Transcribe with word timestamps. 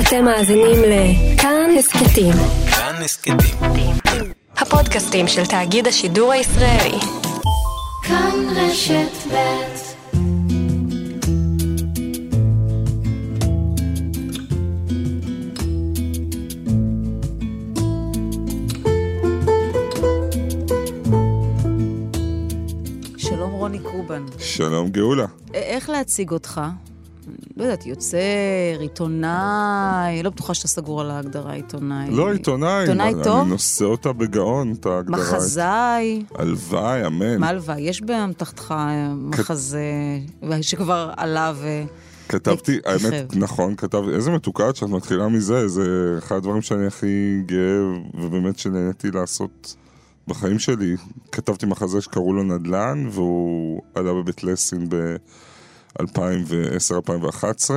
אתם 0.00 0.24
מאזינים 0.24 0.82
לכאן 0.82 1.70
הסכתים. 1.78 2.32
כאן 2.70 2.94
הסכתים. 3.04 3.36
הפודקאסטים 4.56 5.28
של 5.28 5.46
תאגיד 5.46 5.86
השידור 5.86 6.32
הישראלי. 6.32 6.98
כאן 8.02 8.48
רשת 8.56 9.32
ב' 9.32 9.76
שלום 23.18 23.52
רוני 23.52 23.78
קובן. 23.78 24.22
שלום 24.38 24.88
גאולה. 24.88 25.26
איך 25.54 25.90
להציג 25.90 26.30
אותך? 26.30 26.60
לא 27.56 27.64
יודעת, 27.64 27.86
יוצר, 27.86 28.18
עיתונאי, 28.80 30.22
לא 30.22 30.30
בטוחה 30.30 30.54
שאתה 30.54 30.68
סגור 30.68 31.00
על 31.00 31.10
ההגדרה 31.10 31.52
עיתונאי. 31.52 32.10
לא 32.10 32.32
עיתונאי, 32.32 32.80
עיתונאי 32.80 33.14
אני 33.14 33.24
טוב? 33.24 33.48
נושא 33.48 33.84
אותה 33.84 34.12
בגאון, 34.12 34.72
את 34.72 34.86
ההגדרה. 34.86 35.18
מחזאי. 35.20 36.24
הלוואי, 36.34 37.06
אמן. 37.06 37.38
מה 37.38 37.48
הלוואי? 37.48 37.80
יש 37.80 38.02
באמתחתך 38.02 38.74
אה, 38.78 39.14
מחזה 39.14 39.82
שכבר 40.62 41.10
עלה 41.16 41.52
ו... 41.56 41.82
כתבתי. 42.28 42.78
האמת, 42.84 43.36
נכון, 43.36 43.76
כתבתי, 43.76 44.10
איזה 44.14 44.30
מתוקה 44.30 44.70
את 44.70 44.76
שאת 44.76 44.88
מתחילה 44.88 45.28
מזה, 45.28 45.68
זה 45.68 46.14
אחד 46.18 46.36
הדברים 46.36 46.62
שאני 46.62 46.86
הכי 46.86 47.42
גאה, 47.46 47.80
ובאמת 48.14 48.58
שנהניתי 48.58 49.10
לעשות 49.10 49.76
בחיים 50.28 50.58
שלי. 50.58 50.96
כתבתי 51.32 51.66
מחזה 51.66 52.00
שקראו 52.00 52.32
לו 52.32 52.42
נדל"ן, 52.42 53.08
והוא 53.12 53.82
עלה 53.94 54.12
בבית 54.12 54.44
לסין 54.44 54.88
ב-2010-2011. 56.02 57.70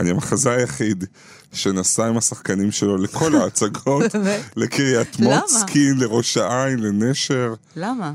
אני 0.00 0.10
המחזה 0.10 0.50
היחיד 0.50 1.04
שנסע 1.52 2.06
עם 2.06 2.16
השחקנים 2.16 2.72
שלו 2.72 2.96
לכל 2.96 3.34
ההצגות? 3.40 4.14
לקריית? 4.56 5.20
מוצקין, 5.20 5.98
לראש 5.98 6.36
העין, 6.36 6.78
לנשר. 6.78 7.54
למה? 7.76 8.12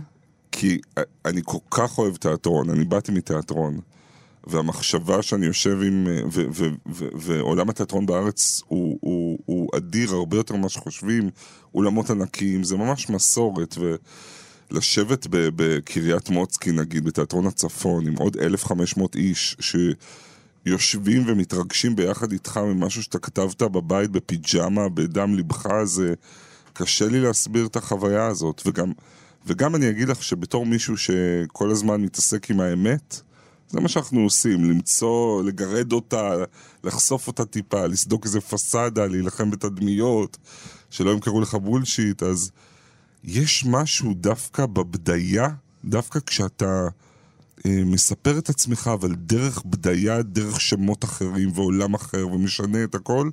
כי 0.52 0.80
אני 1.26 1.42
כל 1.46 1.58
כך 1.72 1.98
אוהב 1.98 2.16
תיאטרון, 2.16 2.70
אני 2.70 2.86
באתי 2.86 3.12
מתיאטרון, 3.12 3.80
והמחשבה 4.48 5.22
שאני 5.22 5.46
יושב 5.46 5.78
עם... 5.82 6.08
ו- 6.32 6.46
ו- 6.54 6.70
ו- 6.94 7.08
ועולם 7.16 7.70
התיאטרון 7.70 8.06
בארץ 8.06 8.62
הוא, 8.68 8.98
הוא, 9.02 9.40
הוא 9.46 9.70
אדיר 9.78 10.14
הרבה 10.14 10.38
יותר 10.38 10.56
ממה 10.56 10.70
שחושבים, 10.70 11.30
אולמות 11.76 12.10
ענקיים, 12.10 12.64
זה 12.64 12.78
ממש 12.78 13.10
מסורת, 13.10 13.76
ולשבת 13.78 14.00
ב- 15.30 15.50
בקריית 15.56 16.30
מוצקין, 16.30 16.80
נגיד, 16.80 17.06
בתיאטרון 17.06 17.48
הצפון, 17.48 18.08
עם 18.08 18.16
עוד 18.16 18.38
1,500 18.38 19.16
איש, 19.16 19.58
שיושבים 19.60 21.24
ומתרגשים 21.28 21.96
ביחד 21.96 22.32
איתך 22.32 22.58
ממשהו 22.58 23.04
שאתה 23.04 23.20
כתבת 23.20 23.62
בבית 23.62 24.12
בפיג'מה, 24.12 24.90
בדם 24.90 25.36
ליבך, 25.36 25.84
זה 25.84 26.14
קשה 26.74 27.08
לי 27.08 27.20
להסביר 27.20 27.66
את 27.66 27.76
החוויה 27.76 28.26
הזאת, 28.26 28.62
וגם... 28.66 28.92
וגם 29.46 29.76
אני 29.76 29.90
אגיד 29.90 30.10
לך 30.10 30.24
שבתור 30.24 30.66
מישהו 30.66 30.98
שכל 30.98 31.70
הזמן 31.72 32.02
מתעסק 32.02 32.52
עם 32.52 32.60
האמת, 32.60 33.22
זה 33.70 33.80
מה 33.80 33.90
שאנחנו 33.90 34.22
עושים, 34.22 34.64
למצוא, 34.64 35.44
לגרד 35.44 35.92
אותה, 35.92 36.34
לחשוף 36.84 37.28
אותה 37.28 37.46
טיפה, 37.46 37.86
לסדוק 37.86 38.26
איזה 38.26 38.42
פסאדה, 38.42 39.06
להילחם 39.06 39.52
בתדמיות, 39.52 40.38
שלא 40.90 41.12
ימכרו 41.12 41.42
לך 41.42 41.56
בולשיט, 41.56 42.24
אז 42.24 42.52
יש 43.24 43.66
משהו 43.66 44.14
דווקא 44.14 44.66
בבדיה, 44.66 45.48
דווקא 45.86 46.20
כשאתה 46.26 46.88
אה, 47.66 47.82
מספר 47.86 48.38
את 48.38 48.50
עצמך, 48.50 48.90
אבל 48.94 49.16
דרך 49.16 49.64
בדיה, 49.66 50.22
דרך 50.22 50.62
שמות 50.62 51.04
אחרים 51.04 51.52
ועולם 51.54 51.94
אחר, 51.94 52.28
ומשנה 52.28 52.84
את 52.84 52.96
הכל, 52.96 53.30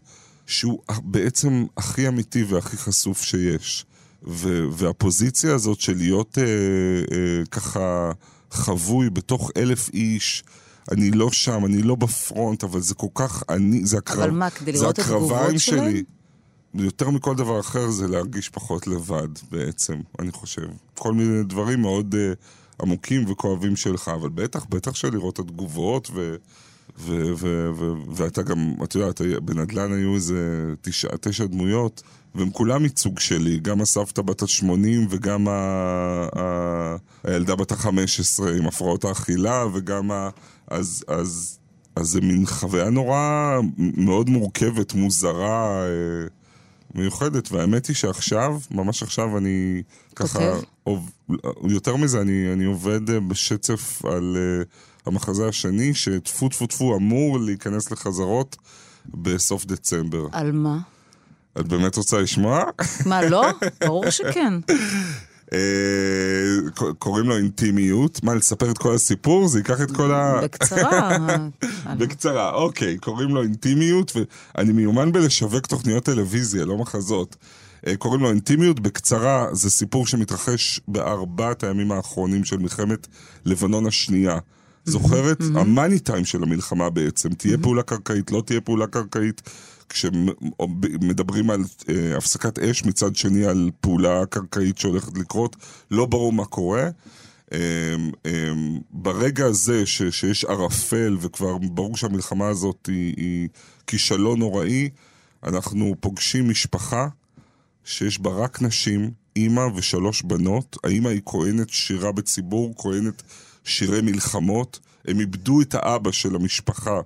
שהוא 0.46 0.82
בעצם 1.02 1.64
הכי 1.76 2.08
אמיתי 2.08 2.44
והכי 2.44 2.76
חשוף 2.76 3.22
שיש. 3.22 3.86
ו- 4.28 4.66
והפוזיציה 4.72 5.54
הזאת 5.54 5.80
של 5.80 5.96
להיות 5.96 6.38
אה, 6.38 6.44
אה, 6.44 7.44
ככה 7.50 8.12
חבוי 8.50 9.10
בתוך 9.10 9.50
אלף 9.56 9.88
איש, 9.88 10.44
אני 10.92 11.10
לא 11.10 11.32
שם, 11.32 11.66
אני 11.66 11.82
לא 11.82 11.94
בפרונט, 11.94 12.64
אבל 12.64 12.80
זה 12.80 12.94
כל 12.94 13.06
כך, 13.14 13.42
אני, 13.48 13.86
זה 13.86 13.98
הקרב... 13.98 14.18
אבל 14.18 14.30
מה, 14.30 14.50
כדי 14.50 14.72
לראות 14.72 14.94
את 14.94 14.98
התגובות 14.98 15.30
הקרביים 15.30 15.58
שלהם? 15.58 15.90
שלי. 15.90 16.02
יותר 16.78 17.10
מכל 17.10 17.34
דבר 17.34 17.60
אחר 17.60 17.90
זה 17.90 18.08
להרגיש 18.08 18.48
פחות 18.48 18.86
לבד 18.86 19.28
בעצם, 19.50 20.00
אני 20.18 20.32
חושב. 20.32 20.66
כל 20.94 21.12
מיני 21.12 21.42
דברים 21.42 21.80
מאוד 21.80 22.14
uh, 22.14 22.82
עמוקים 22.82 23.24
וכואבים 23.30 23.76
שלך, 23.76 24.08
אבל 24.08 24.28
בטח, 24.28 24.66
בטח 24.68 24.94
שלראות 24.94 25.34
את 25.34 25.38
התגובות 25.38 26.10
ו... 26.14 26.36
ו- 26.98 27.32
ו- 27.36 27.70
ו- 27.76 27.92
ואתה 28.14 28.42
גם, 28.42 28.74
את 28.84 28.94
יודעת, 28.94 29.20
בנדל"ן 29.42 29.92
היו 29.92 30.14
איזה 30.14 30.66
תשע, 30.80 31.08
תשע 31.20 31.44
דמויות, 31.44 32.02
והם 32.34 32.50
כולם 32.50 32.82
ייצוג 32.84 33.18
שלי, 33.18 33.58
גם 33.58 33.80
הסבתא 33.80 34.22
בת 34.22 34.42
ה-80 34.42 35.06
וגם 35.10 35.48
ה- 35.48 36.28
ה- 36.36 36.96
הילדה 37.24 37.56
בת 37.56 37.72
ה-15 37.72 38.48
עם 38.58 38.66
הפרעות 38.66 39.04
האכילה, 39.04 39.64
וגם 39.74 40.10
ה... 40.10 40.28
אז, 40.68 41.04
אז, 41.08 41.58
אז 41.96 42.08
זה 42.08 42.20
מין 42.20 42.46
חוויה 42.46 42.90
נורא 42.90 43.58
מאוד 43.78 44.30
מורכבת, 44.30 44.94
מוזרה, 44.94 45.82
אה, 45.82 46.26
מיוחדת, 46.96 47.52
והאמת 47.52 47.86
היא 47.86 47.96
שעכשיו, 47.96 48.58
ממש 48.70 49.02
עכשיו 49.02 49.38
אני 49.38 49.82
ככה... 50.16 50.38
כותב? 50.38 50.62
עוב, 50.84 51.10
יותר 51.68 51.96
מזה, 51.96 52.20
אני, 52.20 52.52
אני 52.52 52.64
עובד 52.64 53.10
אה, 53.10 53.20
בשצף 53.20 54.04
על 54.04 54.36
uh, 54.36 54.66
המחזה 55.06 55.48
השני, 55.48 55.94
שטפו 55.94 56.48
טפו 56.48 56.66
טפו 56.66 56.96
אמור 56.96 57.40
להיכנס 57.40 57.90
לחזרות 57.90 58.56
בסוף 59.06 59.64
דצמבר. 59.64 60.26
על 60.32 60.52
מה? 60.52 60.78
את 61.60 61.68
באמת 61.68 61.96
רוצה 61.96 62.20
לשמוע? 62.20 62.64
מה, 63.06 63.22
לא? 63.22 63.46
ברור 63.86 64.10
שכן. 64.10 64.54
אה, 65.52 65.58
קוראים 66.98 67.28
לו 67.28 67.36
אינטימיות. 67.36 68.22
מה, 68.22 68.34
לספר 68.34 68.70
את 68.70 68.78
כל 68.78 68.94
הסיפור? 68.94 69.48
זה 69.48 69.58
ייקח 69.58 69.80
את 69.80 69.90
כל 69.90 70.12
ה... 70.12 70.40
בקצרה. 70.42 71.18
בקצרה, 71.98 72.52
אוקיי, 72.52 72.98
קוראים 72.98 73.28
לו 73.28 73.42
אינטימיות, 73.42 74.12
ואני 74.16 74.72
מיומן 74.72 75.12
בלשווק 75.12 75.66
תוכניות 75.66 76.04
טלוויזיה, 76.04 76.64
לא 76.64 76.78
מחזות. 76.78 77.36
אה, 77.86 77.96
קוראים 77.96 78.20
לו 78.20 78.30
אינטימיות, 78.30 78.80
בקצרה, 78.80 79.46
זה 79.52 79.70
סיפור 79.70 80.06
שמתרחש 80.06 80.80
בארבעת 80.88 81.64
הימים 81.64 81.92
האחרונים 81.92 82.44
של 82.44 82.56
מלחמת 82.56 83.06
לבנון 83.44 83.86
השנייה. 83.86 84.38
זוכרת? 84.84 85.40
המאני 85.54 85.98
טיים 85.98 86.24
של 86.24 86.42
המלחמה 86.42 86.90
בעצם. 86.90 87.28
תהיה 87.34 87.58
פעולה 87.58 87.82
קרקעית, 87.82 88.30
לא 88.30 88.42
תהיה 88.46 88.60
פעולה 88.60 88.86
קרקעית. 88.86 89.42
כשמדברים 89.88 91.50
על 91.50 91.64
אה, 91.88 92.16
הפסקת 92.16 92.58
אש, 92.58 92.84
מצד 92.84 93.16
שני 93.16 93.46
על 93.46 93.70
פעולה 93.80 94.26
קרקעית 94.26 94.78
שהולכת 94.78 95.18
לקרות, 95.18 95.56
לא 95.90 96.06
ברור 96.06 96.32
מה 96.32 96.44
קורה. 96.44 96.88
אמ, 97.52 97.58
אמ, 98.26 98.78
ברגע 98.90 99.46
הזה 99.46 99.86
ש, 99.86 100.02
שיש 100.02 100.44
ערפל 100.44 101.16
וכבר 101.20 101.58
ברור 101.58 101.96
שהמלחמה 101.96 102.48
הזאת 102.48 102.86
היא, 102.86 103.14
היא 103.16 103.48
כישלון 103.86 104.38
נוראי, 104.38 104.90
אנחנו 105.44 105.94
פוגשים 106.00 106.48
משפחה 106.48 107.08
שיש 107.84 108.20
בה 108.20 108.30
רק 108.30 108.62
נשים, 108.62 109.10
אימא 109.36 109.68
ושלוש 109.74 110.22
בנות. 110.22 110.76
האימא 110.84 111.08
היא 111.08 111.20
כהנת 111.26 111.70
שירה 111.70 112.12
בציבור, 112.12 112.74
כהנת 112.78 113.22
שירי 113.64 114.00
מלחמות. 114.00 114.80
הם 115.04 115.20
איבדו 115.20 115.60
את 115.60 115.74
האבא 115.74 116.12
של 116.12 116.36
המשפחה 116.36 117.00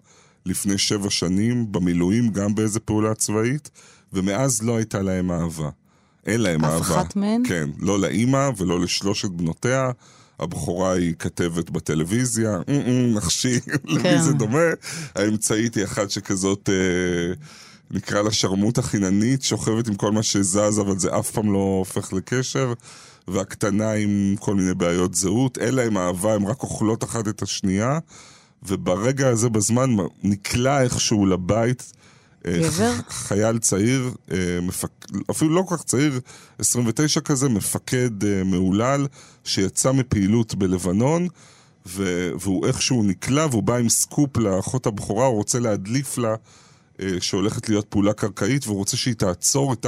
לפני 0.46 0.78
שבע 0.78 1.10
שנים, 1.10 1.72
במילואים, 1.72 2.28
גם 2.28 2.54
באיזה 2.54 2.80
פעולה 2.80 3.14
צבאית, 3.14 3.70
ומאז 4.12 4.62
לא 4.62 4.76
הייתה 4.76 5.02
להם 5.02 5.30
אהבה. 5.30 5.70
אין 6.26 6.40
להם 6.40 6.64
אף 6.64 6.70
אהבה. 6.70 7.00
אחת 7.00 7.16
מהן? 7.16 7.42
כן, 7.46 7.70
לא 7.78 8.00
לאימא 8.00 8.50
ולא 8.56 8.80
לשלושת 8.80 9.30
בנותיה. 9.30 9.90
הבכורה 10.40 10.92
היא 10.92 11.14
כתבת 11.18 11.70
בטלוויזיה, 11.70 12.58
"מ-מ, 12.68 13.14
נחשי, 13.14 13.60
למי 13.84 14.22
זה 14.22 14.32
דומה? 14.32 14.68
האמצעית 15.14 15.74
היא 15.74 15.84
אחת 15.84 16.10
שכזאת, 16.10 16.68
אה, 16.68 17.34
נקרא 17.90 18.22
לה 18.22 18.32
שרמוטה 18.32 18.82
חיננית, 18.82 19.42
שוכבת 19.42 19.88
עם 19.88 19.94
כל 19.94 20.12
מה 20.12 20.22
שזז, 20.22 20.80
אבל 20.80 20.98
זה 20.98 21.18
אף 21.18 21.30
פעם 21.30 21.52
לא 21.52 21.58
הופך 21.78 22.12
לקשר. 22.12 22.72
והקטנה 23.28 23.92
עם 23.92 24.34
כל 24.40 24.54
מיני 24.54 24.74
בעיות 24.74 25.14
זהות, 25.14 25.58
אין 25.58 25.74
להם 25.74 25.98
אהבה, 25.98 26.34
הם 26.34 26.46
רק 26.46 26.62
אוכלות 26.62 27.04
אחת 27.04 27.28
את 27.28 27.42
השנייה. 27.42 27.98
וברגע 28.62 29.28
הזה 29.28 29.48
בזמן 29.48 29.90
נקלע 30.22 30.82
איכשהו 30.82 31.26
לבית 31.26 31.92
אה, 32.46 32.58
גבר? 32.62 32.92
חייל 33.08 33.58
צעיר, 33.58 34.10
אה, 34.32 34.58
מפק... 34.62 34.90
אפילו 35.30 35.54
לא 35.54 35.62
כל 35.68 35.76
כך 35.76 35.84
צעיר, 35.84 36.20
29 36.58 37.20
כזה, 37.20 37.48
מפקד 37.48 38.24
אה, 38.24 38.44
מהולל, 38.44 39.06
שיצא 39.44 39.92
מפעילות 39.92 40.54
בלבנון, 40.54 41.28
ו... 41.86 42.30
והוא 42.40 42.66
איכשהו 42.66 43.02
נקלע, 43.02 43.46
והוא 43.50 43.62
בא 43.62 43.76
עם 43.76 43.88
סקופ 43.88 44.36
לאחות 44.36 44.86
הבכורה, 44.86 45.26
הוא 45.26 45.36
רוצה 45.36 45.58
להדליף 45.58 46.18
לה 46.18 46.34
שהולכת 47.20 47.68
להיות 47.68 47.86
פעולה 47.88 48.12
קרקעית, 48.12 48.66
והוא 48.66 48.78
רוצה 48.78 48.96
שהיא 48.96 49.14
תעצור 49.14 49.72
את 49.72 49.86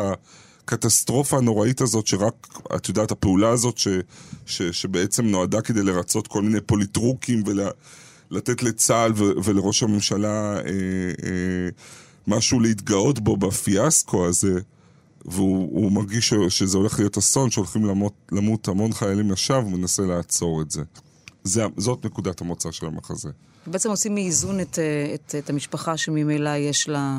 הקטסטרופה 0.65 1.39
הנוראית 1.39 1.81
הזאת, 1.81 2.07
שרק, 2.07 2.59
את 2.77 2.89
יודעת, 2.89 3.11
הפעולה 3.11 3.49
הזאת, 3.49 3.79
ש... 3.79 3.89
ש... 4.47 4.63
שבעצם 4.63 5.27
נועדה 5.27 5.61
כדי 5.61 5.83
לרצות 5.83 6.27
כל 6.27 6.43
מיני 6.43 6.61
פוליטרוקים 6.61 7.43
ולה... 7.47 7.71
לתת 8.33 8.63
לצה"ל 8.63 9.13
ולראש 9.17 9.83
הממשלה 9.83 10.57
אה, 10.57 10.63
אה, 10.63 11.69
משהו 12.27 12.61
להתגאות 12.61 13.21
בו 13.21 13.37
בפיאסקו 13.37 14.27
הזה, 14.27 14.61
והוא 15.25 15.83
הוא 15.83 15.93
מרגיש 15.93 16.35
שזה 16.49 16.79
הולך 16.79 16.99
להיות 16.99 17.19
אסון, 17.19 17.51
שהולכים 17.51 17.85
למות, 17.85 18.13
למות 18.33 18.69
המון 18.69 18.93
חיילים 18.93 19.31
לשווא, 19.31 19.59
הוא 19.59 19.73
מנסה 19.73 20.03
לעצור 20.03 20.63
את 20.63 20.71
זה. 20.71 20.83
זה. 21.45 21.67
זאת 21.77 22.05
נקודת 22.05 22.41
המוצא 22.41 22.71
של 22.71 22.87
המחזה. 22.87 23.31
בעצם 23.67 23.91
עושים 23.91 24.15
מאיזון 24.15 24.61
את, 24.61 24.79
אה, 24.79 25.15
את, 25.15 25.35
את 25.39 25.51
המשפחה 25.51 25.97
שממילא 25.97 26.57
יש 26.57 26.89
לה 26.89 27.19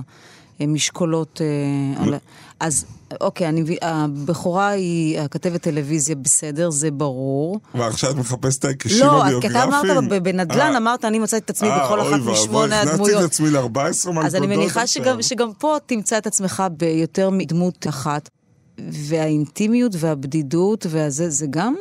משקולות. 0.60 1.42
אה. 1.42 2.18
אז 2.60 2.86
אוקיי, 3.22 3.50
אני 3.50 3.78
הבכורה 3.82 4.70
היא 4.70 5.20
הכתבת 5.20 5.62
טלוויזיה 5.62 6.16
בסדר, 6.16 6.70
זה 6.70 6.92
ברור. 6.92 7.60
ועכשיו 7.76 8.12
את 8.12 8.16
מחפשת 8.16 8.60
את 8.60 8.66
ההיקשים 8.66 9.06
לא, 9.06 9.24
הביוגרפיים? 9.26 9.42
כי 9.42 9.58
אתה 9.58 9.64
אמרת 9.64 10.24
בנדל"ן, 10.24 10.60
אה, 10.60 10.78
אמרת, 10.78 11.06
אני 11.06 11.20
מצאתי 11.20 11.46
את 11.46 11.50
עצמי 11.50 11.70
אה, 11.70 11.86
בכל 11.86 12.00
אוי 12.00 12.10
אחת 12.10 12.20
ואבוי, 12.20 12.34
משמונה 12.34 12.82
הדמויות. 12.82 13.20
את 13.20 13.26
עצמי 13.26 13.50
ל-14 13.50 13.60
מלכודות 14.06 14.26
אז 14.26 14.36
אני 14.36 14.48
מניחה. 14.48 14.88
שגם, 15.22 15.54
פה 15.58 15.78
תמצא 15.86 16.18
את 16.18 16.28
עצמך 16.28 16.64
ביותר 16.78 17.30
מדמות 17.30 17.88
אחת. 17.90 18.30
והאינטימיות 18.78 19.92
והבדידות 20.00 20.86
והזה, 20.90 21.30
זה 21.30 21.46
גם? 21.50 21.76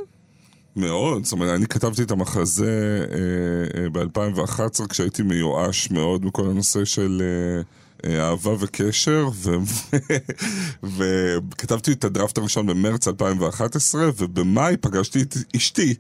מאוד, 0.77 1.25
זאת 1.25 1.33
אומרת, 1.33 1.55
אני 1.55 1.67
כתבתי 1.67 2.03
את 2.03 2.11
המחזה 2.11 3.05
אה, 3.11 3.83
אה, 3.83 3.91
ב-2011 3.91 4.87
כשהייתי 4.89 5.23
מיואש 5.23 5.91
מאוד 5.91 6.25
מכל 6.25 6.51
הנושא 6.51 6.85
של 6.85 7.23
אה, 7.23 7.59
אה, 7.59 7.63
אהבה 8.07 8.51
וקשר, 8.59 9.29
ו- 9.35 9.57
וכתבתי 10.83 11.93
את 11.93 12.05
הדראפט 12.05 12.39
הראשון 12.39 12.67
במרץ 12.67 13.09
2011, 13.09 14.11
ובמאי 14.19 14.77
פגשתי 14.81 15.23
את 15.23 15.37
אשתי. 15.57 15.95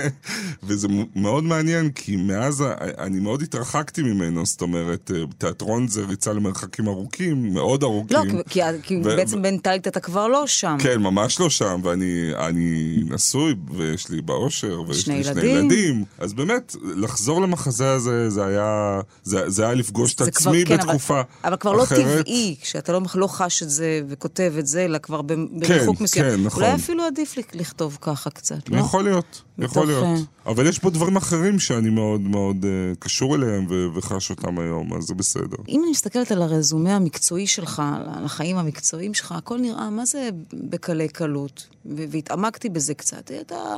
וזה 0.66 0.88
מאוד 1.16 1.44
מעניין, 1.44 1.90
כי 1.90 2.16
מאז 2.16 2.64
אני 2.98 3.20
מאוד 3.20 3.42
התרחקתי 3.42 4.02
ממנו, 4.02 4.46
זאת 4.46 4.62
אומרת, 4.62 5.10
אה, 5.14 5.22
תיאטרון 5.38 5.88
זה 5.88 6.04
ריצה 6.04 6.32
למרחקים 6.32 6.88
ארוכים, 6.88 7.52
מאוד 7.54 7.82
ארוכים. 7.82 8.16
לא, 8.16 8.42
כי, 8.48 8.60
כי, 8.82 8.96
ו- 8.96 9.02
בעצם 9.02 9.38
ו- 9.38 9.42
בינתיים 9.42 9.80
אתה 9.80 10.00
כבר 10.00 10.28
לא 10.28 10.46
שם. 10.46 10.76
כן, 10.80 11.00
ממש 11.02 11.40
לא 11.40 11.50
שם, 11.50 11.80
ואני 11.84 12.30
אני 12.38 12.96
נשוי, 13.10 13.54
ויש 13.74 14.08
לי 14.10 14.22
באושר, 14.22 14.82
ויש 14.88 15.00
שני 15.02 15.16
לי 15.18 15.24
שני 15.24 15.32
ילדים. 15.32 15.56
ילדים. 15.70 16.04
אז 16.18 16.32
באמת, 16.34 16.76
לחזור 16.96 17.42
למחזה 17.42 17.90
הזה, 17.92 18.30
זה 18.30 18.46
היה, 18.46 19.00
זה, 19.24 19.50
זה 19.50 19.64
היה 19.64 19.74
לפגוש 19.74 20.14
את 20.14 20.18
כבר- 20.18 20.26
עצמי 20.28 20.64
כן, 20.66 20.76
בתקופה 20.76 21.20
אבל, 21.44 21.56
כבר 21.56 21.72
לא 21.72 21.82
אחרת. 21.82 22.20
טבעי, 22.26 22.56
כשאתה 22.60 22.92
לא, 22.92 23.00
לא 23.14 23.26
חש 23.26 23.62
את 23.62 23.70
זה 23.70 24.00
וכותב 24.08 24.52
את 24.58 24.66
זה, 24.66 24.84
אלא 24.84 24.98
כבר 24.98 25.22
ב- 25.22 25.28
כן, 25.34 25.46
בריחוק 25.60 26.00
מסוים. 26.00 26.24
כן, 26.36 26.44
נכון. 26.44 26.62
אולי 26.62 26.74
אפילו 26.74 27.04
עדיף 27.04 27.36
לכ- 27.36 27.54
לכתוב 27.54 27.98
ככה 28.00 28.30
קצת, 28.30 28.68
לא? 28.68 28.76
יכול 28.78 29.04
להיות, 29.04 29.42
יכול 29.58 29.64
מתוך, 29.82 29.86
להיות. 29.86 30.04
אה, 30.46 30.52
אבל 30.52 30.66
יש 30.66 30.78
פה 30.78 30.90
דברים 30.90 31.16
אחרים 31.16 31.58
שאני 31.58 31.90
מאוד 31.90 32.20
מאוד 32.20 32.56
uh, 32.62 32.98
קשור 32.98 33.34
אליהם 33.34 33.66
ו- 33.70 33.86
וחש 33.94 34.30
אותם 34.30 34.58
היום, 34.58 34.94
אז 34.94 35.04
זה 35.04 35.14
בסדר. 35.14 35.56
אם 35.68 35.80
אני 35.82 35.90
מסתכלת 35.90 36.32
על 36.32 36.42
הרזומה 36.42 36.96
המקצועי 36.96 37.46
שלך, 37.46 37.82
על 38.16 38.24
החיים 38.24 38.56
המקצועיים 38.56 39.14
שלך, 39.14 39.32
הכל 39.32 39.58
נראה, 39.60 39.90
מה 39.90 40.04
זה 40.04 40.28
בקלי 40.52 41.08
קלות? 41.08 41.66
והתעמקתי 42.10 42.68
בזה 42.68 42.94
קצת. 42.94 43.30
אתה 43.40 43.74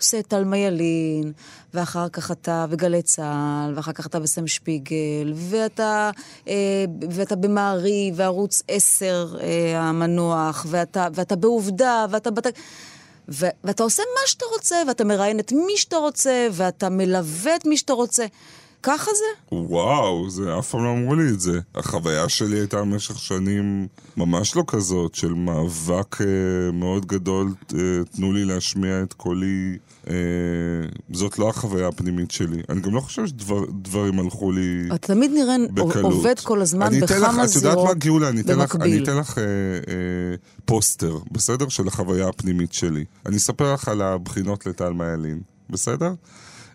עושה 0.00 0.22
תלמה 0.22 0.58
ילין, 0.58 1.32
ואחר 1.74 2.08
כך 2.08 2.30
אתה 2.30 2.66
בגלי 2.70 3.02
צה"ל, 3.02 3.72
ואחר 3.76 3.92
כך 3.92 4.06
אתה 4.06 4.18
בסם 4.20 4.46
שפיגל, 4.46 4.94
ואתה, 5.50 6.10
אה, 6.48 6.84
ואתה 7.10 7.36
במעריב, 7.36 8.14
וערוץ 8.16 8.62
10 8.68 9.36
אה, 9.40 9.80
המנוח, 9.80 10.66
ואתה, 10.68 11.08
ואתה 11.14 11.36
בעובדה, 11.36 12.06
ואתה 12.10 12.30
בת... 12.30 12.46
ו- 13.28 13.54
ואתה 13.64 13.82
עושה 13.82 14.02
מה 14.14 14.26
שאתה 14.26 14.44
רוצה, 14.52 14.76
ואתה 14.88 15.04
מראיין 15.04 15.40
את 15.40 15.52
מי 15.52 15.76
שאתה 15.76 15.96
רוצה, 15.96 16.48
ואתה 16.52 16.88
מלווה 16.88 17.56
את 17.56 17.66
מי 17.66 17.76
שאתה 17.76 17.92
רוצה. 17.92 18.26
ככה 18.82 19.10
זה? 19.14 19.56
וואו, 19.56 20.30
זה 20.30 20.58
אף 20.58 20.70
פעם 20.70 20.84
לא 20.84 20.90
אמרו 20.90 21.14
לי 21.14 21.28
את 21.28 21.40
זה. 21.40 21.60
החוויה 21.74 22.28
שלי 22.28 22.58
הייתה 22.58 22.80
במשך 22.80 23.18
שנים 23.18 23.86
ממש 24.16 24.56
לא 24.56 24.62
כזאת, 24.66 25.14
של 25.14 25.34
מאבק 25.34 26.20
אה, 26.20 26.26
מאוד 26.72 27.06
גדול, 27.06 27.54
אה, 27.74 27.78
תנו 28.16 28.32
לי 28.32 28.44
להשמיע 28.44 29.02
את 29.02 29.12
קולי. 29.12 29.78
אה, 30.10 30.14
זאת 31.12 31.38
לא 31.38 31.48
החוויה 31.50 31.88
הפנימית 31.88 32.30
שלי. 32.30 32.62
אני 32.68 32.80
גם 32.80 32.94
לא 32.94 33.00
חושב 33.00 33.26
שדברים 33.26 34.18
הלכו 34.20 34.52
לי 34.52 34.88
אתה 34.94 35.14
תמיד 35.14 35.30
נראה 35.34 35.56
בקלות. 35.74 36.12
עובד 36.12 36.34
כל 36.42 36.62
הזמן 36.62 36.86
אני 36.86 36.98
אתן 37.04 37.20
לך- 37.20 37.28
בכמה 37.28 37.44
את 37.44 37.54
יודעת 37.54 37.74
מה, 37.76 37.80
זירות 37.82 37.98
גאולה? 37.98 38.28
אני 38.28 38.40
אתן 38.40 38.58
לך, 38.58 38.76
אני 38.76 38.84
במקביל. 38.84 39.02
אתן 39.02 39.16
לך 39.16 39.38
אה, 39.38 39.42
אה, 39.44 40.34
פוסטר, 40.64 41.18
בסדר? 41.32 41.68
של 41.68 41.88
החוויה 41.88 42.28
הפנימית 42.28 42.72
שלי. 42.72 43.04
אני 43.26 43.36
אספר 43.36 43.72
לך 43.74 43.88
על 43.88 44.02
הבחינות 44.02 44.66
לטל 44.66 44.92
ילין, 45.14 45.40
בסדר? 45.70 46.12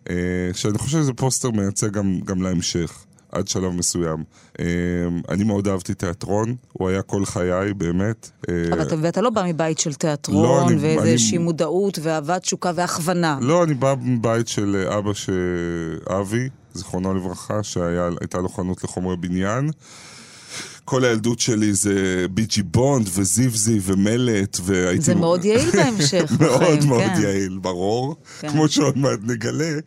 אה, 0.09 0.15
שאני 0.53 0.77
חושב 0.77 0.97
שזה 1.01 1.13
פוסטר 1.13 1.51
מייצג 1.51 1.91
גם, 1.91 2.19
גם 2.25 2.41
להמשך. 2.41 3.05
עד 3.31 3.47
שלב 3.47 3.71
מסוים. 3.71 4.23
אה, 4.59 4.65
אני 5.29 5.43
מאוד 5.43 5.67
אהבתי 5.67 5.93
תיאטרון, 5.93 6.55
הוא 6.73 6.89
היה 6.89 7.01
כל 7.01 7.25
חיי, 7.25 7.73
באמת. 7.73 8.29
אה, 8.49 8.53
אבל 8.73 8.81
אתה, 8.81 8.95
ואתה 9.01 9.21
לא 9.21 9.29
בא 9.29 9.43
מבית 9.47 9.79
של 9.79 9.89
לא, 9.89 9.95
תיאטרון, 9.95 10.67
אני- 10.73 10.77
ואיזושהי 10.81 11.37
אני- 11.37 11.43
מודעות, 11.43 11.99
ואהבת 12.01 12.41
תשוקה 12.41 12.71
והכוונה. 12.75 13.37
לא, 13.41 13.63
אני 13.63 13.73
בא 13.73 13.95
מבית 14.01 14.47
של 14.47 14.85
אה, 14.89 14.97
אבא 14.97 15.13
ש... 15.13 15.29
אבי, 16.07 16.49
זיכרונו 16.73 17.13
לברכה, 17.13 17.63
שהייתה 17.63 18.37
לו 18.37 18.49
חנות 18.49 18.83
לחומרי 18.83 19.17
בניין. 19.17 19.69
כל 20.85 21.03
הילדות 21.03 21.39
שלי 21.39 21.73
זה 21.73 22.25
ביג'י 22.31 22.63
בונד 22.63 23.09
וזיבזי 23.13 23.79
ומלט, 23.83 24.57
והייתי... 24.63 25.01
זה 25.01 25.15
מאוד 25.15 25.45
יעיל 25.45 25.71
בהמשך 25.71 26.31
מאוד 26.41 26.61
בחיים, 26.61 26.89
מאוד 26.89 27.01
כן. 27.01 27.21
יעיל, 27.21 27.57
ברור. 27.61 28.15
כן. 28.39 28.49
כמו 28.49 28.67
שעוד 28.67 28.97
מעט 28.97 29.19
נגלה, 29.23 29.79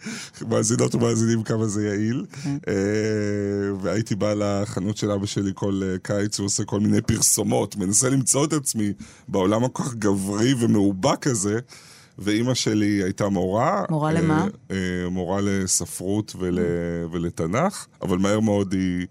מאזינות 0.48 0.94
ומאזינים 0.94 1.42
כמה 1.42 1.66
זה 1.66 1.86
יעיל. 1.86 2.24
כן. 2.42 2.56
אה, 2.68 2.74
והייתי 3.80 4.14
בא 4.14 4.34
לחנות 4.36 4.96
של 4.96 5.10
אבא 5.10 5.26
שלי 5.26 5.50
כל 5.54 5.80
אה, 5.84 5.98
קיץ, 6.02 6.38
הוא 6.38 6.46
עושה 6.46 6.64
כל 6.64 6.80
מיני 6.80 7.00
פרסומות, 7.00 7.76
מנסה 7.76 8.08
למצוא 8.08 8.44
את 8.44 8.52
עצמי 8.52 8.92
בעולם 9.28 9.64
הכל 9.64 9.82
כך 9.82 9.94
גברי 9.94 10.54
ומאובק 10.58 11.26
הזה. 11.26 11.58
ואימא 12.18 12.54
שלי 12.54 13.02
הייתה 13.02 13.28
מורה. 13.28 13.84
מורה 13.90 14.10
אה, 14.10 14.20
למה? 14.20 14.46
אה, 14.70 14.76
מורה 15.10 15.40
לספרות 15.42 16.36
ול, 16.38 16.58
ולתנ"ך, 17.12 17.86
אבל 18.02 18.18
מהר 18.18 18.40
מאוד 18.40 18.72
היא, 18.72 19.06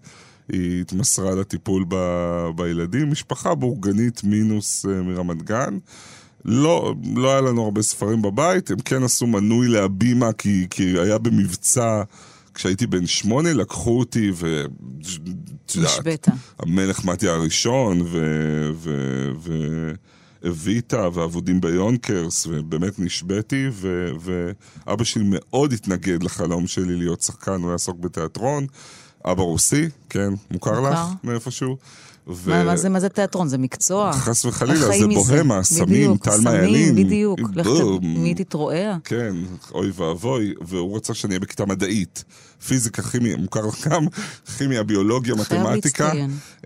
היא 0.48 0.80
התמסרה 0.80 1.34
לטיפול 1.34 1.84
ב, 1.88 1.96
בילדים. 2.56 3.10
משפחה 3.10 3.54
בורגנית 3.54 4.24
מינוס 4.24 4.86
אה, 4.86 5.02
מרמת 5.02 5.42
גן. 5.42 5.78
לא, 6.44 6.94
לא 7.16 7.30
היה 7.32 7.40
לנו 7.40 7.64
הרבה 7.64 7.82
ספרים 7.82 8.22
בבית, 8.22 8.70
הם 8.70 8.78
כן 8.78 9.02
עשו 9.02 9.26
מנוי 9.26 9.68
להבימה 9.68 10.32
כי, 10.32 10.66
כי 10.70 10.98
היה 10.98 11.18
במבצע 11.18 12.02
כשהייתי 12.54 12.86
בן 12.86 13.06
שמונה, 13.06 13.52
לקחו 13.52 13.98
אותי 13.98 14.30
ו... 14.34 14.64
נשבית. 15.76 16.26
המלך 16.58 17.04
מתיה 17.04 17.32
הראשון, 17.32 18.00
ו... 18.00 18.18
ו... 18.74 18.90
ו... 19.38 19.52
אביטה 20.48 21.08
ואבודים 21.14 21.60
ביונקרס, 21.60 22.46
ובאמת 22.50 22.98
נשבתי, 22.98 23.68
ו... 23.72 24.10
ואבא 24.20 25.04
שלי 25.04 25.24
מאוד 25.26 25.72
התנגד 25.72 26.22
לחלום 26.22 26.66
שלי 26.66 26.96
להיות 26.96 27.20
שחקן, 27.20 27.62
הוא 27.62 27.72
יעסוק 27.72 27.98
בתיאטרון. 27.98 28.66
אבא 29.24 29.42
רוסי, 29.42 29.88
כן, 30.10 30.28
מוכר 30.50 30.80
מוכר. 30.80 30.90
לך 30.92 30.98
מאיפשהו? 31.24 31.76
ו... 32.28 32.50
מה, 32.50 32.64
מה, 32.64 32.76
זה, 32.76 32.88
מה 32.88 33.00
זה 33.00 33.08
תיאטרון? 33.08 33.48
זה 33.48 33.58
מקצוע. 33.58 34.12
חס 34.12 34.44
וחלילה, 34.44 34.76
זה? 34.76 35.06
בוהמה, 35.14 35.62
סמים, 35.62 35.86
בדיוק, 35.86 36.24
טל 36.24 36.30
סמים, 36.30 36.44
מעיין. 36.44 36.94
בדיוק. 36.94 37.40
ת- 37.40 37.64
בום. 37.64 37.98
מי 38.22 38.34
תתרועע? 38.34 38.96
כן, 39.04 39.34
אוי 39.74 39.90
ואבוי, 39.94 40.54
והוא 40.60 40.96
רצה 40.96 41.14
שאני 41.14 41.30
אהיה 41.30 41.40
בכיתה 41.40 41.66
מדעית. 41.66 42.24
פיזיקה, 42.66 43.02
כימיה, 43.02 43.36
מוכר 43.36 43.60
גם, 43.88 44.06
כימיה, 44.58 44.82
ביולוגיה, 44.82 45.34
מתמטיקה. 45.34 46.12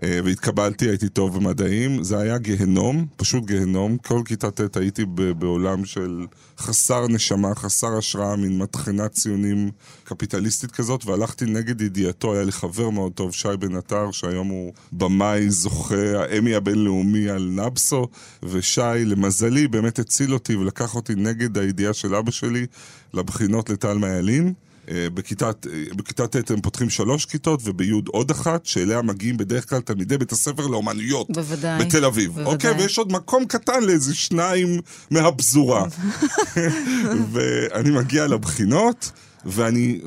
אה, 0.03 0.19
והתקבלתי, 0.25 0.89
הייתי 0.89 1.09
טוב 1.09 1.37
במדעים. 1.37 2.03
זה 2.03 2.19
היה 2.19 2.37
גיהנום, 2.37 3.05
פשוט 3.15 3.45
גיהנום. 3.45 3.97
כל 3.97 4.21
כיתה 4.25 4.51
ט' 4.51 4.77
הייתי 4.77 5.05
בעולם 5.37 5.85
של 5.85 6.25
חסר 6.59 7.07
נשמה, 7.07 7.55
חסר 7.55 7.97
השראה, 7.97 8.35
מין 8.35 8.57
מטחנת 8.57 9.11
ציונים 9.11 9.71
קפיטליסטית 10.03 10.71
כזאת, 10.71 11.05
והלכתי 11.05 11.45
נגד 11.45 11.81
ידיעתו. 11.81 12.33
היה 12.33 12.43
לי 12.43 12.51
חבר 12.51 12.89
מאוד 12.89 13.11
טוב, 13.11 13.33
שי 13.33 13.57
בן 13.59 13.75
עטר, 13.75 14.11
שהיום 14.11 14.47
הוא 14.47 14.73
במאי 14.91 15.49
זוכה 15.49 16.19
האמי 16.19 16.55
הבינלאומי 16.55 17.29
על 17.29 17.49
נבסו, 17.51 18.07
ושי, 18.43 18.81
למזלי, 19.05 19.67
באמת 19.67 19.99
הציל 19.99 20.33
אותי 20.33 20.55
ולקח 20.55 20.95
אותי 20.95 21.15
נגד 21.15 21.57
הידיעה 21.57 21.93
של 21.93 22.15
אבא 22.15 22.31
שלי 22.31 22.65
לבחינות 23.13 23.69
לטל 23.69 23.97
מעיילין. 23.97 24.53
אה, 24.91 25.07
בכיתה, 25.13 25.51
בכיתה 25.95 26.27
ט' 26.27 26.51
הם 26.51 26.61
פותחים 26.61 26.89
שלוש 26.89 27.25
כיתות, 27.25 27.59
ובי' 27.63 27.91
עוד 28.07 28.31
אחת, 28.31 28.65
שאליה 28.65 29.01
מגיעים 29.01 29.37
בדרך 29.37 29.69
כלל 29.69 29.81
תלמידי 29.81 30.17
בית 30.17 30.31
הספר 30.31 30.67
לאומנויות. 30.67 31.27
בוודאי. 31.29 31.85
בתל 31.85 32.05
אביב. 32.05 32.31
בוודאי. 32.31 32.53
אוקיי, 32.53 32.71
ויש 32.71 32.97
עוד 32.97 33.11
מקום 33.11 33.45
קטן 33.45 33.83
לאיזה 33.83 34.15
שניים 34.15 34.79
מהפזורה. 35.11 35.85
ואני 37.31 37.89
מגיע 37.89 38.27
לבחינות, 38.27 39.11
ואני, 39.45 39.99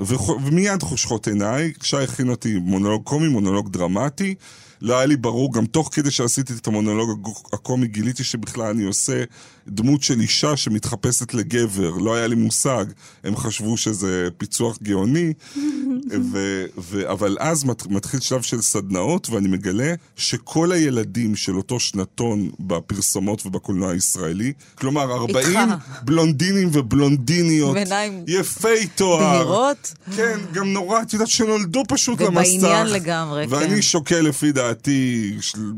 ומיד 0.44 0.82
חושכות 0.82 1.28
עיניי, 1.28 1.72
שי 1.82 1.96
הכין 1.96 2.28
אותי 2.28 2.58
מונולוג 2.58 3.02
קומי, 3.02 3.28
מונולוג 3.28 3.72
דרמטי. 3.72 4.34
לא 4.82 4.96
היה 4.96 5.06
לי 5.06 5.16
ברור, 5.16 5.52
גם 5.52 5.66
תוך 5.66 5.90
כדי 5.92 6.10
שעשיתי 6.10 6.52
את 6.52 6.66
המונולוג 6.66 7.28
הקומי, 7.52 7.86
גיליתי 7.86 8.24
שבכלל 8.24 8.70
אני 8.70 8.84
עושה 8.84 9.24
דמות 9.68 10.02
של 10.02 10.20
אישה 10.20 10.56
שמתחפשת 10.56 11.34
לגבר. 11.34 11.90
לא 11.90 12.14
היה 12.14 12.26
לי 12.26 12.34
מושג, 12.34 12.84
הם 13.24 13.36
חשבו 13.36 13.76
שזה 13.76 14.28
פיצוח 14.38 14.78
גאוני. 14.82 15.32
ו, 16.32 16.64
ו, 16.78 17.10
אבל 17.12 17.36
אז 17.40 17.64
מת, 17.64 17.86
מתחיל 17.86 18.20
שלב 18.20 18.42
של 18.42 18.62
סדנאות, 18.62 19.30
ואני 19.30 19.48
מגלה 19.48 19.94
שכל 20.16 20.72
הילדים 20.72 21.36
של 21.36 21.56
אותו 21.56 21.80
שנתון 21.80 22.50
בפרסומות 22.60 23.46
ובקולנוע 23.46 23.92
הישראלי, 23.92 24.52
כלומר 24.74 25.12
40 25.12 25.58
בלונדינים 26.02 26.68
ובלונדיניות, 26.72 27.74
בעיניים 27.74 28.24
יפי 28.26 28.86
תואר. 28.94 29.20
בהירות. 29.20 29.94
כן, 30.16 30.38
גם 30.52 30.72
נורא, 30.72 31.02
את 31.02 31.12
יודעת 31.12 31.28
שנולדו 31.28 31.82
פשוט 31.88 32.20
למסך. 32.20 32.50
ובעניין 32.58 32.86
לגמרי, 32.86 33.46
ואני 33.48 33.74
כן. 33.74 33.82
שוקל 33.82 34.20
לפי 34.20 34.52
דעתי 34.52 35.36
של, 35.40 35.72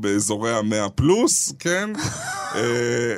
באזורי 0.00 0.56
המאה 0.56 0.88
פלוס, 0.88 1.52
כן? 1.58 1.90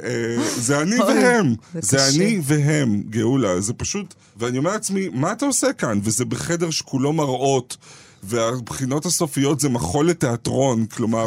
אה, 0.05 0.37
זה 0.57 0.81
אני 0.81 0.99
והם. 1.01 1.55
זה. 1.75 2.09
אני 2.09 2.41
והם, 2.43 3.03
גאולה. 3.11 3.61
זה 3.61 3.73
פשוט... 3.73 4.15
ואני 4.37 4.59
אומר 4.59 4.71
לעצמי, 4.71 5.09
מה 5.13 5.33
אתה 5.33 5.47
עושה 5.47 5.73
כאן? 5.73 6.01
וזה 6.03 6.25
בחדר 6.25 6.71
שכולו 6.71 7.13
מראות. 7.13 7.77
והבחינות 8.23 9.07
הסופיות 9.07 9.61
זה 9.61 9.69
מחול 9.69 10.09
לתיאטרון, 10.09 10.87
כלומר, 10.87 11.27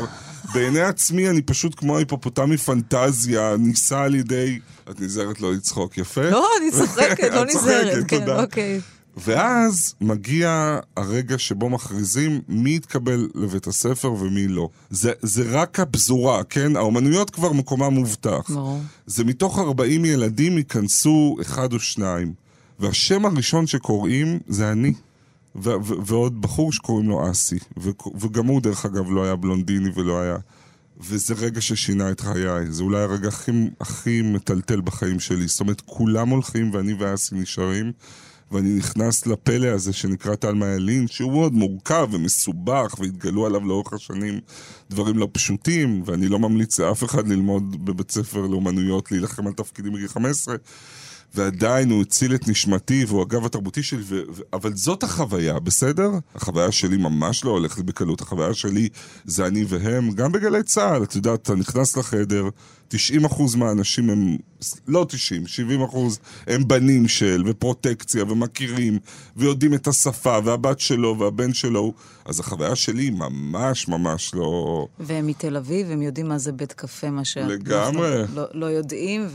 בעיני 0.54 0.82
עצמי 0.82 1.30
אני 1.30 1.42
פשוט 1.42 1.80
כמו 1.80 1.98
היפופוטמי 1.98 2.58
פנטזיה, 2.58 3.56
נישא 3.60 3.98
על 3.98 4.16
ידי... 4.16 4.60
את 4.90 5.02
נזהרת 5.02 5.42
לא 5.42 5.54
לצחוק, 5.54 5.98
יפה? 5.98 6.30
לא, 6.30 6.48
אני 6.62 6.72
צוחקת, 6.72 7.34
לא 7.34 7.46
נזהרת. 7.46 8.04
כן. 8.08 8.30
אוקיי. 8.30 8.82
ואז 9.24 9.96
מגיע 10.02 10.80
הרגע 10.98 11.38
שבו 11.38 11.70
מכריזים 11.70 12.42
מי 12.48 12.76
יתקבל 12.76 13.30
לבית 13.36 13.68
הספר 13.68 14.12
ומי 14.12 14.48
לא. 14.48 14.70
זה, 14.90 15.12
זה 15.22 15.44
רק 15.52 15.80
הפזורה, 15.80 16.44
כן? 16.44 16.76
האומנויות 16.76 17.30
כבר 17.30 17.52
מקומם 17.54 17.94
מובטח. 17.94 18.50
ברור. 18.50 18.82
זה 19.06 19.24
מתוך 19.24 19.60
40 19.60 20.06
ילדים 20.06 20.58
ייכנסו 20.58 21.38
אחד 21.42 21.74
או 21.74 21.80
שניים. 21.80 22.34
והשם 22.80 23.26
הראשון 23.26 23.68
שקוראים 23.68 24.40
זה 24.48 24.72
אני. 24.72 24.94
ו- 25.56 25.70
ו- 25.70 26.06
ועוד 26.06 26.42
בחור 26.42 26.72
שקוראים 26.72 27.10
לו 27.10 27.32
אסי. 27.32 27.60
ו- 27.78 27.90
וגם 28.20 28.46
הוא, 28.46 28.62
דרך 28.62 28.86
אגב, 28.86 29.12
לא 29.12 29.24
היה 29.24 29.36
בלונדיני 29.36 29.90
ולא 29.96 30.22
היה... 30.22 30.38
וזה 31.02 31.34
רגע 31.34 31.62
ששינה 31.62 32.12
את 32.12 32.20
חיי. 32.20 32.72
זה 32.72 32.84
אולי 32.84 33.02
הרגע 33.02 33.28
הכי, 33.28 33.52
הכי 33.82 34.22
מטלטל 34.22 34.82
בחיים 34.82 35.20
שלי. 35.20 35.48
זאת 35.48 35.60
אומרת, 35.60 35.82
כולם 35.86 36.30
הולכים 36.30 36.74
ואני 36.74 36.94
ואסי 37.00 37.36
נשארים. 37.36 37.92
ואני 38.52 38.74
נכנס 38.74 39.28
לפלא 39.28 39.68
הזה 39.68 39.94
שנקרא 39.94 40.36
תלמה 40.36 40.68
ילין, 40.68 41.08
שהוא 41.08 41.32
מאוד 41.32 41.54
מורכב 41.54 42.08
ומסובך, 42.12 42.96
והתגלו 43.00 43.46
עליו 43.46 43.68
לאורך 43.68 43.94
השנים 43.94 44.40
דברים 44.90 45.18
לא 45.18 45.28
פשוטים, 45.32 46.04
ואני 46.06 46.28
לא 46.28 46.40
ממליץ 46.40 46.80
לאף 46.80 47.04
אחד 47.04 47.28
ללמוד 47.28 47.86
בבית 47.86 48.12
ספר 48.12 48.42
לאומנויות, 48.42 49.12
להילחם 49.12 49.48
על 49.48 49.54
תפקידים 49.54 49.94
בגיל 49.94 50.08
15, 50.08 50.56
ועדיין 51.36 51.92
הוא 51.92 52.02
הציל 52.02 52.36
את 52.36 52.48
נשמתי, 52.48 53.06
והוא 53.08 53.22
הגב 53.22 53.46
התרבותי 53.46 53.84
שלי, 53.84 54.02
ו- 54.04 54.22
ו- 54.34 54.42
אבל 54.54 54.76
זאת 54.76 55.04
החוויה, 55.04 55.60
בסדר? 55.60 56.12
החוויה 56.36 56.72
שלי 56.72 56.98
ממש 56.98 57.46
לא 57.46 57.50
הולכת 57.50 57.84
בקלות, 57.84 58.22
החוויה 58.22 58.54
שלי 58.54 58.90
זה 59.26 59.46
אני 59.46 59.66
והם, 59.68 60.12
גם 60.12 60.32
בגלי 60.32 60.64
צה"ל, 60.64 61.04
את 61.04 61.16
יודעת, 61.16 61.42
אתה 61.42 61.56
נכנס 61.56 61.98
לחדר, 61.98 62.50
90% 62.94 63.58
מהאנשים 63.58 64.10
הם, 64.10 64.38
לא 64.88 65.06
90, 65.10 65.44
70% 65.92 65.98
הם 66.48 66.68
בנים 66.68 67.08
של, 67.08 67.44
ופרוטקציה, 67.46 68.24
ומכירים, 68.24 69.00
ויודעים 69.38 69.74
את 69.74 69.88
השפה, 69.88 70.38
והבת 70.44 70.80
שלו, 70.80 71.20
והבן 71.20 71.54
שלו, 71.54 71.94
אז 72.26 72.40
החוויה 72.40 72.76
שלי 72.76 73.10
ממש 73.10 73.88
ממש 73.88 74.36
לא... 74.36 74.88
והם 75.00 75.28
מתל 75.28 75.58
אביב, 75.58 75.92
הם 75.92 76.02
יודעים 76.02 76.28
מה 76.28 76.38
זה 76.38 76.52
בית 76.52 76.74
קפה, 76.74 77.10
מה 77.10 77.26
שאנחנו 77.26 77.54
לגמרי. 77.54 78.24
לא, 78.34 78.44
לא 78.54 78.66
יודעים, 78.66 79.28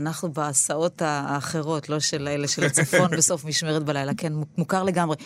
ואנחנו 0.00 0.32
בהסעות 0.32 1.02
האחרות, 1.02 1.88
לא 1.88 2.00
של 2.00 2.28
אלה 2.28 2.48
של 2.48 2.64
הצפון 2.64 3.10
בסוף 3.18 3.44
משמרת 3.44 3.84
בלילה, 3.84 4.12
כן, 4.16 4.32
מוכר 4.58 4.82
לגמרי. 4.82 5.16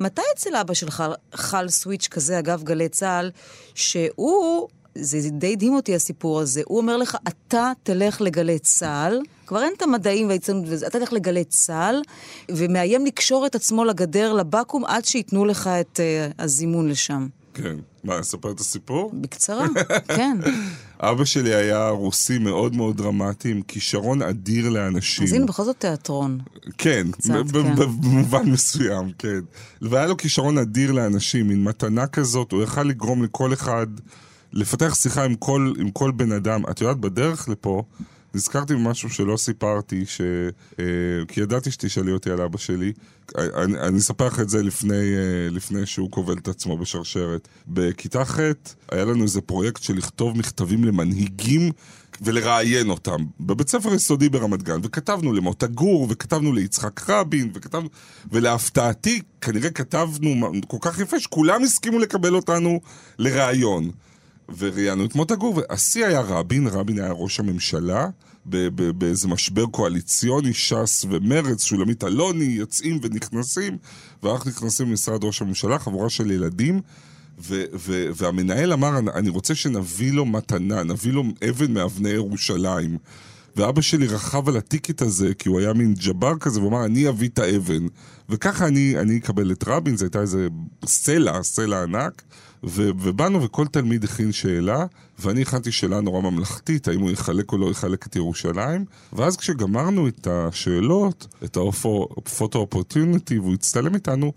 מתי 0.00 0.22
אצל 0.34 0.56
אבא 0.56 0.74
שלך 0.74 1.04
חל 1.34 1.68
סוויץ' 1.68 2.08
כזה, 2.08 2.38
אגב 2.38 2.62
גלי 2.62 2.88
צה"ל, 2.88 3.30
שהוא... 3.74 4.68
זה 4.94 5.30
די 5.30 5.52
הדהים 5.52 5.74
אותי 5.74 5.94
הסיפור 5.94 6.40
הזה. 6.40 6.62
הוא 6.66 6.78
אומר 6.78 6.96
לך, 6.96 7.16
אתה 7.28 7.72
תלך 7.82 8.20
לגלי 8.20 8.58
צה"ל, 8.58 9.20
כבר 9.46 9.62
אין 9.62 9.72
את 9.76 9.82
המדעים 9.82 10.26
והעיצונות 10.26 10.64
וזה, 10.68 10.86
אתה 10.86 10.98
תלך 10.98 11.12
לגלי 11.12 11.44
צה"ל, 11.44 12.02
ומאיים 12.50 13.06
לקשור 13.06 13.46
את 13.46 13.54
עצמו 13.54 13.84
לגדר, 13.84 14.32
לבקו"ם, 14.32 14.84
עד 14.84 15.04
שייתנו 15.04 15.44
לך 15.44 15.70
את 15.80 16.00
uh, 16.00 16.34
הזימון 16.38 16.88
לשם. 16.88 17.28
כן. 17.54 17.76
מה, 18.04 18.20
אספר 18.20 18.50
את 18.50 18.60
הסיפור? 18.60 19.10
בקצרה, 19.14 19.66
כן. 20.16 20.38
אבא 21.02 21.24
שלי 21.24 21.54
היה 21.54 21.88
רוסי 21.88 22.38
מאוד 22.38 22.76
מאוד 22.76 22.96
דרמטי, 22.96 23.50
עם 23.50 23.62
כישרון 23.62 24.22
אדיר 24.22 24.68
לאנשים. 24.68 25.24
אז 25.24 25.32
הנה, 25.32 25.46
בכל 25.46 25.64
זאת 25.64 25.76
תיאטרון. 25.78 26.38
כן, 26.78 27.06
כן. 27.22 27.46
במובן 28.02 28.50
מסוים, 28.50 29.12
כן. 29.18 29.40
והיה 29.82 30.06
לו 30.06 30.16
כישרון 30.16 30.58
אדיר 30.58 30.92
לאנשים, 30.92 31.48
מין 31.48 31.64
מתנה 31.64 32.06
כזאת, 32.06 32.52
הוא 32.52 32.62
יכל 32.62 32.82
לגרום 32.82 33.22
לכל 33.22 33.52
אחד 33.52 33.86
לפתח 34.52 34.94
שיחה 34.94 35.24
עם 35.24 35.34
כל, 35.34 35.72
עם 35.78 35.90
כל 35.90 36.10
בן 36.10 36.32
אדם. 36.32 36.62
את 36.70 36.80
יודעת, 36.80 36.96
בדרך 36.96 37.48
לפה, 37.48 37.82
נזכרתי 38.34 38.74
במשהו 38.74 39.10
שלא 39.10 39.36
סיפרתי, 39.36 40.06
ש... 40.06 40.20
אה, 40.80 40.84
כי 41.28 41.40
ידעתי 41.40 41.70
שתשאלי 41.70 42.12
אותי 42.12 42.30
על 42.30 42.40
אבא 42.40 42.58
שלי. 42.58 42.92
אני, 43.38 43.78
אני 43.80 43.98
אספר 43.98 44.26
לך 44.26 44.40
את 44.40 44.48
זה 44.48 44.62
לפני, 44.62 44.94
אה, 44.94 45.50
לפני 45.50 45.86
שהוא 45.86 46.10
כובל 46.10 46.38
את 46.38 46.48
עצמו 46.48 46.78
בשרשרת. 46.78 47.48
בכיתה 47.68 48.24
ח' 48.24 48.38
היה 48.90 49.04
לנו 49.04 49.22
איזה 49.22 49.40
פרויקט 49.40 49.82
של 49.82 49.96
לכתוב 49.96 50.38
מכתבים 50.38 50.84
למנהיגים 50.84 51.72
ולראיין 52.20 52.90
אותם 52.90 53.24
בבית 53.40 53.68
ספר 53.68 53.94
יסודי 53.94 54.28
ברמת 54.28 54.62
גן, 54.62 54.80
וכתבנו 54.82 55.32
למוטה 55.32 55.66
גור, 55.66 56.06
וכתבנו 56.10 56.52
ליצחק 56.52 57.10
רבין, 57.10 57.50
וכתבנו... 57.54 57.88
ולהפתעתי, 58.32 59.22
כנראה 59.40 59.70
כתבנו 59.70 60.52
כל 60.66 60.76
כך 60.80 60.98
יפה 61.00 61.20
שכולם 61.20 61.62
הסכימו 61.62 61.98
לקבל 61.98 62.34
אותנו 62.34 62.80
לראיון. 63.18 63.90
וראיינו 64.58 65.04
את 65.04 65.14
מוטה 65.14 65.34
גור, 65.34 65.56
והשיא 65.56 66.06
היה 66.06 66.20
רבין, 66.20 66.66
רבין 66.66 66.98
היה 66.98 67.12
ראש 67.12 67.40
הממשלה, 67.40 68.08
באיזה 68.46 69.28
משבר 69.28 69.66
קואליציוני, 69.66 70.52
ש"ס 70.54 71.04
ומרצ, 71.10 71.64
שולמית 71.64 72.04
אלוני, 72.04 72.44
יוצאים 72.44 72.98
ונכנסים, 73.02 73.76
ואנחנו 74.22 74.50
נכנסים 74.50 74.88
למשרד 74.88 75.24
ראש 75.24 75.42
הממשלה, 75.42 75.78
חבורה 75.78 76.10
של 76.10 76.30
ילדים, 76.30 76.80
ו- 77.48 77.64
ו- 77.74 78.08
והמנהל 78.16 78.72
אמר, 78.72 78.98
"אני- 78.98 79.10
אני 79.14 79.28
רוצה 79.28 79.54
שנביא 79.54 80.12
לו 80.12 80.26
מתנה, 80.26 80.82
נביא 80.82 81.12
לו 81.12 81.24
אבן 81.50 81.72
מאבני 81.74 82.08
ירושלים. 82.08 82.98
ואבא 83.56 83.80
שלי 83.80 84.06
רכב 84.06 84.48
על 84.48 84.56
הטיקט 84.56 85.02
הזה, 85.02 85.34
כי 85.34 85.48
הוא 85.48 85.60
היה 85.60 85.72
מין 85.72 85.94
ג'בר 85.94 86.32
כזה, 86.40 86.60
והוא 86.60 86.70
אמר, 86.70 86.84
אני 86.84 87.08
אביא 87.08 87.28
את 87.28 87.38
האבן. 87.38 87.86
וככה 88.28 88.66
אני, 88.66 88.98
אני 89.00 89.18
אקבל 89.18 89.52
את 89.52 89.64
רבין, 89.66 89.96
זו 89.96 90.04
הייתה 90.04 90.20
איזה 90.20 90.48
סלע, 90.86 91.42
סלע 91.42 91.82
ענק. 91.82 92.22
ו- 92.64 92.90
ובאנו 93.00 93.42
וכל 93.42 93.66
תלמיד 93.66 94.04
הכין 94.04 94.32
שאלה, 94.32 94.86
ואני 95.18 95.42
הכנתי 95.42 95.72
שאלה 95.72 96.00
נורא 96.00 96.20
ממלכתית, 96.20 96.88
האם 96.88 97.00
הוא 97.00 97.10
יחלק 97.10 97.52
או 97.52 97.58
לא 97.58 97.70
יחלק 97.70 98.06
את 98.06 98.16
ירושלים. 98.16 98.84
ואז 99.12 99.36
כשגמרנו 99.36 100.08
את 100.08 100.26
השאלות, 100.30 101.26
את 101.44 101.56
הפוטו 101.56 102.58
אופורטיוניטי, 102.58 103.38
והוא 103.38 103.54
הצטלם 103.54 103.94
איתנו, 103.94 104.32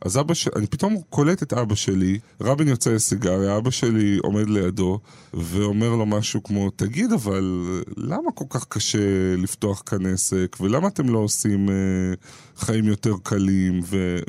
אז 0.00 0.18
אבא 0.18 0.34
שלי, 0.34 0.52
אני 0.56 0.66
פתאום 0.66 0.96
קולט 1.10 1.42
את 1.42 1.52
אבא 1.52 1.74
שלי, 1.74 2.18
רבין 2.40 2.68
יוצא 2.68 2.90
לסיגריה, 2.90 3.56
אבא 3.56 3.70
שלי 3.70 4.18
עומד 4.22 4.48
לידו, 4.48 4.98
ואומר 5.34 5.88
לו 5.88 6.06
משהו 6.06 6.42
כמו, 6.42 6.70
תגיד, 6.70 7.12
אבל 7.12 7.80
למה 7.96 8.32
כל 8.34 8.44
כך 8.50 8.64
קשה 8.68 8.98
לפתוח 9.38 9.82
כאן 9.86 10.06
עסק, 10.06 10.56
ולמה 10.60 10.88
אתם 10.88 11.08
לא 11.08 11.18
עושים 11.18 11.68
אה, 11.68 11.74
חיים 12.56 12.84
יותר 12.84 13.14
קלים, 13.22 13.80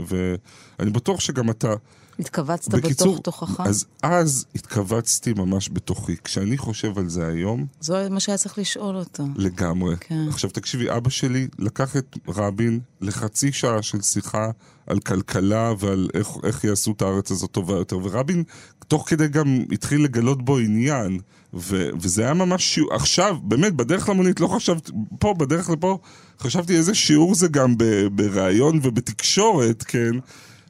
ואני 0.07 0.91
בטוח 0.91 1.19
שגם 1.19 1.49
אתה... 1.49 1.73
התכווצת 2.19 2.73
בתוך 2.73 3.19
תוכך? 3.19 3.59
אז 3.59 3.85
אז 4.03 4.45
התכווצתי 4.55 5.33
ממש 5.33 5.69
בתוכי. 5.73 6.15
כשאני 6.23 6.57
חושב 6.57 6.97
על 6.97 7.09
זה 7.09 7.27
היום, 7.27 7.65
זה 7.79 8.09
מה 8.09 8.19
שהיה 8.19 8.37
צריך 8.37 8.57
לשאול 8.57 8.95
אותו. 8.95 9.23
לגמרי. 9.35 9.95
כן. 9.99 10.25
עכשיו 10.29 10.49
תקשיבי, 10.49 10.91
אבא 10.91 11.09
שלי 11.09 11.47
לקח 11.59 11.97
את 11.97 12.17
רבין 12.27 12.79
לחצי 13.01 13.51
שעה 13.51 13.81
של 13.81 14.01
שיחה 14.01 14.49
על 14.87 14.99
כלכלה 14.99 15.73
ועל 15.79 16.09
איך, 16.13 16.27
איך 16.43 16.63
יעשו 16.63 16.91
את 16.91 17.01
הארץ 17.01 17.31
הזאת 17.31 17.51
טובה 17.51 17.73
יותר, 17.73 17.97
ורבין 18.03 18.43
תוך 18.87 19.09
כדי 19.09 19.27
גם 19.27 19.65
התחיל 19.71 20.03
לגלות 20.03 20.45
בו 20.45 20.57
עניין, 20.57 21.19
ו, 21.53 21.89
וזה 22.01 22.23
היה 22.23 22.33
ממש 22.33 22.73
שיעור, 22.73 22.93
עכשיו, 22.93 23.37
באמת, 23.43 23.73
בדרך 23.73 24.09
למונית 24.09 24.39
לא 24.39 24.47
חשבתי, 24.47 24.91
פה, 25.19 25.33
בדרך 25.33 25.69
לפה, 25.69 25.97
חשבתי 26.39 26.77
איזה 26.77 26.95
שיעור 26.95 27.35
זה 27.35 27.47
גם 27.47 27.77
ב- 27.77 28.07
בראיון 28.11 28.79
ובתקשורת, 28.83 29.83
כן? 29.83 30.11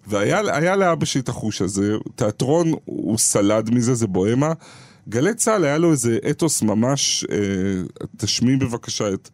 והיה 0.08 0.42
היה 0.56 0.76
לאבא 0.76 1.06
שלי 1.06 1.22
את 1.22 1.30
החוש 1.30 1.62
הזה, 1.62 1.96
תיאטרון 2.16 2.74
הוא 2.86 3.18
סלד 3.18 3.70
מזה, 3.74 3.96
זה 3.96 4.08
בוהמה. 4.08 4.54
גלי 5.10 5.34
צה"ל 5.34 5.66
היה 5.66 5.78
לו 5.78 5.92
איזה 5.92 6.18
אתוס 6.30 6.62
ממש, 6.62 7.26
אה, 7.32 7.38
תשמיעי 8.18 8.58
בבקשה 8.58 9.14
את 9.14 9.30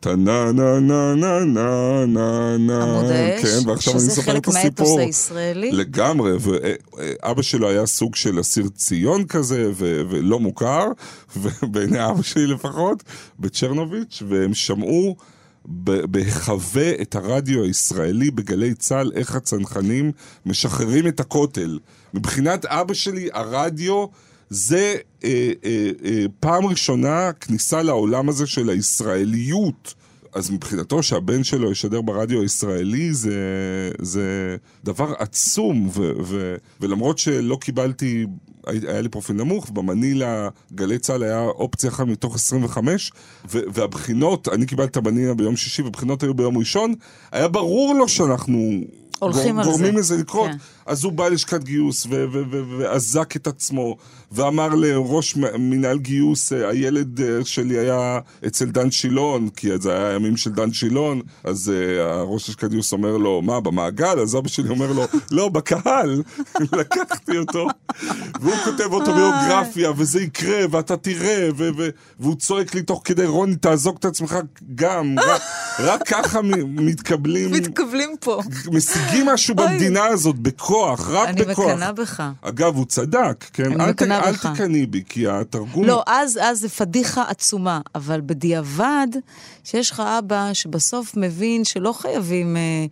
טה 0.00 0.16
נה 0.16 0.52
נה 0.52 0.80
נה 0.80 1.14
נה 1.14 1.44
נה 1.44 2.06
נה 2.06 2.56
נה. 2.58 2.82
עמוד 2.82 3.10
האש, 3.10 3.42
כן, 3.42 3.68
ועכשיו 3.68 3.92
אני 3.92 4.00
שזה 4.00 4.12
אספר 4.12 4.32
חלק 4.32 4.48
את 4.48 4.54
מהאתוס 4.54 4.86
הסיפור. 4.86 5.00
הישראלי. 5.00 5.72
לגמרי, 5.72 6.32
ואבא 6.40 7.42
שלו 7.42 7.68
היה 7.68 7.86
סוג 7.86 8.14
של 8.14 8.40
אסיר 8.40 8.68
ציון 8.68 9.24
כזה, 9.24 9.70
ו- 9.74 10.02
ולא 10.10 10.40
מוכר, 10.40 10.84
ובעיני 11.40 12.06
אבא 12.10 12.22
שלי 12.22 12.46
לפחות, 12.46 13.02
בצ'רנוביץ', 13.40 14.22
והם 14.28 14.54
שמעו 14.54 15.16
ב- 15.68 16.04
בהיחווה 16.04 16.92
את 17.02 17.14
הרדיו 17.14 17.62
הישראלי 17.62 18.30
בגלי 18.30 18.74
צה"ל, 18.74 19.12
איך 19.14 19.34
הצנחנים 19.34 20.12
משחררים 20.46 21.06
את 21.06 21.20
הכותל. 21.20 21.78
מבחינת 22.14 22.64
אבא 22.64 22.94
שלי, 22.94 23.28
הרדיו... 23.32 24.06
זה 24.50 24.96
אה, 25.24 25.52
אה, 25.64 25.90
אה, 26.04 26.24
פעם 26.40 26.66
ראשונה 26.66 27.32
כניסה 27.32 27.82
לעולם 27.82 28.28
הזה 28.28 28.46
של 28.46 28.68
הישראליות. 28.68 29.94
אז 30.34 30.50
מבחינתו 30.50 31.02
שהבן 31.02 31.44
שלו 31.44 31.70
ישדר 31.70 32.00
ברדיו 32.00 32.42
הישראלי 32.42 33.14
זה, 33.14 33.40
זה 34.02 34.56
דבר 34.84 35.14
עצום, 35.18 35.88
ו, 35.92 36.12
ו, 36.24 36.56
ולמרות 36.80 37.18
שלא 37.18 37.58
קיבלתי, 37.60 38.26
היה 38.66 39.00
לי 39.00 39.08
פרופיל 39.08 39.36
נמוך, 39.36 39.70
במנילה 39.70 40.48
גלי 40.74 40.98
צה"ל 40.98 41.22
היה 41.22 41.40
אופציה 41.40 41.90
אחת 41.90 42.06
מתוך 42.06 42.34
25, 42.34 43.12
ו, 43.50 43.58
והבחינות, 43.74 44.48
אני 44.48 44.66
קיבלתי 44.66 44.90
את 44.90 44.96
המנילה 44.96 45.34
ביום 45.34 45.56
שישי, 45.56 45.82
והבחינות 45.82 46.22
היו 46.22 46.34
ביום 46.34 46.58
ראשון, 46.58 46.94
היה 47.32 47.48
ברור 47.48 47.94
לו 47.94 48.08
שאנחנו... 48.08 48.80
הולכים 49.18 49.58
על 49.58 49.64
זה. 49.64 49.70
גורמים 49.70 49.96
לזה 49.96 50.16
לקרות. 50.16 50.50
כן. 50.50 50.56
אז 50.86 51.04
הוא 51.04 51.12
בא 51.12 51.28
ללשכת 51.28 51.64
גיוס 51.64 52.06
ואזק 52.78 53.36
את 53.36 53.46
עצמו, 53.46 53.96
ואמר 54.32 54.68
לראש 54.68 55.36
מנהל 55.58 55.98
גיוס, 55.98 56.52
אה, 56.52 56.68
הילד 56.68 57.20
אה, 57.20 57.44
שלי 57.44 57.78
היה 57.78 58.18
אצל 58.46 58.64
דן 58.64 58.90
שילון, 58.90 59.48
כי 59.48 59.78
זה 59.78 59.96
היה 59.96 60.12
ימים 60.12 60.36
של 60.36 60.50
דן 60.50 60.72
שילון, 60.72 61.20
אז 61.44 61.72
uh, 61.72 62.00
הראש 62.00 62.48
לשכת 62.48 62.70
גיוס 62.70 62.92
אומר 62.92 63.16
לו, 63.16 63.42
מה, 63.42 63.60
במעגל? 63.60 64.18
אז 64.20 64.36
אבא 64.36 64.48
שלי 64.48 64.68
אומר 64.68 64.92
לו, 64.92 65.04
לא, 65.30 65.48
בקהל. 65.48 66.22
לקחתי 66.78 67.38
אותו, 67.38 67.66
והוא 68.40 68.56
כותב 68.64 68.92
אוטוביוגרפיה, 68.92 69.92
וזה 69.96 70.20
יקרה, 70.20 70.58
ואתה 70.70 70.96
תראה, 70.96 71.48
והוא 72.18 72.36
צועק 72.36 72.74
לי 72.74 72.82
תוך 72.82 73.00
כדי, 73.04 73.26
רוני, 73.26 73.56
תעזוק 73.56 73.98
את 73.98 74.04
עצמך 74.04 74.36
גם, 74.74 75.16
רק, 75.18 75.42
רק 75.78 76.08
ככה 76.08 76.40
מתקבלים... 76.66 77.52
מתקבלים 77.52 78.14
פה. 78.20 78.40
משיגים 79.06 79.26
משהו. 79.26 79.54
במדינה 79.54 80.04
הזאת 80.04 80.36
בכוח, 80.36 81.08
רק 81.10 81.28
אני 81.28 81.44
בכוח. 81.44 81.70
מקנאה 81.70 81.92
בך. 81.92 82.22
אגב, 82.42 82.76
הוא 82.76 82.86
צדק, 82.86 83.44
כן? 83.52 83.64
אני 83.64 83.84
אל, 83.84 83.90
מקנאה 83.90 84.28
אל 84.28 84.32
בך. 84.32 84.46
תקנאי 84.46 84.86
בי, 84.86 85.02
כי 85.08 85.28
התרגום... 85.28 85.84
לא, 85.84 86.02
אז, 86.06 86.38
אז 86.42 86.60
זה 86.60 86.68
פדיחה 86.68 87.24
עצומה, 87.28 87.80
אבל 87.94 88.20
בדיעבד, 88.20 89.06
שיש 89.64 89.90
לך 89.90 90.00
אבא 90.00 90.52
שבסוף 90.52 91.16
מבין 91.16 91.64
שלא 91.64 91.92
חייבים, 91.92 92.56
אה, 92.56 92.86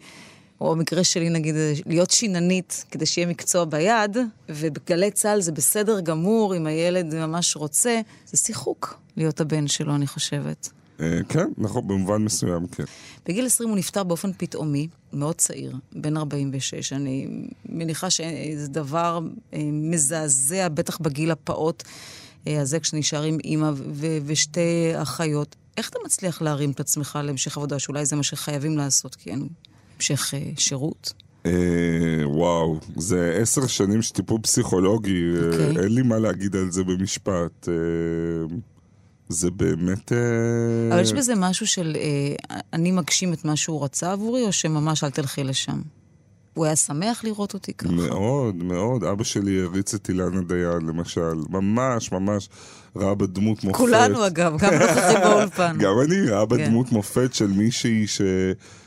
או 0.61 0.76
במקרה 0.76 1.04
שלי 1.04 1.30
נגיד, 1.30 1.54
להיות 1.87 2.11
שיננית 2.11 2.85
כדי 2.90 3.06
שיהיה 3.06 3.26
מקצוע 3.26 3.64
ביד, 3.64 4.16
ובגלי 4.49 5.11
צה"ל 5.11 5.40
זה 5.40 5.52
בסדר 5.52 6.00
גמור, 6.00 6.56
אם 6.56 6.66
הילד 6.66 7.14
ממש 7.14 7.56
רוצה, 7.56 8.00
זה 8.26 8.37
שיחוק 8.37 8.99
להיות 9.16 9.40
הבן 9.40 9.66
שלו, 9.66 9.94
אני 9.94 10.06
חושבת. 10.06 10.71
אה, 11.01 11.21
כן, 11.29 11.49
נכון, 11.59 11.89
במובן 11.89 12.23
מסוים, 12.23 12.67
כן. 12.67 12.85
בגיל 13.27 13.47
20 13.47 13.69
הוא 13.69 13.79
נפטר 13.79 14.03
באופן 14.03 14.31
פתאומי, 14.37 14.89
מאוד 15.13 15.35
צעיר, 15.35 15.77
בן 15.93 16.17
46. 16.17 16.93
אני 16.93 17.29
מניחה 17.69 18.11
שזה 18.11 18.69
דבר 18.69 19.21
אה, 19.55 19.59
מזעזע, 19.73 20.69
בטח 20.69 20.99
בגיל 20.99 21.31
הפעוט 21.31 21.83
אה, 22.47 22.61
הזה, 22.61 22.81
כשנשאר 22.81 23.23
עם 23.23 23.39
אימא 23.45 23.71
ו- 23.75 24.19
ושתי 24.25 24.93
אחיות. 24.95 25.57
איך 25.77 25.89
אתה 25.89 25.99
מצליח 26.05 26.43
להרים 26.43 26.71
את 26.71 26.81
עצמך 26.81 27.19
להמשך 27.25 27.57
עבודה, 27.57 27.79
שאולי 27.79 28.07
זה 28.07 28.17
מה 28.17 28.23
שחייבים 28.23 28.79
לעשות, 28.79 29.15
כי 29.15 29.31
אין 29.31 29.49
המשך 29.97 30.35
אה, 30.35 30.51
שירות? 30.57 31.13
אה, 31.47 31.53
וואו, 32.25 32.81
זה 32.97 33.39
עשר 33.41 33.67
שנים 33.67 34.03
של 34.03 34.15
טיפול 34.15 34.41
פסיכולוגי, 34.41 35.23
אה, 35.37 35.47
אוקיי. 35.47 35.83
אין 35.85 35.95
לי 35.95 36.03
מה 36.03 36.19
להגיד 36.19 36.57
על 36.57 36.71
זה 36.71 36.85
במשפט. 36.85 37.69
זה 39.28 39.50
באמת... 39.50 40.12
אה, 40.12 40.95
אבל 40.95 41.02
יש 41.02 41.12
בזה 41.12 41.35
משהו 41.35 41.66
של 41.66 41.97
אה, 41.97 42.57
אני 42.73 42.90
מגשים 42.90 43.33
את 43.33 43.45
מה 43.45 43.57
שהוא 43.57 43.85
רצה 43.85 44.12
עבורי, 44.12 44.43
או 44.43 44.52
שממש 44.52 45.04
אל 45.04 45.11
תלכי 45.11 45.45
לשם? 45.45 45.81
הוא 46.54 46.64
היה 46.64 46.76
שמח 46.76 47.25
לראות 47.25 47.54
אותי 47.54 47.73
ככה. 47.75 47.93
מאוד, 47.93 48.57
מאוד. 48.57 49.04
אבא 49.04 49.25
שלי 49.25 49.62
הריץ 49.62 49.95
את 49.95 50.09
אילנה 50.09 50.40
דיין, 50.40 50.87
למשל. 50.87 51.35
ממש, 51.50 52.12
ממש 52.12 52.49
ראה 52.97 53.14
בדמות 53.14 53.64
מופת. 53.64 53.76
כולנו 53.76 54.26
אגב, 54.26 54.58
גם 54.58 54.75
נוכחים 54.75 55.21
באולפן. 55.25 55.76
גם 55.84 55.95
אני 56.04 56.30
ראה 56.30 56.47
כן. 56.47 56.56
בדמות 56.56 56.93
מופת 56.93 57.34
של 57.34 57.47
מישהי 57.47 58.06
ש... 58.06 58.21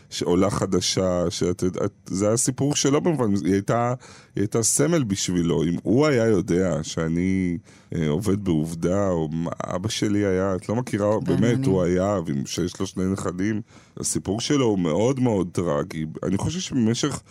שעולה 0.10 0.50
חדשה, 0.50 1.26
שאת 1.30 1.62
יודעת, 1.62 1.92
זה 2.06 2.28
היה 2.28 2.38
סיפור 2.38 2.76
שלא 2.76 3.00
במובן, 3.00 3.46
היא 3.46 3.54
הייתה, 3.54 3.94
היא 4.36 4.42
הייתה 4.42 4.64
סמל 4.64 5.04
בשבילו. 5.04 5.64
אם 5.64 5.76
הוא 5.84 6.06
היה 6.06 6.26
יודע 6.26 6.84
שאני 6.84 7.58
אה, 7.96 8.10
עובד 8.10 8.44
בעובדה, 8.44 9.10
או 9.10 9.30
אבא 9.64 9.90
שלי 9.90 10.26
היה, 10.26 10.56
את 10.56 10.70
לא 10.70 10.76
מכירה, 10.76 11.20
באמת, 11.20 11.40
מעניין. 11.42 11.64
הוא 11.64 11.84
היה, 11.84 12.18
שיש 12.46 12.80
לו 12.80 12.88
שני 12.88 13.06
נכדים, 13.06 13.62
הסיפור 13.98 14.42
שלו 14.42 14.66
הוא 14.66 14.80
מאוד 14.80 15.20
מאוד 15.20 15.50
טרגי. 15.52 16.06
אני 16.24 16.38
חושב 16.38 16.60
שבמשך 16.60 17.22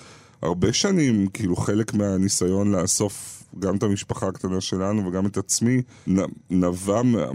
הרבה 0.43 0.73
שנים, 0.73 1.27
כאילו 1.27 1.57
חלק 1.57 1.95
מהניסיון 1.95 2.73
לאסוף 2.73 3.36
גם 3.59 3.77
את 3.77 3.83
המשפחה 3.83 4.29
הקטנה 4.29 4.61
שלנו 4.61 5.09
וגם 5.09 5.27
את 5.27 5.37
עצמי, 5.37 5.83
נבע, 6.51 7.03
מה- 7.03 7.27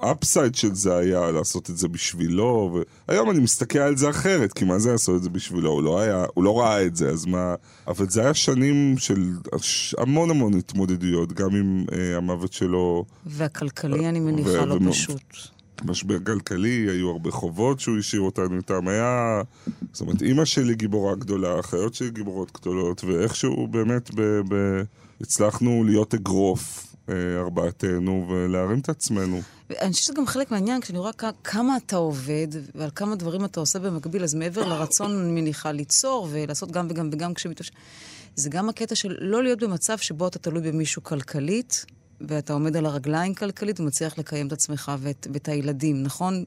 האפסייד 0.00 0.54
של 0.54 0.74
זה 0.74 0.96
היה 0.96 1.30
לעשות 1.30 1.70
את 1.70 1.76
זה 1.76 1.88
בשבילו, 1.88 2.80
והיום 3.08 3.30
אני 3.30 3.38
מסתכל 3.38 3.78
על 3.78 3.96
זה 3.96 4.10
אחרת, 4.10 4.52
כי 4.52 4.64
מה 4.64 4.78
זה 4.78 4.92
לעשות 4.92 5.16
את 5.16 5.22
זה 5.22 5.30
בשבילו? 5.30 5.70
הוא 5.70 5.82
לא 5.82 6.00
היה, 6.00 6.24
הוא 6.34 6.44
לא 6.44 6.60
ראה 6.60 6.86
את 6.86 6.96
זה, 6.96 7.08
אז 7.08 7.26
מה... 7.26 7.54
אבל 7.86 8.08
זה 8.08 8.20
היה 8.22 8.34
שנים 8.34 8.94
של 8.98 9.30
המון 9.98 10.30
המון 10.30 10.54
התמודדויות, 10.54 11.32
גם 11.32 11.54
עם 11.54 11.84
אה, 11.92 12.16
המוות 12.16 12.52
שלו. 12.52 13.04
והכלכלי, 13.26 14.08
אני 14.08 14.20
מניחה, 14.20 14.64
לא 14.64 14.78
פשוט. 14.90 15.22
משבר 15.84 16.18
כלכלי, 16.18 16.86
היו 16.90 17.10
הרבה 17.10 17.30
חובות 17.30 17.80
שהוא 17.80 17.98
השאיר 17.98 18.22
אותנו 18.22 18.56
איתם, 18.56 18.88
היה... 18.88 19.42
זאת 19.92 20.00
אומרת, 20.00 20.22
אימא 20.22 20.44
שלי 20.44 20.74
גיבורה 20.74 21.14
גדולה, 21.14 21.60
אחיות 21.60 21.94
שלי 21.94 22.10
גיבורות 22.10 22.52
גדולות, 22.60 23.04
ואיכשהו 23.04 23.66
באמת 23.66 24.10
ב... 24.14 24.40
ב... 24.48 24.82
הצלחנו 25.22 25.84
להיות 25.84 26.14
אגרוף, 26.14 26.86
אה, 27.08 27.14
ארבעתנו, 27.40 28.26
ולהרים 28.28 28.78
את 28.78 28.88
עצמנו. 28.88 29.40
אני 29.70 29.92
חושבת 29.92 30.04
שזה 30.04 30.14
גם 30.14 30.26
חלק 30.26 30.50
מהעניין, 30.50 30.80
כשאני 30.80 30.98
רואה 30.98 31.12
כמה 31.44 31.76
אתה 31.76 31.96
עובד 31.96 32.48
ועל 32.74 32.90
כמה 32.94 33.14
דברים 33.14 33.44
אתה 33.44 33.60
עושה 33.60 33.78
במקביל, 33.78 34.24
אז 34.24 34.34
מעבר 34.34 34.68
לרצון, 34.68 35.20
אני 35.20 35.40
מניחה, 35.40 35.72
ליצור 35.72 36.28
ולעשות 36.30 36.70
גם 36.70 36.86
וגם 36.90 37.08
וגם 37.12 37.34
כשמתאפשר, 37.34 37.72
זה 38.36 38.50
גם 38.50 38.68
הקטע 38.68 38.94
של 38.94 39.16
לא 39.20 39.42
להיות 39.42 39.62
במצב 39.62 39.98
שבו 39.98 40.28
אתה 40.28 40.38
תלוי 40.38 40.72
במישהו 40.72 41.02
כלכלית, 41.02 41.86
ואתה 42.20 42.52
עומד 42.52 42.76
על 42.76 42.86
הרגליים 42.86 43.34
כלכלית 43.34 43.80
ומצליח 43.80 44.18
לקיים 44.18 44.46
את 44.46 44.52
עצמך 44.52 44.92
ואת, 45.00 45.26
ואת 45.32 45.48
הילדים, 45.48 46.02
נכון? 46.02 46.44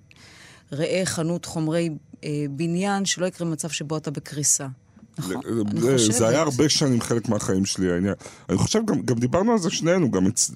ראה 0.71 1.01
חנות 1.05 1.45
חומרי 1.45 1.89
אה, 2.23 2.45
בניין, 2.49 3.05
שלא 3.05 3.25
יקרה 3.25 3.47
מצב 3.47 3.69
שבו 3.69 3.97
אתה 3.97 4.11
בקריסה. 4.11 4.67
נכון, 5.17 5.35
אני 5.71 5.81
זה, 5.81 5.93
חושבת. 5.97 6.13
זה 6.15 6.27
היה 6.27 6.41
הרבה 6.41 6.69
שנים 6.69 7.01
חלק 7.01 7.29
מהחיים 7.29 7.65
שלי, 7.65 7.91
העניין. 7.91 8.13
אני 8.49 8.57
חושב, 8.57 8.79
גם, 8.85 9.01
גם 9.01 9.15
דיברנו 9.19 9.51
על 9.51 9.57
זה 9.59 9.69
שנינו, 9.69 10.11
גם 10.11 10.27
אצ... 10.27 10.51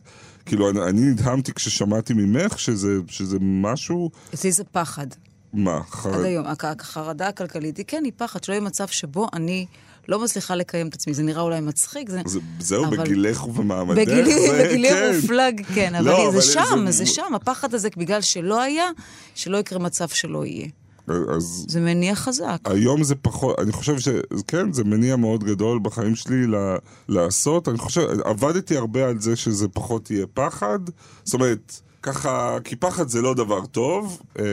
כאילו, 0.46 0.70
אני, 0.70 0.82
אני 0.84 1.02
נדהמתי 1.02 1.54
כששמעתי 1.54 2.14
ממך 2.14 2.60
שזה, 2.60 2.98
שזה 3.08 3.38
משהו... 3.42 4.12
אצלי 4.34 4.52
זה 4.52 4.64
פחד. 4.64 5.08
מה? 5.54 5.80
חרד... 5.90 6.14
עד 6.14 6.24
היום. 6.26 6.46
החרדה 6.80 7.28
הכלכלית 7.28 7.78
היא 7.78 7.86
כן, 7.88 8.02
היא 8.06 8.12
פחד, 8.18 8.44
שלא 8.44 8.54
יהיה 8.54 8.62
מצב 8.62 8.88
שבו 8.88 9.28
אני 9.34 9.66
לא 10.08 10.20
מצליחה 10.24 10.56
לקיים 10.56 10.88
את 10.88 10.94
עצמי. 10.94 11.14
זה 11.14 11.24
נראה 11.24 11.42
אולי 11.42 11.60
מצחיק, 11.60 12.10
זה... 12.10 12.22
זה, 12.26 12.40
זהו, 12.60 12.86
אבל- 12.86 12.98
בגילך 12.98 13.48
ובמעמדך. 13.48 14.02
בגילי, 14.02 14.48
זה, 14.48 14.64
בגילי 14.70 14.90
כן. 14.90 15.16
מופלג, 15.22 15.62
כן, 15.76 15.96
אבל, 15.96 16.06
לא, 16.06 16.18
זה 16.32 16.38
אבל 16.38 16.42
שם, 16.42 16.86
זה- 16.86 16.92
זה 16.92 17.06
שם, 17.06 17.36
הפחד 17.36 17.74
הזה, 17.74 17.90
בגלל 17.98 18.22
שלא 18.22 18.62
היה, 18.62 18.86
שלא 19.36 19.58
יקרה 19.58 19.80
מצב 19.80 20.08
שלא 20.08 20.46
יהיה. 20.46 20.68
אז 21.30 21.66
זה 21.68 21.80
מניע 21.82 22.16
חזק. 22.16 22.58
היום 22.66 23.04
זה 23.04 23.16
פחות, 23.16 23.60
אני 23.60 23.72
חושב 23.72 24.00
שכן, 24.00 24.74
זה 24.74 24.84
מניע 24.84 25.16
מאוד 25.16 25.44
גדול 25.44 25.80
בחיים 25.84 26.16
שלי 26.16 26.48
ל- 26.48 26.76
לעשות. 27.10 27.68
אני 27.68 27.78
חושב, 27.78 28.02
עבדתי 28.24 28.78
הרבה 28.78 29.08
על 29.08 29.20
זה 29.20 29.36
שזה 29.36 29.68
פחות 29.68 30.12
יהיה 30.12 30.26
פחד. 30.34 30.80
זאת 31.24 31.34
אומרת, 31.34 31.74
ככה, 32.04 32.58
כי 32.64 32.76
פחד 32.76 33.10
זה 33.10 33.22
לא 33.22 33.34
דבר 33.34 33.66
טוב, 33.66 34.22
אה, 34.40 34.44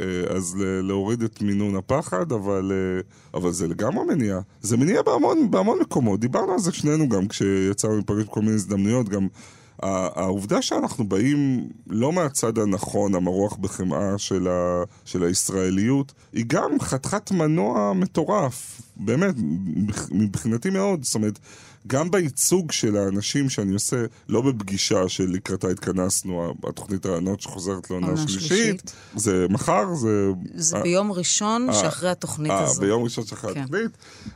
אה, 0.00 0.36
אז 0.36 0.56
ל- 0.58 0.80
להוריד 0.80 1.22
את 1.22 1.42
מינון 1.42 1.76
הפחד, 1.76 2.32
אבל, 2.32 2.72
אה, 2.74 3.00
אבל 3.40 3.50
זה 3.50 3.68
לגמרי 3.68 4.04
מניע. 4.04 4.38
זה 4.62 4.76
מניע 4.76 5.02
בהמון, 5.02 5.50
בהמון 5.50 5.78
מקומות. 5.78 6.20
דיברנו 6.20 6.52
על 6.52 6.58
זה 6.58 6.72
שנינו 6.72 7.08
גם 7.08 7.28
כשיצאנו 7.28 7.94
להיפגש 7.94 8.24
בכל 8.24 8.40
מיני 8.40 8.54
הזדמנויות, 8.54 9.08
גם... 9.08 9.26
העובדה 9.82 10.62
שאנחנו 10.62 11.08
באים 11.08 11.68
לא 11.86 12.12
מהצד 12.12 12.58
הנכון, 12.58 13.14
המרוח 13.14 13.56
בחמאה 13.56 14.18
של, 14.18 14.48
ה, 14.48 14.82
של 15.04 15.22
הישראליות, 15.22 16.12
היא 16.32 16.44
גם 16.46 16.70
חתיכת 16.80 17.30
מנוע 17.30 17.92
מטורף, 17.92 18.80
באמת, 18.96 19.34
מבח- 19.76 20.08
מבחינתי 20.12 20.70
מאוד. 20.70 21.04
זאת 21.04 21.14
אומרת, 21.14 21.38
גם 21.86 22.10
בייצוג 22.10 22.72
של 22.72 22.96
האנשים 22.96 23.50
שאני 23.50 23.74
עושה, 23.74 24.04
לא 24.28 24.40
בפגישה 24.42 25.08
שלקראתה 25.08 25.68
התכנסנו, 25.68 26.54
התוכנית 26.68 27.06
רעיונות 27.06 27.40
שחוזרת 27.40 27.90
לעונה 27.90 28.06
עונה 28.06 28.20
שלישית. 28.28 28.48
שלישית. 28.48 28.92
זה 29.16 29.46
מחר, 29.50 29.94
זה... 29.94 30.30
זה 30.54 30.78
ביום 30.82 31.12
ראשון 31.12 31.68
אה, 31.68 31.74
שאחרי 31.74 32.10
התוכנית 32.10 32.52
אה, 32.52 32.62
הזו. 32.62 32.80
ביום 32.80 33.02
ראשון 33.02 33.24
שאחרי 33.26 33.54
כן. 33.54 33.60
התוכנית, 33.60 33.90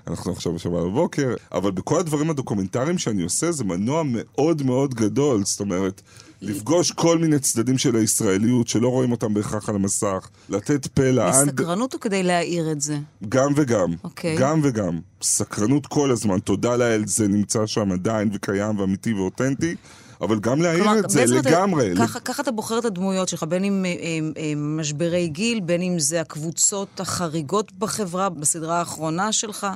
אנחנו 0.07 0.33
עכשיו 0.33 0.53
בשבת 0.53 0.83
בבוקר, 0.83 1.35
אבל 1.53 1.71
בכל 1.71 2.01
הדברים 2.01 2.31
הדוקומנטריים 2.31 2.99
שאני 2.99 3.23
עושה, 3.23 3.53
זה 3.53 3.65
מנוע 3.65 4.03
מאוד 4.07 4.63
מאוד 4.63 4.95
גדול, 4.95 5.45
זאת 5.45 5.61
אומרת, 5.61 6.03
לפגוש 6.43 6.93
כל 6.93 7.19
מיני 7.19 7.39
צדדים 7.39 7.79
של 7.79 7.97
הישראליות 7.97 8.69
שלא 8.69 8.89
רואים 8.89 9.13
אותם 9.13 9.35
בהכרח 9.35 9.69
על 9.69 9.75
המסך, 9.75 10.29
לתת 10.49 10.87
פה 10.87 11.11
לאנד... 11.11 11.47
מסקרנות 11.47 11.95
או 11.95 12.01
כדי 12.01 12.23
להעיר 12.23 12.73
את 12.73 12.81
זה? 12.81 12.99
גם 13.29 13.53
וגם. 13.57 13.95
אוקיי. 14.05 14.37
גם 14.39 14.61
וגם. 14.65 15.01
סקרנות 15.23 15.87
כל 15.87 16.11
הזמן, 16.11 16.39
תודה 16.39 16.77
לאל, 16.77 17.03
זה 17.07 17.29
נמצא 17.29 17.67
שם 17.67 17.93
עדיין 17.93 18.31
וקיים 18.35 18.79
ואמיתי 18.79 19.13
ואותנטי, 19.15 19.75
אבל 20.21 20.39
גם 20.41 20.63
להעיר 20.63 20.99
את 20.99 21.11
זה 21.11 21.25
אתה- 21.25 21.51
לגמרי. 21.51 21.93
ככה, 21.99 22.21
ככה 22.21 22.43
אתה 22.43 22.51
בוחר 22.51 22.79
את 22.79 22.85
הדמויות 22.85 23.29
שלך, 23.29 23.43
בין 23.43 23.65
אם 23.65 23.85
אה, 23.85 23.91
אה, 23.91 23.97
אה, 24.43 24.53
משברי 24.57 25.29
גיל, 25.29 25.61
בין 25.61 25.83
אם 25.83 25.99
זה 25.99 26.21
הקבוצות 26.21 27.01
החריגות 27.01 27.73
בחברה, 27.79 28.29
בסדרה 28.29 28.79
האחרונה 28.79 29.33
שלך, 29.33 29.67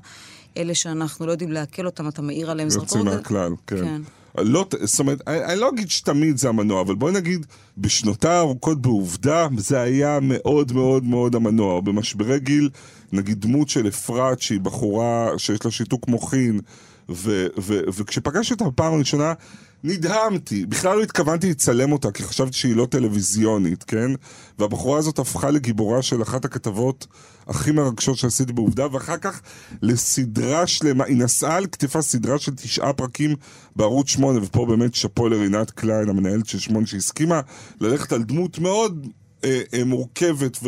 אלה 0.57 0.75
שאנחנו 0.75 1.27
לא 1.27 1.31
יודעים 1.33 1.53
לעכל 1.53 1.87
אותם, 1.87 2.09
אתה 2.09 2.23
מאיר 2.23 2.51
עליהם 2.51 2.69
יוצאים 2.69 3.03
זרקור. 3.05 3.17
מהכלל, 3.17 3.53
כן. 3.67 3.77
כן. 3.77 4.03
לא, 4.45 4.67
זאת 4.81 5.01
אומרת, 5.01 5.23
אני, 5.27 5.45
אני 5.45 5.61
לא 5.61 5.69
אגיד 5.69 5.91
שתמיד 5.91 6.37
זה 6.37 6.49
המנוע, 6.49 6.81
אבל 6.81 6.95
בואי 6.95 7.13
נגיד, 7.13 7.47
בשנותיי 7.79 8.31
הארוכות 8.31 8.83
בעובדה, 8.83 9.47
זה 9.57 9.81
היה 9.81 10.19
מאוד 10.23 10.73
מאוד 10.73 11.05
מאוד 11.05 11.35
המנוע. 11.35 11.73
או 11.73 11.83
במשברי 11.83 12.41
גיל, 12.41 12.71
נגיד 13.13 13.41
דמות 13.41 13.69
של 13.69 13.89
אפרת, 13.89 14.41
שהיא 14.41 14.61
בחורה 14.61 15.29
שיש 15.37 15.65
לה 15.65 15.71
שיתוק 15.71 16.09
מוחין, 16.09 16.61
וכשפגשתי 17.97 18.55
אותה 18.55 18.65
בפעם 18.65 18.95
הראשונה, 18.95 19.33
נדהמתי. 19.85 20.67
בכלל 20.67 20.97
לא 20.97 21.03
התכוונתי 21.03 21.51
לצלם 21.51 21.93
אותה, 21.93 22.11
כי 22.11 22.23
חשבתי 22.23 22.53
שהיא 22.53 22.77
לא 22.77 22.87
טלוויזיונית, 22.91 23.85
כן? 23.85 24.11
והבחורה 24.59 24.99
הזאת 24.99 25.19
הפכה 25.19 25.51
לגיבורה 25.51 26.03
של 26.03 26.23
אחת 26.23 26.45
הכתבות 26.45 27.07
הכי 27.47 27.73
מרגשות 27.73 28.17
שעשיתי 28.19 28.53
בעובדה, 28.53 28.87
ואחר 28.93 29.17
כך 29.17 29.41
לסדרה 29.83 30.67
שלמה, 30.67 31.05
היא 31.05 31.17
נסעה 31.17 31.57
על 31.57 31.67
כתפה 31.67 32.03
סדרה 32.03 32.39
של 32.39 32.55
תשעה 32.55 32.93
פרקים 32.93 33.37
בערוץ 33.77 34.09
שמונה, 34.09 34.39
ופה 34.43 34.67
באמת 34.67 34.95
שאפו 34.95 35.29
לרינת 35.29 35.71
קליין, 35.71 36.09
המנהלת 36.09 36.47
של 36.47 36.59
שמונה, 36.59 36.87
שהסכימה 36.87 37.41
ללכת 37.81 38.13
על 38.13 38.23
דמות 38.23 38.59
מאוד 38.59 39.07
אה, 39.45 39.61
אה, 39.75 39.85
מורכבת, 39.85 40.59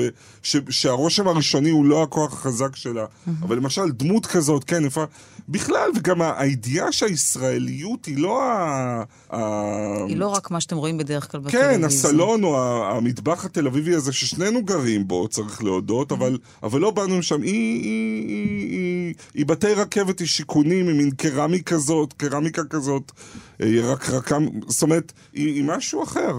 ושהרושם 0.54 1.28
הראשוני 1.28 1.70
הוא 1.70 1.84
לא 1.84 2.02
הכוח 2.02 2.32
החזק 2.32 2.76
שלה. 2.76 3.04
אבל 3.42 3.56
למשל, 3.56 3.90
דמות 3.90 4.26
כזאת, 4.26 4.64
כן, 4.64 4.84
איפה... 4.84 5.04
בכלל, 5.48 5.90
וגם 5.96 6.22
הידיעה 6.36 6.92
שהישראליות 6.92 8.06
היא 8.06 8.18
לא 8.18 8.42
ה... 8.42 9.02
ה- 9.30 10.04
היא 10.08 10.16
לא 10.16 10.28
רק 10.28 10.50
מה 10.50 10.60
שאתם 10.60 10.76
רואים 10.76 10.98
בדרך 10.98 11.30
כלל 11.32 11.40
בטלוויזיה. 11.40 11.78
כן, 11.78 11.84
הסלון 11.84 12.44
או 12.44 12.84
המטבח 12.84 13.44
התל 13.44 13.66
אביבי 13.66 13.94
הזה 13.94 14.12
ששנינו 14.12 14.64
גרים 14.64 15.08
בו, 15.08 15.28
צריך 15.28 15.64
להודות, 15.64 16.12
אבל, 16.12 16.38
אבל 16.62 16.80
לא 16.80 16.90
באנו 16.90 17.18
משם. 17.18 17.42
היא, 17.42 17.52
היא, 17.82 18.28
היא, 18.28 18.70
היא, 18.70 19.14
היא 19.34 19.46
בתי 19.46 19.72
רכבת, 19.72 20.18
היא 20.18 20.28
שיכונים, 20.28 20.88
היא 20.88 20.96
מין 20.96 21.10
קרמיקה 21.10 21.74
כזאת, 21.74 22.12
קרמיקה 22.12 22.62
כזאת, 22.70 23.12
אה, 23.60 23.66
היא 23.66 23.80
רקרקה, 23.80 24.38
זאת 24.68 24.82
אומרת, 24.82 25.12
היא, 25.32 25.46
היא 25.54 25.64
משהו 25.64 26.02
אחר. 26.02 26.38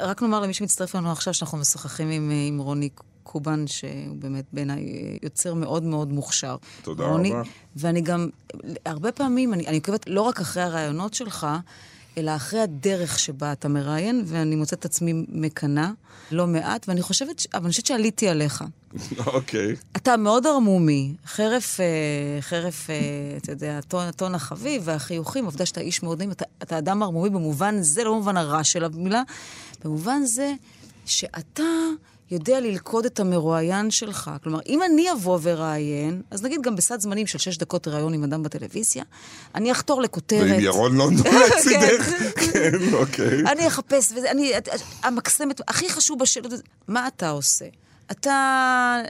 רק 0.00 0.22
נאמר 0.22 0.40
למי 0.40 0.54
שמצטרף 0.54 0.94
אלינו 0.94 1.12
עכשיו, 1.12 1.34
שאנחנו 1.34 1.58
משוחחים 1.58 2.10
עם, 2.10 2.30
אה, 2.30 2.46
עם 2.48 2.58
רוני 2.58 2.88
קובן, 3.22 3.66
שהוא 3.66 4.16
באמת 4.18 4.44
בעיניי 4.52 4.78
אה, 4.78 5.16
יוצר 5.22 5.54
מאוד 5.54 5.82
מאוד 5.82 6.12
מוכשר. 6.12 6.56
תודה 6.82 7.06
רוני, 7.06 7.32
רבה. 7.32 7.42
ואני 7.76 8.00
גם, 8.00 8.28
הרבה 8.86 9.12
פעמים, 9.12 9.54
אני, 9.54 9.66
אני 9.66 9.76
עוקבת 9.76 10.08
לא 10.08 10.22
רק 10.22 10.40
אחרי 10.40 10.62
הרעיונות 10.62 11.14
שלך, 11.14 11.46
אלא 12.18 12.36
אחרי 12.36 12.60
הדרך 12.60 13.18
שבה 13.18 13.52
אתה 13.52 13.68
מראיין, 13.68 14.22
ואני 14.26 14.56
מוצאת 14.56 14.78
את 14.78 14.84
עצמי 14.84 15.24
מקנאה 15.28 15.90
לא 16.30 16.46
מעט, 16.46 16.88
ואני 16.88 17.02
חושבת, 17.02 17.46
אבל 17.54 17.62
אני 17.62 17.70
חושבת 17.70 17.86
שעליתי 17.86 18.28
עליך. 18.28 18.64
אוקיי. 19.26 19.76
אתה 19.96 20.16
מאוד 20.16 20.46
ערמומי, 20.46 21.14
חרף, 21.26 21.80
אה, 21.80 21.86
חרף, 22.40 22.90
אה, 22.90 22.96
אתה 23.36 23.52
יודע, 23.52 23.78
הטון, 23.78 24.06
הטון 24.06 24.34
החביב 24.34 24.82
והחיוכים, 24.84 25.44
העובדה 25.44 25.66
שאתה 25.66 25.80
איש 25.80 26.02
מאוד 26.02 26.18
נעים, 26.18 26.30
אתה, 26.30 26.44
אתה 26.62 26.78
אדם 26.78 27.02
ערמומי 27.02 27.30
במובן 27.30 27.82
זה, 27.82 28.04
לא 28.04 28.10
במובן 28.10 28.36
הרע 28.36 28.64
של 28.64 28.84
המילה, 28.84 29.22
במובן 29.84 30.24
זה 30.24 30.52
שאתה 31.06 31.62
יודע 32.30 32.60
ללכוד 32.60 33.04
את 33.04 33.20
המרואיין 33.20 33.90
שלך. 33.90 34.30
כלומר, 34.42 34.58
אם 34.66 34.82
אני 34.82 35.12
אבוא 35.12 35.38
וראיין, 35.42 36.22
אז 36.30 36.42
נגיד 36.42 36.62
גם 36.62 36.76
בסד 36.76 37.00
זמנים 37.00 37.26
של 37.26 37.38
שש 37.38 37.56
דקות 37.56 37.88
ראיון 37.88 38.14
עם 38.14 38.24
אדם 38.24 38.42
בטלוויזיה, 38.42 39.04
אני 39.54 39.72
אחתור 39.72 40.02
לכותרת. 40.02 40.50
ועם 40.50 40.60
ירון 40.60 40.96
לונדון 40.98 41.24
כן. 41.24 41.40
לצידך. 41.56 42.04
כן, 42.52 42.92
אוקיי. 42.92 43.40
אני 43.52 43.66
אחפש, 43.66 44.12
וזה, 44.12 44.30
אני, 44.30 44.52
המקסמת, 45.02 45.60
הכי 45.68 45.88
חשוב 45.88 46.18
בשאלות, 46.18 46.52
מה 46.88 47.06
אתה 47.06 47.30
עושה? 47.30 47.64
אתה 48.10 49.00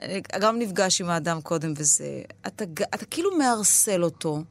גם 0.41 0.59
נפגש 0.59 1.01
עם 1.01 1.09
האדם 1.09 1.41
קודם 1.41 1.73
וזה, 1.77 2.23
אתה, 2.47 2.65
אתה 2.95 3.05
כאילו 3.05 3.37
מערסל 3.39 4.05
אותו, 4.05 4.43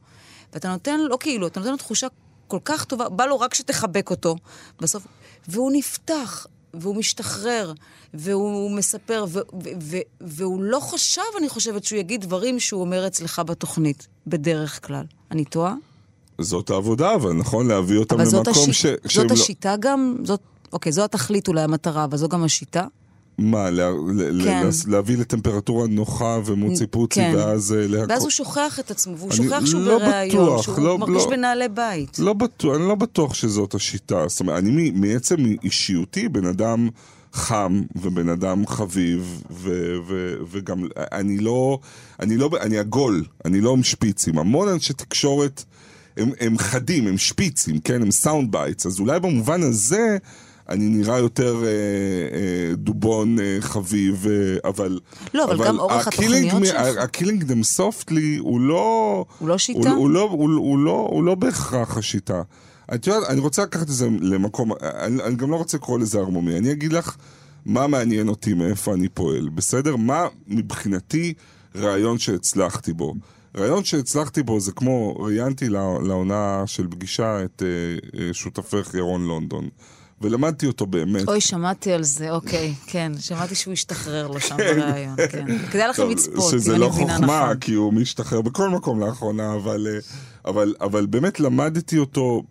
ואתה 0.52 0.68
נותן, 0.68 1.00
לא 1.00 1.16
כאילו, 1.20 1.46
אתה 1.46 1.60
נותן 1.60 1.72
לו 1.72 1.76
תחושה 1.76 2.06
כל 2.48 2.58
כך 2.64 2.84
טובה, 2.84 3.08
בא 3.08 3.26
לו 3.26 3.40
רק 3.40 3.54
שתחבק 3.54 4.10
אותו 4.10 4.36
בסוף, 4.80 5.06
והוא 5.48 5.72
נפתח, 5.74 6.46
והוא 6.74 6.96
משתחרר, 6.96 7.72
והוא 8.14 8.70
מספר, 8.70 9.24
ו- 9.28 9.38
ו- 9.38 9.68
ו- 9.82 9.96
והוא 10.20 10.62
לא 10.62 10.80
חשב, 10.80 11.22
אני 11.38 11.48
חושבת, 11.48 11.84
שהוא 11.84 11.98
יגיד 11.98 12.20
דברים 12.20 12.60
שהוא 12.60 12.80
אומר 12.80 13.06
אצלך 13.06 13.42
בתוכנית, 13.46 14.08
בדרך 14.26 14.86
כלל. 14.86 15.04
אני 15.30 15.44
טועה? 15.44 15.74
זאת 16.40 16.70
העבודה, 16.70 17.14
אבל 17.14 17.32
נכון 17.32 17.68
להביא 17.68 17.98
אותם 17.98 18.20
למקום 18.20 18.42
השיט, 18.50 18.74
ש... 18.74 19.16
זאת 19.16 19.30
לא- 19.30 19.32
השיטה 19.32 19.74
גם? 19.80 20.16
זאת, 20.24 20.40
אוקיי, 20.72 20.92
זו 20.92 21.04
התכלית 21.04 21.48
אולי 21.48 21.62
המטרה, 21.62 22.04
אבל 22.04 22.16
זו 22.16 22.28
גם 22.28 22.44
השיטה? 22.44 22.86
מה, 23.38 23.70
לה, 23.70 23.90
כן. 24.44 24.66
ל- 24.66 24.70
להביא 24.92 25.16
לטמפרטורה 25.18 25.86
נוחה 25.86 26.38
ומוצי 26.44 26.86
פוצי, 26.86 27.20
כן. 27.20 27.32
ואז 27.36 27.72
אה, 27.72 27.86
להכל... 27.86 28.06
ואז 28.12 28.22
הוא 28.22 28.30
שוכח 28.30 28.80
את 28.80 28.90
עצמו, 28.90 29.18
והוא 29.18 29.32
שוכח 29.32 29.66
שהוא 29.66 29.80
לא 29.80 29.98
בריאיון, 29.98 30.44
בטוח, 30.46 30.62
שהוא 30.62 30.78
לא- 30.80 30.98
מרגיש 30.98 31.22
לא. 31.24 31.30
בנעלי 31.30 31.68
בית. 31.68 32.18
לא 32.18 32.32
בטוח, 32.32 32.76
אני 32.76 32.88
לא 32.88 32.94
בטוח 32.94 33.34
שזאת 33.34 33.74
השיטה. 33.74 34.24
זאת 34.28 34.40
אומרת, 34.40 34.58
אני 34.58 34.90
מעצם 34.90 35.36
אישיותי 35.64 36.28
בן 36.28 36.46
אדם 36.46 36.88
חם 37.32 37.82
ובן 37.96 38.28
אדם 38.28 38.66
חביב, 38.66 39.42
ו- 39.50 39.96
ו- 40.08 40.34
וגם 40.50 40.84
אני 41.12 41.38
לא, 41.38 41.78
אני 42.20 42.36
לא, 42.36 42.50
אני 42.60 42.78
עגול, 42.78 43.24
אני 43.44 43.60
לא 43.60 43.72
עם 43.72 43.82
שפיצים. 43.82 44.38
המון 44.38 44.68
אנשי 44.68 44.92
תקשורת 44.92 45.64
הם, 46.16 46.30
הם 46.40 46.58
חדים, 46.58 47.06
הם 47.06 47.18
שפיצים, 47.18 47.78
כן? 47.78 48.02
הם 48.02 48.10
sound 48.10 48.52
bites. 48.52 48.86
אז 48.86 49.00
אולי 49.00 49.20
במובן 49.20 49.62
הזה... 49.62 50.16
אני 50.68 50.88
נראה 50.88 51.18
יותר 51.18 51.64
אה, 51.64 51.68
אה, 51.68 52.74
דובון 52.76 53.38
אה, 53.38 53.56
חביב, 53.60 54.26
אה, 54.30 54.70
אבל... 54.70 55.00
לא, 55.34 55.44
אבל 55.44 55.66
גם 55.66 55.78
אורך 55.78 56.08
התוכניות 56.08 56.66
שלך. 56.66 56.76
ה-killing 56.76 57.42
them 57.42 57.78
softly 57.78 58.38
הוא 58.38 58.60
לא... 58.60 59.24
הוא 59.38 59.48
לא 59.48 59.58
שיטה? 59.58 59.90
הוא, 59.90 59.98
הוא, 59.98 60.10
לא, 60.10 60.20
הוא, 60.30 60.50
הוא, 60.50 60.78
לא, 60.78 61.08
הוא 61.10 61.24
לא 61.24 61.34
בהכרח 61.34 61.96
השיטה. 61.96 62.42
את 62.94 63.06
יודעת, 63.06 63.28
אני 63.28 63.40
רוצה 63.40 63.62
לקחת 63.62 63.82
את 63.82 63.88
זה 63.88 64.08
למקום, 64.20 64.72
אני, 64.82 65.22
אני 65.22 65.34
גם 65.34 65.50
לא 65.50 65.56
רוצה 65.56 65.76
לקרוא 65.76 65.98
לזה 65.98 66.18
ערמומי, 66.18 66.58
אני 66.58 66.72
אגיד 66.72 66.92
לך 66.92 67.16
מה 67.66 67.86
מעניין 67.86 68.28
אותי, 68.28 68.54
מאיפה 68.54 68.94
אני 68.94 69.08
פועל, 69.08 69.48
בסדר? 69.48 69.96
מה 69.96 70.26
מבחינתי 70.48 71.34
רעיון 71.76 72.18
שהצלחתי 72.18 72.92
בו. 72.92 73.14
רעיון 73.56 73.84
שהצלחתי 73.84 74.42
בו 74.42 74.60
זה 74.60 74.72
כמו, 74.72 75.16
ראיינתי 75.16 75.68
לעונה 76.02 76.62
של 76.66 76.86
פגישה 76.90 77.44
את 77.44 77.62
אה, 77.62 78.20
אה, 78.20 78.34
שותפך 78.34 78.94
ירון 78.94 79.26
לונדון, 79.26 79.68
ולמדתי 80.20 80.66
אותו 80.66 80.86
באמת. 80.86 81.28
אוי, 81.28 81.40
שמעתי 81.40 81.92
על 81.92 82.02
זה, 82.02 82.30
אוקיי, 82.30 82.74
כן. 82.86 83.12
שמעתי 83.20 83.54
שהוא 83.54 83.72
השתחרר 83.72 84.26
לו 84.26 84.40
שם 84.40 84.56
בריאיון, 84.56 85.16
כן. 85.30 85.58
כדאי 85.72 85.88
לכם 85.88 86.10
לצפות, 86.10 86.50
שזה 86.50 86.74
אם 86.74 86.80
לא 86.80 86.86
אני 86.86 86.94
מבינה 86.94 87.16
חוכמה, 87.16 87.42
נכון. 87.44 87.56
כי 87.56 87.74
הוא 87.74 87.92
משתחרר 87.92 88.40
בכל 88.42 88.68
מקום 88.68 89.00
לאחרונה, 89.00 89.54
אבל, 89.54 89.86
אה, 89.90 89.98
אבל, 90.50 90.74
אבל 90.80 91.06
באמת 91.06 91.40
למדתי 91.40 91.98
אותו, 91.98 92.42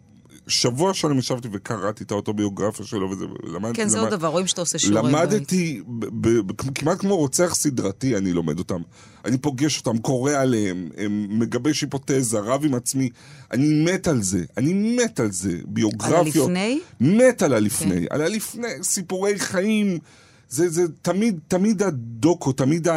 שבוע 0.47 0.93
שלם 0.93 1.19
ישבתי 1.19 1.47
וקראתי 1.51 2.03
את 2.03 2.11
האוטוביוגרפיה 2.11 2.85
שלו, 2.85 3.09
וזה, 3.11 3.25
ולמדתי... 3.43 3.73
כן, 3.77 3.87
זה 3.87 3.97
למד- 3.97 4.03
עוד 4.07 4.13
דבר, 4.19 4.27
רואים 4.27 4.47
שאתה 4.47 4.61
עושה 4.61 4.79
שיעורי 4.79 5.01
בית. 5.01 5.11
למדתי, 5.11 5.81
ב- 5.87 6.05
ב- 6.27 6.51
ב- 6.51 6.71
כמעט 6.75 6.99
כמו 6.99 7.17
רוצח 7.17 7.53
סדרתי 7.55 8.17
אני 8.17 8.33
לומד 8.33 8.59
אותם. 8.59 8.81
אני 9.25 9.37
פוגש 9.37 9.77
אותם, 9.85 9.97
קורא 9.97 10.31
עליהם, 10.31 10.89
הם 10.97 11.39
מגבש 11.39 11.81
היפותזה, 11.81 12.39
רב 12.39 12.65
עם 12.65 12.73
עצמי. 12.73 13.09
אני 13.51 13.83
מת 13.85 14.07
על 14.07 14.21
זה, 14.21 14.43
אני 14.57 14.73
מת 14.97 15.19
על 15.19 15.31
זה. 15.31 15.57
ביוגרפיות. 15.65 16.49
על 16.49 16.55
הלפני? 16.55 16.79
מת 17.01 17.41
על 17.41 17.53
הלפני. 17.53 17.99
כן. 18.01 18.05
על 18.15 18.21
הלפני, 18.21 18.67
סיפורי 18.83 19.39
חיים. 19.39 19.97
זה, 20.49 20.69
זה 20.69 20.83
תמיד, 21.01 21.39
תמיד 21.47 21.83
הדוקו, 21.83 22.51
תמיד 22.51 22.87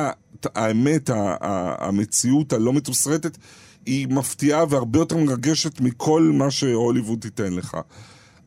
האמת, 0.45 1.11
המציאות 1.79 2.53
הלא 2.53 2.73
מתוסרטת, 2.73 3.37
היא 3.87 4.09
מפתיעה 4.09 4.64
והרבה 4.68 4.99
יותר 4.99 5.16
מרגשת 5.16 5.81
מכל 5.81 6.31
מה 6.35 6.51
שהוליווד 6.51 7.20
תיתן 7.20 7.53
לך. 7.53 7.77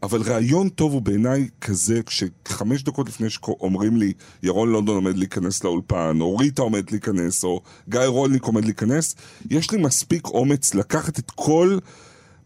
אבל 0.03 0.21
רעיון 0.21 0.69
טוב 0.69 0.93
הוא 0.93 1.01
בעיניי 1.01 1.47
כזה, 1.61 2.01
כשחמש 2.05 2.83
דקות 2.83 3.07
לפני 3.07 3.29
שאומרים 3.29 3.97
לי, 3.97 4.13
ירון 4.43 4.71
לונדון 4.71 4.95
עומד 4.95 5.17
להיכנס 5.17 5.63
לאולפן, 5.63 6.17
או 6.21 6.37
ריטה 6.37 6.61
עומד 6.61 6.91
להיכנס, 6.91 7.43
או 7.43 7.61
גיא 7.89 7.99
רולניק 7.99 8.43
עומד 8.43 8.65
להיכנס, 8.65 9.15
יש 9.49 9.71
לי 9.71 9.81
מספיק 9.81 10.27
אומץ 10.27 10.73
לקחת 10.73 11.19
את 11.19 11.31
כל 11.31 11.77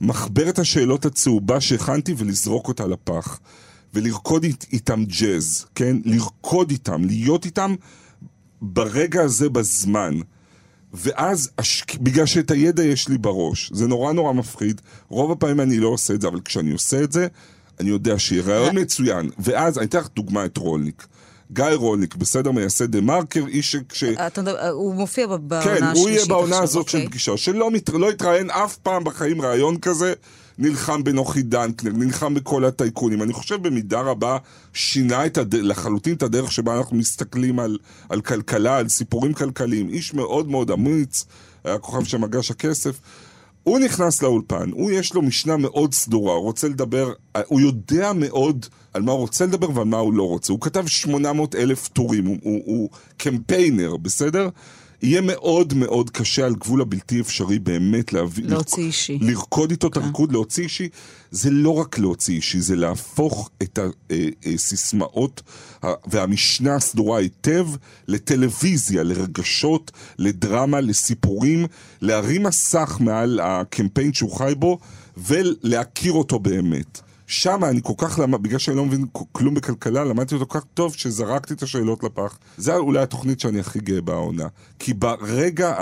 מחברת 0.02 0.60
השאלות 0.60 1.06
הצהובה 1.06 1.62
שהכנתי 1.62 2.14
ולזרוק 2.18 2.68
אותה 2.68 2.88
לפח. 2.88 3.40
ולרקוד 3.94 4.44
אית, 4.44 4.66
איתם 4.74 5.04
ג'אז, 5.06 5.66
כן? 5.76 5.98
לרקוד 6.06 6.72
איתם, 6.72 7.06
להיות 7.06 7.46
איתם 7.46 7.76
ברגע 8.62 9.22
הזה 9.22 9.50
בזמן. 9.50 10.20
ואז, 10.94 11.50
הש... 11.58 11.84
בגלל 12.02 12.26
שאת 12.26 12.52
הידע 12.52 12.84
יש 12.84 13.08
לי 13.10 13.18
בראש, 13.18 13.72
זה 13.74 13.88
נורא 13.88 14.14
נורא 14.14 14.34
מפחיד, 14.34 14.82
רוב 15.10 15.32
הפעמים 15.32 15.60
אני 15.60 15.80
לא 15.80 15.88
עושה 15.88 16.14
את 16.14 16.22
זה, 16.22 16.28
אבל 16.28 16.40
כשאני 16.46 16.72
עושה 16.72 17.04
את 17.04 17.12
זה, 17.12 17.28
אני 17.80 17.90
יודע 17.90 18.20
שיהיה 18.20 18.44
רעיון 18.44 18.80
מצוין. 18.80 19.30
ואז, 19.40 19.78
אני 19.78 19.86
אתן 19.86 19.98
לך 19.98 20.08
דוגמא 20.16 20.46
את 20.46 20.58
רולניק. 20.58 21.08
גיא 21.52 21.66
רולניק, 21.66 22.16
בסדר, 22.16 22.52
מייסד 22.52 22.92
דה 22.92 23.02
מרקר, 23.02 23.46
איש 23.48 23.76
ש... 23.94 24.04
הוא 24.72 24.96
מופיע 24.96 25.28
ב- 25.28 25.36
בעונה 25.36 25.64
כן, 25.64 25.84
השלישית 25.84 25.98
הוא 25.98 26.10
יהיה 26.10 26.26
בעונה 26.26 26.50
עכשיו, 26.50 26.64
הזאת 26.64 26.90
של 26.90 26.98
אוקיי. 26.98 27.10
פגישה, 27.10 27.38
שלא 27.38 27.72
מת... 27.72 27.90
לא 27.90 28.10
התראיין 28.10 28.50
אף 28.50 28.78
פעם 28.78 29.04
בחיים 29.04 29.42
רעיון 29.42 29.78
כזה, 29.78 30.14
נלחם 30.58 31.04
בנוחי 31.04 31.42
דנקנר, 31.42 31.92
נלחם 31.92 32.34
בכל 32.34 32.66
הטייקונים. 32.66 33.24
אני 33.24 33.34
חושב 33.34 33.68
במידה 33.68 34.02
רבה 34.02 34.38
שינה 34.74 35.26
את 35.26 35.38
הד... 35.38 35.56
לחלוטין 35.56 36.16
את 36.16 36.24
הדרך 36.24 36.52
שבה 36.52 36.78
אנחנו 36.78 36.98
מסתכלים 36.98 37.60
על, 37.60 37.78
על 38.10 38.22
כלכלה, 38.22 38.78
על 38.78 38.90
סיפורים 38.90 39.34
כלכליים. 39.34 39.90
איש 39.90 40.14
מאוד 40.14 40.50
מאוד 40.50 40.72
אמיץ, 40.72 41.26
היה 41.64 41.78
כוכב 41.78 42.04
שמגש 42.04 42.52
הכסף. 42.52 43.00
הוא 43.64 43.80
נכנס 43.80 44.22
לאולפן, 44.22 44.70
הוא 44.72 44.92
יש 44.92 45.14
לו 45.14 45.22
משנה 45.22 45.58
מאוד 45.58 45.94
סדורה, 45.94 46.34
הוא 46.34 46.44
רוצה 46.44 46.68
לדבר, 46.68 47.14
הוא 47.46 47.62
יודע 47.62 48.14
מאוד 48.14 48.66
על 48.94 49.02
מה 49.02 49.12
הוא 49.12 49.20
רוצה 49.20 49.46
לדבר 49.46 49.78
ועל 49.78 49.86
מה 49.86 49.98
הוא 49.98 50.14
לא 50.14 50.28
רוצה. 50.28 50.54
הוא 50.54 50.62
כתב 50.62 50.88
800 50.88 51.56
אלף 51.56 51.88
טורים, 51.88 52.26
הוא, 52.26 52.38
הוא, 52.44 52.62
הוא 52.66 52.90
קמפיינר, 53.18 53.98
בסדר? 53.98 54.50
יהיה 55.04 55.22
מאוד 55.22 55.74
מאוד 55.74 56.10
קשה 56.10 56.46
על 56.46 56.56
גבול 56.56 56.82
הבלתי 56.82 57.20
אפשרי 57.20 57.60
באמת 57.60 58.14
להביא... 58.14 58.44
להוציא 58.48 58.84
אישי. 58.84 59.20
לרקוד 59.22 59.72
איתו 59.72 59.88
את 59.88 59.98
הריקוד, 59.98 60.32
להוציא 60.32 60.64
אישי, 60.64 60.90
זה 61.32 61.50
לא 61.50 61.70
רק 61.70 62.00
להוציא 62.00 62.36
אישי, 62.36 62.60
זה 62.60 62.76
להפוך 62.76 63.50
את 63.64 63.80
הסיסמאות 64.46 65.42
והמשנה 66.08 66.76
הסדורה 66.76 67.20
היטב 67.20 67.68
לטלוויזיה, 68.08 69.04
לרגשות, 69.04 69.92
לדרמה, 70.18 70.82
לסיפורים, 70.82 71.66
להרים 72.02 72.44
מסך 72.44 72.98
מעל 73.00 73.40
הקמפיין 73.44 74.14
שהוא 74.14 74.32
חי 74.32 74.54
בו 74.58 74.80
ולהכיר 75.18 76.12
אותו 76.12 76.40
באמת. 76.40 77.02
שם 77.28 77.64
אני 77.64 77.80
כל 77.84 77.94
כך 77.98 78.20
למד, 78.20 78.44
בגלל 78.44 78.60
שאני 78.60 78.78
לא 78.78 78.86
מבין 78.86 79.06
כלום 79.32 79.54
בכלכלה, 79.54 80.04
למדתי 80.04 80.36
אותו 80.36 80.48
כל 80.48 80.60
כך 80.60 80.66
טוב 80.74 80.94
שזרקתי 80.96 81.54
את 81.54 81.64
השאלות 81.64 82.04
לפח. 82.04 82.38
זה 82.58 82.76
אולי 82.76 83.00
התוכנית 83.00 83.40
שאני 83.40 83.60
הכי 83.60 83.80
גאה 83.80 84.02
בעונה. 84.02 84.48
כי 84.80 84.94
ברגע 84.94 85.76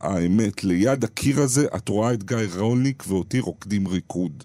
האמת, 0.00 0.64
ליד 0.64 1.04
הקיר 1.04 1.40
הזה, 1.40 1.66
את 1.76 1.88
רואה 1.88 2.12
את 2.12 2.24
גיא 2.24 2.36
רולניק 2.56 3.04
ואותי 3.08 3.40
רוקדים 3.40 3.88
ריקוד. 3.88 4.44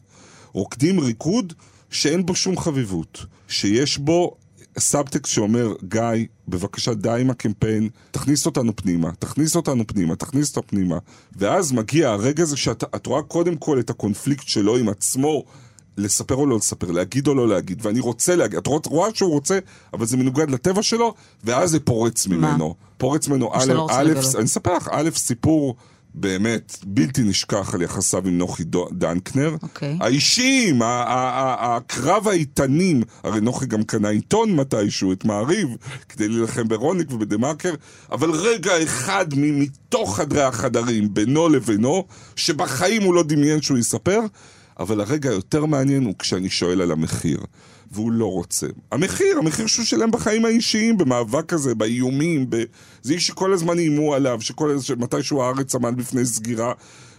רוקדים 0.54 1.00
ריקוד 1.00 1.54
שאין 1.90 2.26
בו 2.26 2.36
שום 2.36 2.58
חביבות. 2.58 3.26
שיש 3.48 3.98
בו 3.98 4.36
סאבטקסט 4.80 5.34
שאומר, 5.34 5.74
גיא, 5.84 6.26
בבקשה 6.48 6.94
די 6.94 7.18
עם 7.22 7.30
הקמפיין, 7.30 7.90
תכניס 8.12 8.46
אותנו 8.46 8.76
פנימה, 8.76 9.12
תכניס 9.20 9.56
אותנו 9.56 9.88
פנימה, 9.88 10.16
תכניס 10.16 10.50
אותנו 10.50 10.68
פנימה. 10.68 10.98
ואז 11.36 11.72
מגיע 11.72 12.10
הרגע 12.10 12.44
הזה 12.44 12.58
שאת 12.58 12.84
את 12.96 13.06
רואה 13.06 13.22
קודם 13.22 13.56
כל 13.56 13.80
את 13.80 13.90
הקונפליקט 13.90 14.48
שלו 14.48 14.78
עם 14.78 14.90
עצמו, 14.90 15.44
לספר 16.00 16.36
או 16.36 16.46
לא 16.46 16.58
לספר, 16.58 16.92
להגיד 16.92 17.28
או 17.28 17.36
לא 17.36 17.48
להגיד, 17.48 17.86
ואני 17.86 18.00
רוצה 18.00 18.36
להגיד, 18.36 18.58
את 18.58 18.68
רואה- 18.68 18.80
רואה 18.86 19.10
שהוא 19.14 19.32
רוצה, 19.32 19.60
אבל 19.94 20.06
זה 20.06 20.18
מנוגד 20.18 20.52
לטבע 20.52 20.84
שלו, 20.84 21.14
ואז 21.44 21.72
זה 21.72 21.80
פורץ 21.80 22.28
ממנו. 22.28 22.76
פורץ 22.98 23.28
ממנו, 23.28 23.50
שאתה 23.60 23.74
לא 23.74 23.88
א', 23.92 23.94
א'. 24.16 24.38
אני 24.38 24.46
אספר 24.46 24.74
לך, 24.76 24.90
א', 24.92 25.10
סיפור 25.16 25.76
באמת 26.14 26.78
בלתי 26.86 27.22
נשכח 27.24 27.74
על 27.74 27.82
יחסיו 27.82 28.28
עם 28.28 28.38
נוחי 28.38 28.64
דנקנר. 28.92 29.56
אוקיי. 29.64 29.98
האישיים, 30.02 30.82
ה- 30.82 30.86
ה- 30.86 31.04
ה- 31.14 31.76
הקרב 31.76 32.28
האיתנים, 32.28 33.02
הרי 33.24 33.42
נוחי 33.42 33.66
גם 33.66 33.84
קנה 33.84 34.10
עיתון 34.10 34.56
מתישהו, 34.56 35.12
את 35.14 35.26
מעריב, 35.26 35.70
כדי 36.10 36.28
להילחם 36.28 36.68
ברוניק 36.68 37.12
ובדה-מרקר, 37.12 37.74
אבל 38.12 38.32
רגע 38.32 38.84
אחד 38.84 39.26
מתוך 39.38 40.18
חדרי 40.18 40.42
החדרים, 40.44 41.14
בינו 41.14 41.50
לבינו, 41.50 42.06
שבחיים 42.36 43.04
הוא 43.04 43.14
לא 43.14 43.24
דמיין 43.24 43.62
שהוא 43.62 43.78
יספר, 43.78 44.20
אבל 44.80 45.02
הרגע 45.02 45.30
היותר 45.30 45.66
מעניין 45.66 46.04
הוא 46.04 46.14
כשאני 46.20 46.50
שואל 46.50 46.82
על 46.82 46.92
המחיר. 46.92 47.40
והוא 47.92 48.12
לא 48.12 48.32
רוצה. 48.32 48.68
המחיר, 48.92 49.38
המחיר 49.38 49.68
שהוא 49.68 49.86
שילם 49.86 50.12
בחיים 50.12 50.46
האישיים, 50.46 50.98
במאבק 50.98 51.54
הזה, 51.54 51.76
באיומים, 51.76 52.50
ב... 52.50 52.64
זה 53.02 53.14
איש 53.14 53.28
שכל 53.28 53.54
הזמן 53.54 53.80
איימו 53.80 54.14
עליו, 54.14 54.42
שכל... 54.42 54.80
שמתישהו 54.82 55.44
הארץ 55.44 55.76
עמד 55.76 55.98
בפני 55.98 56.26
סגירה, 56.26 56.74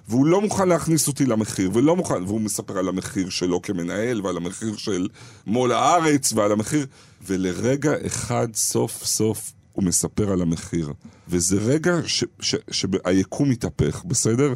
והוא 0.09 0.27
לא 0.27 0.41
מוכן 0.41 0.69
להכניס 0.69 1.09
אותי 1.09 1.27
למחיר, 1.27 1.71
ולא 1.75 1.97
מוכן, 1.97 2.23
והוא 2.23 2.41
מספר 2.41 2.79
על 2.79 2.89
המחיר 2.89 3.29
שלו 3.29 3.63
כמנהל, 3.63 4.27
ועל 4.27 4.37
המחיר 4.37 4.77
של 4.77 5.09
מו"ל 5.47 5.73
הארץ, 5.73 6.33
ועל 6.33 6.53
המחיר, 6.53 6.87
ולרגע 7.27 7.93
אחד 8.07 8.49
סוף 8.55 9.05
סוף 9.05 9.53
הוא 9.73 9.85
מספר 9.85 10.33
על 10.33 10.43
המחיר. 10.43 10.93
וזה 11.29 11.57
רגע 11.57 11.97
ש... 12.07 12.25
ש... 12.41 12.55
שהיקום 12.71 13.51
מתהפך, 13.51 14.05
בסדר? 14.05 14.55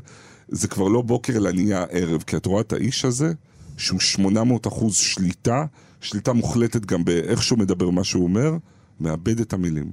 זה 0.48 0.68
כבר 0.68 0.88
לא 0.88 1.02
בוקר 1.02 1.36
אלא 1.36 1.52
נהיה 1.52 1.84
ערב, 1.90 2.22
כי 2.22 2.36
את 2.36 2.46
רואה 2.46 2.60
את 2.60 2.72
האיש 2.72 3.04
הזה, 3.04 3.32
שהוא 3.76 4.00
800 4.00 4.66
אחוז 4.66 4.96
שליטה, 4.96 5.64
שליטה 6.00 6.32
מוחלטת 6.32 6.86
גם 6.86 7.04
באיך 7.04 7.42
שהוא 7.42 7.58
מדבר 7.58 7.90
מה 7.90 8.04
שהוא 8.04 8.24
אומר, 8.24 8.52
מאבד 9.00 9.40
את 9.40 9.52
המילים. 9.52 9.92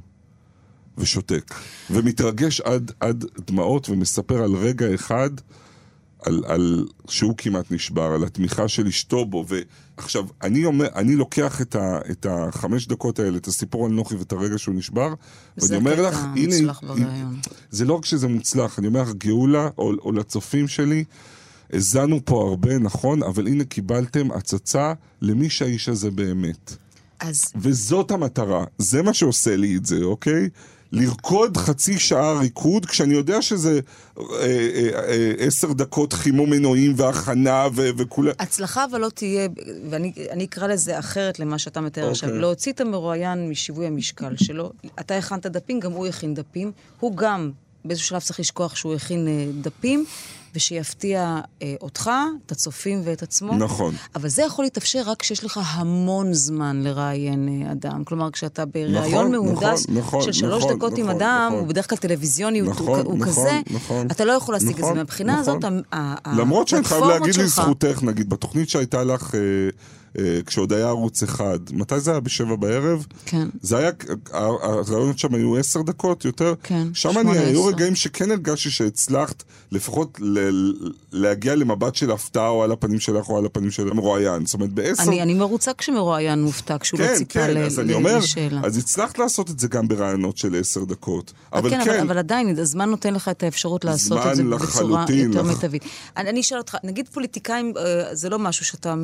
ושותק. 0.98 1.54
ומתרגש 1.92 2.62
עד, 2.62 2.92
עד 3.00 3.26
דמעות 3.48 3.90
ומספר 3.90 4.44
על 4.44 4.56
רגע 4.56 4.96
אחד, 4.96 5.30
על, 6.22 6.44
על 6.48 6.86
שהוא 7.10 7.34
כמעט 7.38 7.72
נשבר, 7.72 8.04
על 8.04 8.24
התמיכה 8.24 8.68
של 8.68 8.88
אשתו 8.88 9.26
בו. 9.26 9.46
ועכשיו, 9.98 10.26
אני, 10.44 10.66
אומר, 10.66 10.88
אני 10.96 11.16
לוקח 11.16 11.62
את, 11.62 11.76
ה, 11.76 12.00
את 12.12 12.26
החמש 12.30 12.88
דקות 12.88 13.20
האלה, 13.20 13.38
את 13.38 13.48
הסיפור 13.48 13.86
על 13.86 13.92
נוחי 13.92 14.16
ואת 14.16 14.32
הרגע 14.32 14.58
שהוא 14.58 14.76
נשבר, 14.76 15.14
ואני 15.58 15.76
אומר 15.76 16.08
לך, 16.08 16.26
הנה, 16.36 16.74
בראיון. 16.82 17.40
זה 17.70 17.86
לא 17.86 17.94
רק 17.94 18.06
שזה 18.06 18.28
מוצלח, 18.28 18.80
אני 18.80 18.88
אומר 18.88 19.02
לך, 19.02 19.14
גאולה, 19.14 19.70
או, 19.78 19.94
או 20.02 20.12
לצופים 20.12 20.68
שלי, 20.68 21.04
האזנו 21.74 22.20
פה 22.26 22.48
הרבה, 22.50 22.78
נכון, 22.78 23.24
אבל 23.24 23.48
הנה 23.48 23.64
קיבלתם 23.64 24.32
הצצה 24.32 24.94
למי 25.22 25.50
שהאיש 25.50 25.90
הזה 25.90 26.12
באמת. 26.12 26.76
אז 27.20 27.44
וזאת 27.56 28.12
המטרה, 28.12 28.64
זה 28.78 29.02
מה 29.02 29.14
שעושה 29.14 29.56
לי 29.56 29.78
את 29.78 29.86
זה, 29.86 29.98
אוקיי? 30.04 30.50
לרקוד 30.91 31.58
חצי 31.58 31.99
שעה 31.99 32.39
ריקוד, 32.39 32.86
כשאני 32.86 33.13
יודע 33.13 33.41
שזה 33.41 33.80
אה, 34.19 34.23
אה, 34.23 34.89
אה, 35.10 35.34
עשר 35.38 35.73
דקות 35.73 36.13
חימום 36.13 36.49
מנועים 36.49 36.93
והכנה 36.97 37.67
ו- 37.75 37.89
וכולי. 37.97 38.32
הצלחה 38.39 38.86
אבל 38.91 39.01
לא 39.01 39.10
תהיה, 39.10 39.47
ואני 39.89 40.13
אני 40.32 40.45
אקרא 40.45 40.67
לזה 40.67 40.99
אחרת 40.99 41.39
למה 41.39 41.58
שאתה 41.58 41.82
מתאר 41.82 42.10
עכשיו, 42.10 42.30
אוקיי. 42.30 42.41
להוציא 42.41 42.71
את 42.71 42.82
המרואיין 42.82 43.49
משיווי 43.49 43.88
המשקל 43.88 44.34
שלו. 44.38 44.71
אתה 44.99 45.17
הכנת 45.17 45.45
דפים, 45.45 45.80
גם 45.80 45.91
הוא 45.91 46.08
הכין 46.08 46.34
דפים. 46.34 46.71
הוא 46.99 47.17
גם 47.17 47.51
באיזשהו 47.86 48.08
שלב 48.08 48.21
צריך 48.21 48.39
לשכוח 48.39 48.75
שהוא 48.75 48.93
הכין 48.93 49.27
דפים, 49.62 50.06
ושיפתיע 50.56 51.22
אה, 51.62 51.76
אותך, 51.82 52.12
את 52.46 52.52
הצופים 52.52 53.02
ואת 53.04 53.24
עצמו. 53.24 53.56
נכון. 53.56 53.94
אבל 54.16 54.30
זה 54.30 54.42
יכול 54.44 54.66
להתאפשר 54.66 55.02
רק 55.06 55.20
כשיש 55.20 55.44
לך 55.44 55.60
המון 55.72 56.34
זמן 56.34 56.82
לראיין 56.84 57.50
אה, 57.66 57.72
אדם. 57.72 58.04
כלומר, 58.04 58.32
כשאתה 58.32 58.66
בראיון 58.66 58.96
נכון, 59.12 59.32
מהונדס 59.32 59.86
נכון, 59.90 59.98
נכון, 59.98 60.22
של 60.22 60.32
שלוש 60.34 60.64
נכון, 60.64 60.76
דקות 60.78 60.98
עם 60.98 61.06
נכון, 61.06 61.16
אדם, 61.16 61.46
נכון. 61.48 61.60
הוא 61.60 61.68
בדרך 61.68 61.90
כלל 61.90 61.98
טלוויזיוני, 61.98 62.60
הוא- 62.60 62.70
נכון, 62.70 62.88
הוא, 63.06 63.18
נכון, 63.18 63.28
כזה, 63.28 63.60
נכון. 63.72 64.08
אתה 64.12 64.26
לא 64.26 64.32
יכול 64.32 64.56
להשיג 64.56 64.70
את 64.70 64.76
זה. 64.76 64.82
נכון, 64.82 64.98
מהבחינה 64.98 65.34
נכון. 65.42 65.56
הזאת, 65.58 65.64
ה- 65.92 65.96
ה- 66.26 66.36
למרות 66.38 66.68
שאני 66.68 66.84
חייב 66.84 67.04
להגיד 67.04 67.36
לזכותך, 67.36 68.00
נגיד, 68.04 68.30
בתוכנית 68.30 68.70
שהייתה 68.70 69.04
לך, 69.04 69.36
אה, 69.36 69.40
כשעוד 70.45 70.74
היה 70.74 70.88
ערוץ 70.88 71.24
אחד, 71.24 71.60
מתי 71.71 72.00
זה 72.00 72.12
היה? 72.12 72.19
בשבע 72.19 72.56
בערב? 72.56 73.06
כן. 73.26 73.47
זה 73.62 73.78
היה, 73.78 73.89
ה- 74.34 74.38
הרעיונות 74.38 75.19
שם 75.19 75.36
היו 75.36 75.58
עשר 75.58 75.82
דקות 75.82 76.26
יותר? 76.26 76.54
כן, 76.63 76.88
שם 76.93 77.12
שמונה, 77.13 77.32
אני, 77.32 77.39
היו 77.39 77.60
עשר. 77.62 77.69
רגעים 77.76 77.95
שכן 77.95 78.32
הרגשתי 78.32 78.69
שהצלחת 78.69 79.43
לפחות 79.71 80.17
ל- 80.21 80.71
להגיע 81.12 81.56
למבט 81.56 81.95
של 81.95 82.12
הפתעה 82.12 82.47
או 82.50 82.63
על 82.63 82.71
הפנים 82.71 83.00
שלך 83.00 83.30
או 83.30 83.38
על 83.38 83.45
הפנים 83.45 83.71
של 83.71 83.89
המרואיין. 83.91 84.45
זאת 84.45 84.54
אומרת, 84.54 84.69
בעשר... 84.74 85.04
אני, 85.04 85.21
אני 85.21 85.34
מרוצה 85.34 85.71
כשמרואיין 85.74 86.43
מופתע, 86.43 86.78
כשהוא 86.80 87.00
לא 87.00 87.06
כן, 87.08 87.15
ציפה 87.15 87.34
כן, 87.34 87.54
ל- 87.54 87.58
אז 87.58 87.80
אני 87.80 87.91
ל- 87.91 87.95
אומר, 87.95 88.17
לשאלה. 88.17 88.62
אז 88.63 88.78
הצלחת 88.78 89.19
לעשות 89.19 89.50
את 89.50 89.60
זה 89.60 89.67
גם 89.67 89.88
ברעיונות 89.88 90.38
של 90.38 90.56
עשר 90.60 90.84
דקות. 90.84 91.34
אבל 91.54 91.69
כן, 91.69 91.84
כן, 91.86 91.91
אבל, 91.91 92.00
אבל 92.00 92.17
עדיין, 92.17 92.60
הזמן 92.60 92.89
נותן 92.89 93.13
לך 93.13 93.30
את 93.30 93.43
האפשרות 93.43 93.86
לעשות 93.86 94.17
את 94.32 94.36
זה 94.36 94.43
בצורה 94.43 95.06
יותר 95.10 95.41
לח- 95.41 95.47
מיטבית. 95.47 95.84
אני, 96.17 96.30
אני 96.30 96.39
אשאל 96.41 96.58
אותך, 96.58 96.76
נגיד 96.84 97.10
פוליטיקאים, 97.13 97.74
אה, 97.78 98.15
זה 98.15 98.30
לא 98.30 98.39
משהו 98.39 98.65
שאתה 98.65 98.95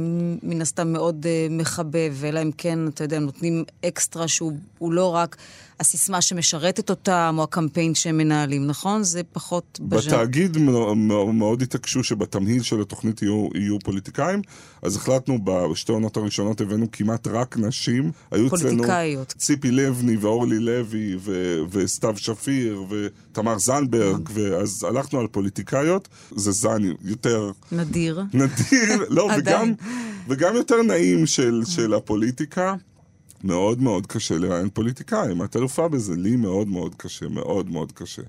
מן 0.44 0.62
הסתם 0.62 0.96
מאוד 0.98 1.26
uh, 1.26 1.54
מחבב, 1.54 2.14
אלא 2.24 2.42
אם 2.42 2.52
כן, 2.58 2.88
אתה 2.88 3.04
יודע, 3.04 3.20
נותנים 3.20 3.64
אקסטרה 3.86 4.28
שהוא 4.28 4.54
הוא 4.78 4.94
לא 4.94 5.16
רק 5.16 5.36
הסיסמה 5.80 6.22
שמשרתת 6.22 6.90
אותם, 6.90 7.36
או 7.38 7.44
הקמפיין 7.44 7.96
שהם 7.96 8.18
מנהלים, 8.18 8.68
נכון? 8.68 9.04
זה 9.04 9.22
פחות 9.34 9.80
בז'אנר. 9.82 10.18
בתאגיד 10.18 10.58
מאוד, 10.58 10.98
מאוד 11.34 11.62
התעקשו 11.62 12.04
שבתמהיל 12.04 12.64
של 12.64 12.82
התוכנית 12.82 13.22
יהיו, 13.22 13.48
יהיו 13.56 13.80
פוליטיקאים, 13.80 14.42
אז 14.82 14.96
החלטנו 14.96 15.40
בשתי 15.44 15.92
העונות 15.92 16.18
הראשונות 16.18 16.62
הבאנו 16.62 16.92
כמעט 16.92 17.28
רק 17.28 17.58
נשים. 17.58 18.12
היו 18.32 18.48
אצלנו. 18.48 18.84
ציפי 19.38 19.72
לבני 19.72 20.18
ואורלי 20.18 20.60
לוי 20.60 21.16
ו- 21.20 21.60
וסתיו 21.72 22.18
שפיר 22.18 22.84
ותמר 22.90 23.58
זנדברג, 23.58 24.30
ואז 24.34 24.84
הלכנו 24.90 25.20
על 25.20 25.28
פוליטיקאיות, 25.28 26.08
זה 26.36 26.52
זן 26.52 26.82
יותר 27.02 27.52
נדיר. 27.72 28.24
נדיר, 28.34 29.06
לא, 29.10 29.30
וגם. 29.38 29.74
וגם 30.28 30.56
יותר 30.56 30.82
נעים 30.82 31.26
של, 31.26 31.62
של 31.66 31.94
הפוליטיקה. 31.94 32.76
מאוד 33.44 33.82
מאוד 33.82 34.08
קשה 34.08 34.38
לראיין 34.38 34.70
פוליטיקאים, 34.74 35.44
את 35.44 35.56
אלופה 35.56 35.88
בזה, 35.88 36.16
לי 36.16 36.36
מאוד 36.36 36.68
מאוד 36.68 36.96
קשה, 36.96 37.28
מאוד 37.28 37.70
מאוד 37.72 37.92
קשה. 37.92 38.22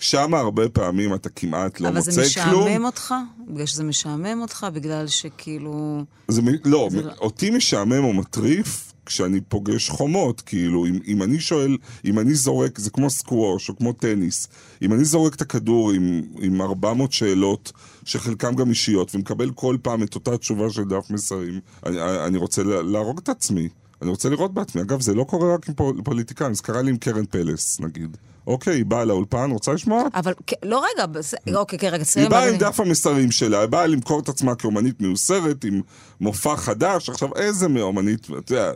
שם 0.00 0.34
הרבה 0.34 0.68
פעמים 0.68 1.14
אתה 1.14 1.28
כמעט 1.28 1.80
לא 1.80 1.88
אבל 1.88 1.96
מוצא 1.96 2.10
זה 2.10 2.22
כלום. 2.44 2.64
משעמם 2.68 2.84
אותך? 2.84 3.14
בגלל 3.48 3.66
שזה 3.66 3.84
משעמם 3.84 4.38
אותך? 4.42 4.66
בגלל 4.74 5.06
שכאילו... 5.06 6.04
זה, 6.28 6.42
מ- 6.42 6.46
לא, 6.64 6.88
זה 6.90 7.02
לא- 7.02 7.12
אותי 7.20 7.50
משעמם 7.50 8.04
או 8.04 8.12
מטריף 8.12 8.92
כשאני 9.06 9.40
פוגש 9.40 9.88
חומות, 9.90 10.40
כאילו, 10.40 10.86
אם, 10.86 10.98
אם 11.06 11.22
אני 11.22 11.40
שואל, 11.40 11.76
אם 12.04 12.18
אני 12.18 12.34
זורק, 12.34 12.78
זה 12.78 12.90
כמו 12.90 13.10
סקווש 13.10 13.68
או 13.68 13.76
כמו 13.76 13.92
טניס, 13.92 14.48
אם 14.82 14.92
אני 14.92 15.04
זורק 15.04 15.34
את 15.34 15.40
הכדור 15.40 15.90
עם, 15.90 16.22
עם 16.40 16.60
400 16.62 17.12
שאלות, 17.12 17.72
שחלקם 18.04 18.54
גם 18.54 18.68
אישיות, 18.70 19.14
ומקבל 19.14 19.50
כל 19.50 19.76
פעם 19.82 20.02
את 20.02 20.14
אותה 20.14 20.36
תשובה 20.38 20.70
של 20.70 20.84
דף 20.84 21.10
מסרים, 21.10 21.60
אני, 21.86 21.96
אני 22.26 22.38
רוצה 22.38 22.62
לה- 22.62 22.82
להרוג 22.82 23.18
את 23.18 23.28
עצמי. 23.28 23.68
אני 24.02 24.10
רוצה 24.10 24.28
לראות 24.28 24.54
בעצמי. 24.54 24.82
אגב, 24.82 25.00
זה 25.00 25.14
לא 25.14 25.24
קורה 25.24 25.54
רק 25.54 25.68
עם 25.68 25.74
פול- 25.74 26.00
פוליטיקאים, 26.04 26.54
זה 26.54 26.62
קרה 26.62 26.82
לי 26.82 26.90
עם 26.90 26.96
קרן 26.96 27.24
פלס, 27.24 27.80
נגיד. 27.80 28.16
אוקיי, 28.46 28.74
היא 28.74 28.84
באה 28.84 29.04
לאולפן, 29.04 29.50
רוצה 29.50 29.72
לשמוע? 29.72 30.02
אבל, 30.14 30.32
לא 30.64 30.82
רגע, 30.94 31.06
בס- 31.06 31.34
אוקיי, 31.54 31.78
כן, 31.78 31.86
רגע, 31.86 31.96
היא 31.96 32.02
תסיים. 32.04 32.28
באה 32.30 32.48
עם 32.48 32.56
דף 32.56 32.80
המסרים 32.80 33.30
שלה, 33.30 33.60
היא 33.60 33.66
באה 33.66 33.86
למכור 33.86 34.20
את 34.20 34.28
עצמה 34.28 34.54
כאומנית 34.54 35.00
מיוסרת, 35.00 35.64
עם 35.64 35.80
מופע 36.20 36.56
חדש. 36.56 37.08
עכשיו, 37.10 37.28
איזה 37.36 37.68
מאומנית, 37.68 38.26
אתה 38.38 38.52
יודע, 38.54 38.72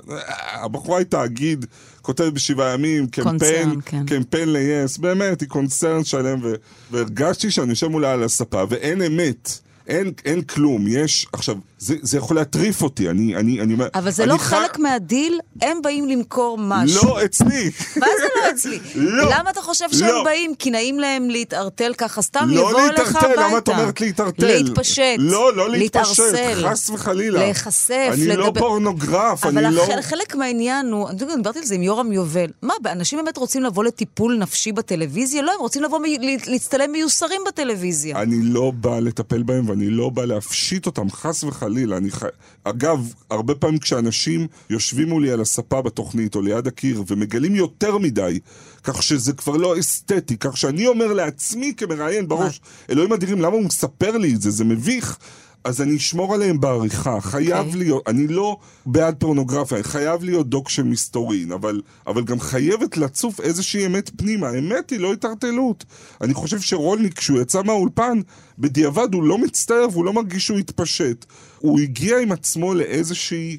הבחורה 0.52 0.98
היא 0.98 1.06
תאגיד, 1.06 1.66
כותבת 2.02 2.32
בשבעה 2.32 2.74
ימים, 2.74 3.06
קמפיין, 3.06 3.30
קונצרן, 3.68 3.80
כן. 3.84 4.06
קמפיין 4.06 4.52
ל-yes, 4.52 5.00
באמת, 5.00 5.40
היא 5.40 5.48
קונצרן 5.48 6.04
שלם, 6.04 6.38
ו- 6.42 6.54
והרגשתי 6.90 7.50
שאני 7.50 7.70
יושב 7.70 7.88
מולה 7.88 8.12
על 8.12 8.22
הספה, 8.22 8.64
ואין 8.68 9.02
אמת. 9.02 9.58
אין, 9.88 10.12
אין 10.24 10.42
כלום, 10.42 10.84
יש, 10.88 11.26
עכשיו, 11.32 11.54
זה, 11.78 11.94
זה 12.02 12.18
יכול 12.18 12.36
להטריף 12.36 12.82
אותי, 12.82 13.08
אני, 13.10 13.36
אני, 13.36 13.60
אני 13.60 13.72
אומר... 13.74 13.88
אבל 13.94 14.10
זה 14.10 14.22
אני 14.22 14.32
לא 14.32 14.36
חי- 14.38 14.44
חלק 14.56 14.78
מהדיל, 14.78 15.38
הם 15.62 15.78
באים 15.82 16.08
למכור 16.08 16.58
משהו. 16.60 17.08
לא 17.08 17.24
אצלי. 17.24 17.70
מה 18.00 18.06
זה 18.20 18.26
לא 18.36 18.50
אצלי? 18.50 18.78
לא. 18.94 19.24
למה 19.38 19.50
אתה 19.50 19.60
חושב 19.62 19.84
שהם 19.92 20.08
לא. 20.08 20.24
באים? 20.24 20.54
כי 20.58 20.70
נעים 20.70 20.98
להם 21.00 21.30
להתערטל 21.30 21.92
ככה 21.98 22.22
סתם, 22.22 22.46
לא 22.48 22.60
יבואו 22.60 22.78
אליך 22.78 22.90
הביתה. 23.00 23.12
להתערטל, 23.28 23.40
למה 23.48 23.58
את 23.58 23.68
אומרת 23.68 24.00
להתערטל? 24.00 24.46
להתפשט. 24.46 25.02
לא, 25.18 25.56
לא 25.56 25.70
להתפשט, 25.70 26.18
להתערסל. 26.18 26.68
חס 26.70 26.90
וחלילה. 26.90 27.38
להיחשף, 27.38 28.10
אני 28.12 28.26
לא 28.26 28.46
לדבר. 28.46 28.60
פורנוגרף, 28.60 29.44
אבל 29.46 29.64
אני 29.64 29.74
לא... 29.74 29.82
החל- 29.82 30.02
חלק 30.02 30.34
מהעניין 30.34 30.92
הוא, 30.92 31.08
אני 31.08 31.18
דיברתי 31.36 31.58
על 31.58 31.64
זה 31.64 31.74
עם 31.74 31.82
יורם 31.82 32.12
יובל, 32.12 32.46
מה, 32.62 32.74
אנשים 32.92 33.18
באמת 33.24 33.36
רוצים 33.36 33.62
לבוא 33.62 33.84
לטיפול 33.84 34.36
נפשי 34.38 34.72
בטלוויזיה? 34.72 35.42
לא, 35.42 35.52
הם 35.52 35.60
רוצים 35.60 35.82
לבוא 35.82 35.98
מ- 35.98 36.04
לה- 36.22 36.36
להצטלם 36.46 36.92
מיוסרים 36.92 37.40
בטלוויזיה. 37.48 38.22
אני 38.22 38.36
לא 38.42 38.72
בא 38.74 38.98
לטפל 39.00 39.42
בהם 39.42 39.70
ואני 39.78 39.90
לא 39.90 40.08
בא 40.08 40.24
להפשיט 40.24 40.86
אותם, 40.86 41.10
חס 41.10 41.44
וחלילה. 41.44 41.96
אני 41.96 42.10
ח... 42.10 42.22
אגב, 42.64 43.12
הרבה 43.30 43.54
פעמים 43.54 43.78
כשאנשים 43.78 44.46
יושבים 44.70 45.08
מולי 45.08 45.30
על 45.30 45.40
הספה 45.40 45.82
בתוכנית 45.82 46.34
או 46.34 46.42
ליד 46.42 46.66
הקיר 46.66 47.04
ומגלים 47.06 47.54
יותר 47.54 47.98
מדי, 47.98 48.38
כך 48.82 49.02
שזה 49.02 49.32
כבר 49.32 49.56
לא 49.56 49.78
אסתטי, 49.78 50.36
כך 50.36 50.56
שאני 50.56 50.86
אומר 50.86 51.12
לעצמי 51.12 51.74
כמראיין 51.76 52.28
בראש, 52.28 52.60
אלוהים 52.90 53.12
אדירים, 53.12 53.40
למה 53.40 53.54
הוא 53.54 53.64
מספר 53.64 54.16
לי 54.16 54.34
את 54.34 54.42
זה? 54.42 54.50
זה 54.50 54.64
מביך. 54.64 55.18
אז 55.64 55.82
אני 55.82 55.96
אשמור 55.96 56.34
עליהם 56.34 56.60
בעריכה, 56.60 57.20
חייב 57.20 57.66
אוקיי. 57.66 57.78
להיות, 57.78 58.08
אני 58.08 58.26
לא 58.26 58.56
בעד 58.86 59.14
פורנוגרפיה, 59.18 59.82
חייב 59.82 60.24
להיות 60.24 60.48
דוק 60.48 60.68
של 60.68 60.82
מסתורין, 60.82 61.52
אבל, 61.52 61.80
אבל 62.06 62.24
גם 62.24 62.40
חייבת 62.40 62.96
לצוף 62.96 63.40
איזושהי 63.40 63.86
אמת 63.86 64.10
פנימה, 64.16 64.48
האמת 64.48 64.90
היא 64.90 65.00
לא 65.00 65.12
התערטלות. 65.12 65.84
אני 66.20 66.34
חושב 66.34 66.60
שרולניק, 66.60 67.18
כשהוא 67.18 67.40
יצא 67.40 67.62
מהאולפן, 67.62 68.20
בדיעבד 68.58 69.14
הוא 69.14 69.22
לא 69.22 69.38
מצטער 69.38 69.86
והוא 69.92 70.04
לא 70.04 70.12
מרגיש 70.12 70.46
שהוא 70.46 70.58
התפשט. 70.58 71.24
הוא 71.58 71.80
הגיע 71.80 72.18
עם 72.18 72.32
עצמו 72.32 72.74
לאיזושהי... 72.74 73.58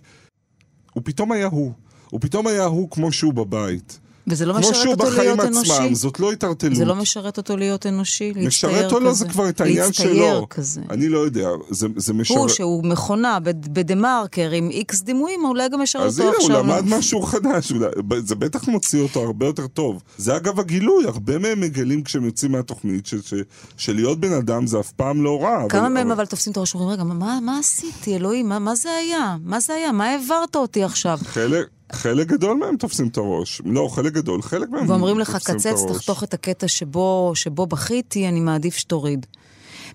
הוא 0.93 1.03
פתאום 1.05 1.31
היה 1.31 1.47
הוא. 1.47 1.73
הוא 2.09 2.21
פתאום 2.21 2.47
היה 2.47 2.65
הוא 2.65 2.91
כמו 2.91 3.11
שהוא 3.11 3.33
בבית. 3.33 3.99
וזה 4.29 4.45
לא 4.45 4.59
משרת 4.59 4.87
אותו 5.01 5.21
להיות 5.21 5.39
אנושי. 5.39 5.73
עצמם, 5.73 5.93
זאת 5.95 6.19
לא 6.19 6.31
התערטלות. 6.31 6.75
זה 6.75 6.85
לא 6.85 6.95
משרת 6.95 7.37
אותו 7.37 7.57
להיות 7.57 7.85
אנושי? 7.85 8.33
להצטייר 8.35 8.47
משרת 8.47 8.91
או 8.91 8.99
לא 8.99 9.13
זה 9.13 9.25
כזה? 9.25 9.33
כבר 9.33 9.49
את 9.49 9.61
העניין 9.61 9.93
שלו. 9.93 10.05
להצטייר 10.05 10.45
כזה. 10.49 10.81
אני 10.89 11.09
לא 11.09 11.19
יודע, 11.19 11.47
זה, 11.69 11.87
זה 11.95 12.13
משרת... 12.13 12.37
הוא, 12.37 12.47
שהוא 12.47 12.83
מכונה 12.83 13.39
בד- 13.39 13.73
בדה-מרקר 13.73 14.51
עם 14.51 14.69
איקס 14.69 15.01
דימויים, 15.01 15.45
אולי 15.45 15.69
גם 15.69 15.81
ישרת 15.81 16.01
אז 16.05 16.19
אותו 16.19 16.29
הנה, 16.29 16.37
הוא 16.37 16.45
עכשיו. 16.59 16.63
למד 16.81 16.97
משהו 16.97 17.21
חדש, 17.21 17.71
אולי- 17.71 17.87
זה 18.25 18.35
בטח 18.35 18.67
מוציא 18.67 19.01
אותו 19.01 19.19
הרבה 19.19 19.45
יותר 19.45 19.67
טוב. 19.67 20.03
זה 20.17 20.35
אגב 20.35 20.59
הגילוי, 20.59 21.05
הרבה 21.05 21.37
מהם 21.37 21.61
מגלים 21.61 22.03
כשהם 22.03 22.25
יוצאים 22.25 22.51
מהתוכנית, 22.51 23.05
ש- 23.05 23.15
ש- 23.15 23.33
שלהיות 23.77 24.19
בן 24.19 24.33
אדם 24.33 24.67
זה 24.67 24.79
אף 24.79 24.91
פעם 24.91 25.23
לא 25.23 25.39
רע. 25.43 25.65
כמה 25.69 25.81
אבל- 25.81 25.89
מהם 25.93 26.11
אבל 26.11 26.25
תופסים 26.25 26.51
את 26.51 26.57
הראש 26.57 26.75
ואומרים, 26.75 26.93
רגע, 26.93 27.03
מה, 27.03 27.39
מה 27.41 27.59
עשיתי, 27.59 28.15
אלוהים? 28.15 28.49
מה, 28.49 28.59
מה 28.59 28.75
זה 28.75 28.89
היה? 28.91 29.35
מה 29.43 29.59
זה 29.59 29.73
היה? 29.73 29.91
מה 29.91 30.05
העברת 30.05 30.55
אותי 30.55 30.83
עכשיו? 30.83 31.19
חלק, 31.23 31.65
חלק 31.91 32.27
גדול 32.27 32.57
מהם 32.57 32.77
תופסים 32.77 33.07
את 33.07 33.17
הראש. 33.17 33.61
לא, 33.65 33.87
חלק 33.91 34.13
גדול, 34.13 34.41
חלק 34.41 34.69
מהם 34.69 34.89
ואומרים 34.89 35.19
לך, 35.19 35.35
קצץ. 35.35 35.83
תחתוך 35.87 36.23
את 36.23 36.33
הקטע 36.33 36.67
שבו, 36.67 37.31
שבו 37.35 37.67
בכיתי, 37.67 38.27
אני 38.27 38.39
מעדיף 38.39 38.75
שתוריד. 38.75 39.25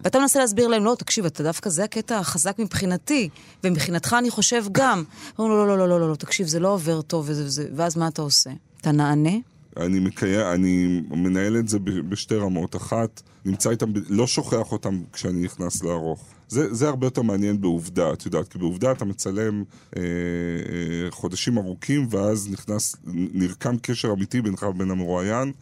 ואתה 0.05 0.19
מנסה 0.19 0.39
להסביר 0.39 0.69
להם, 0.69 0.85
לא, 0.85 0.97
תקשיב, 0.99 1.25
אתה 1.25 1.43
דווקא, 1.43 1.71
זה 1.71 1.85
הקטע 1.85 2.19
החזק 2.19 2.59
מבחינתי, 2.59 3.29
ומבחינתך 3.65 4.17
אני 4.19 4.31
חושב 4.31 4.65
גם. 4.73 5.05
אומרים, 5.39 5.59
לא, 5.59 5.69
לא, 5.69 5.79
לא, 5.79 5.89
לא, 5.89 6.01
לא, 6.01 6.11
לא, 6.11 6.15
תקשיב, 6.15 6.47
זה 6.47 6.61
לא 6.61 6.69
עובר 6.69 7.03
טוב, 7.03 7.25
וזה, 7.29 7.45
וזה, 7.45 7.69
ואז 7.77 7.97
מה 7.97 8.09
אתה 8.09 8.23
עושה? 8.23 8.51
אתה 8.81 8.93
נענה? 8.93 9.37
אני 9.77 9.99
מקיים, 9.99 10.41
אני 10.41 11.03
מנהל 11.11 11.57
את 11.57 11.69
זה 11.69 11.79
בשתי 11.79 12.37
רמות. 12.37 12.77
אחת, 12.77 13.23
נמצא 13.45 13.71
איתם, 13.71 13.93
לא 14.09 14.27
שוכח 14.27 14.73
אותם 14.73 15.03
כשאני 15.13 15.43
נכנס 15.43 15.83
לערוך. 15.83 16.34
זה, 16.49 16.75
זה 16.75 16.89
הרבה 16.89 17.07
יותר 17.07 17.23
מעניין 17.23 17.61
בעובדה, 17.61 18.13
את 18.13 18.27
יודעת, 18.27 18.49
כי 18.49 18.59
בעובדה 18.59 18.93
אתה 18.93 19.05
מצלם 19.05 19.65
אה, 19.97 20.03
אה, 20.03 21.11
חודשים 21.11 21.59
ארוכים, 21.59 22.07
ואז 22.11 22.51
נכנס, 22.51 22.97
נרקם 23.15 23.77
קשר 23.83 24.13
אמיתי 24.13 24.43
בינך 24.43 24.63
ובין 24.63 24.91
המרואיין, 24.91 25.53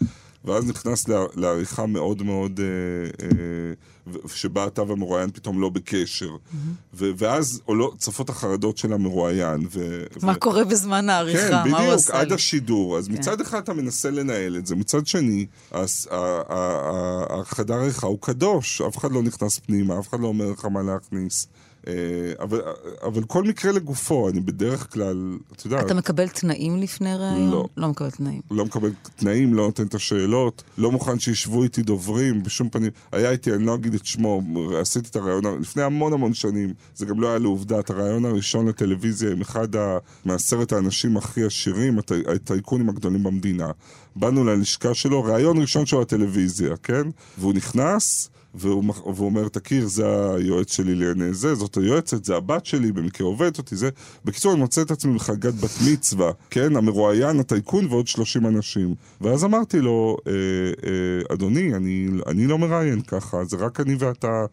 ואז 0.45 0.69
נכנס 0.69 1.09
לה, 1.09 1.25
לעריכה 1.35 1.87
מאוד 1.87 2.23
מאוד, 2.23 2.61
אה, 2.61 3.27
אה, 3.27 4.17
שבה 4.29 4.67
אתה 4.67 4.83
והמרואיין 4.83 5.31
פתאום 5.31 5.61
לא 5.61 5.69
בקשר. 5.69 6.31
ו- 6.95 7.11
ואז 7.19 7.61
עולות, 7.65 7.99
צפות 7.99 8.31
החרדות 8.31 8.79
של 8.79 8.93
המרואיין. 8.93 9.67
ו- 9.71 10.05
מה 10.23 10.33
ו- 10.33 10.41
קורה 10.41 10.65
בזמן 10.65 11.09
העריכה? 11.11 11.49
כן, 11.65 11.71
מה 11.71 11.79
בדיוק, 11.81 12.11
עד 12.11 12.29
לי? 12.29 12.35
השידור. 12.35 12.99
אז 12.99 13.09
מצד 13.09 13.41
אחד 13.41 13.59
אתה 13.59 13.73
מנסה 13.75 14.11
לנהל 14.11 14.57
את 14.57 14.67
זה, 14.67 14.77
מצד 14.77 15.07
שני, 15.07 15.47
הס- 15.73 16.07
ה- 16.11 16.15
ה- 16.17 16.43
ה- 16.49 17.41
החדר 17.41 17.75
העריכה 17.75 18.07
הוא 18.07 18.19
קדוש, 18.21 18.81
אף 18.81 18.99
אחד 18.99 19.13
לא 19.13 19.23
נכנס 19.23 19.59
פנימה, 19.59 19.99
אף 19.99 20.09
אחד 20.09 20.21
לא 20.21 20.27
אומר 20.27 20.51
לך 20.51 20.65
מה 20.65 20.83
להכניס. 20.83 21.47
אה, 21.89 21.93
אבל, 22.41 22.61
אבל 23.03 23.23
כל 23.25 23.43
מקרה 23.45 23.73
לגופו, 23.73 24.29
אני 24.29 24.41
בדרך 24.41 24.93
כלל, 24.93 25.39
אתה 25.57 25.67
יודע, 25.67 25.81
אתה 25.81 25.95
מקבל 25.95 26.29
תנאים 26.29 26.77
לפני 26.77 27.15
ראיון? 27.17 27.51
לא. 27.51 27.67
לא 27.77 27.89
מקבל 27.89 28.11
תנאים. 28.11 28.41
לא 28.51 28.65
מקבל 28.65 28.91
תנאים, 29.17 29.55
לא 29.55 29.67
נותן 29.67 29.87
את 29.87 29.95
השאלות, 29.95 30.63
לא 30.79 30.91
מוכן 30.93 31.19
שישבו 31.19 31.63
איתי 31.63 31.83
דוברים, 31.83 32.43
בשום 32.43 32.69
פנים. 32.69 32.91
היה 33.13 33.31
איתי, 33.31 33.53
אני 33.53 33.65
לא 33.67 33.75
אגיד 33.75 33.95
את 33.95 34.07
שמו, 34.07 34.43
עשיתי 34.81 35.09
את 35.09 35.17
הרעיון, 35.17 35.47
ה- 35.47 35.57
לפני 35.61 35.83
המון 35.83 36.13
המון 36.13 36.35
שנים, 36.35 36.75
זה 36.95 37.07
גם 37.07 37.21
לא 37.21 37.29
היה 37.29 37.39
לעובדה, 37.39 37.81
את 37.81 37.91
הרעיון 37.91 38.25
הראשון 38.25 38.69
לטלוויזיה 38.69 39.33
עם 39.33 39.41
אחד 39.41 39.77
ה- 39.77 39.99
מעשרת 40.25 40.73
האנשים 40.73 41.17
הכי 41.17 41.45
עשירים, 41.45 41.99
הטי- 41.99 42.23
הטייקונים 42.35 42.89
הגדולים 42.89 43.23
במדינה. 43.23 43.71
באנו 44.17 44.45
ללשכה 44.45 44.95
שלו, 44.95 45.25
ראיון 45.25 45.59
ראשון 45.61 45.87
שלו 45.87 46.01
לטלוויזיה, 46.01 46.77
כן? 46.83 47.03
והוא 47.39 47.55
נכנס... 47.55 48.29
והוא, 48.55 48.85
והוא 49.15 49.27
אומר, 49.27 49.49
תכיר, 49.49 49.87
זה 49.87 50.35
היועץ 50.35 50.77
שלי 50.77 50.95
לענייני 50.95 51.35
זה, 51.35 51.55
זאת 51.55 51.77
היועצת, 51.77 52.25
זה 52.25 52.37
הבת 52.37 52.67
שלי, 52.67 52.93
במקרה 52.93 53.27
עובדת 53.27 53.59
אותי, 53.59 53.77
זה. 53.77 53.91
בקיצור, 54.25 54.53
אני 54.53 54.61
מוצא 54.61 54.83
את 54.83 54.91
עצמי 54.91 55.15
בחגיגת 55.15 55.55
בת 55.55 55.71
מצווה, 55.91 56.33
כן? 56.51 56.77
המרואיין, 56.77 57.41
הטייקון 57.41 57.87
ועוד 57.87 58.07
30 58.09 58.47
אנשים. 58.47 58.95
ואז 59.21 59.45
אמרתי 59.45 59.81
לו, 59.81 60.17
אה, 60.27 60.33
אה, 60.33 61.35
אדוני, 61.35 61.75
אני, 61.75 62.09
אני 62.27 62.47
לא 62.47 62.59
מראיין 62.59 63.01
ככה, 63.01 63.45
זה 63.45 63.57
רק 63.57 63.81
אני 63.81 63.97
ואתה 63.99 64.45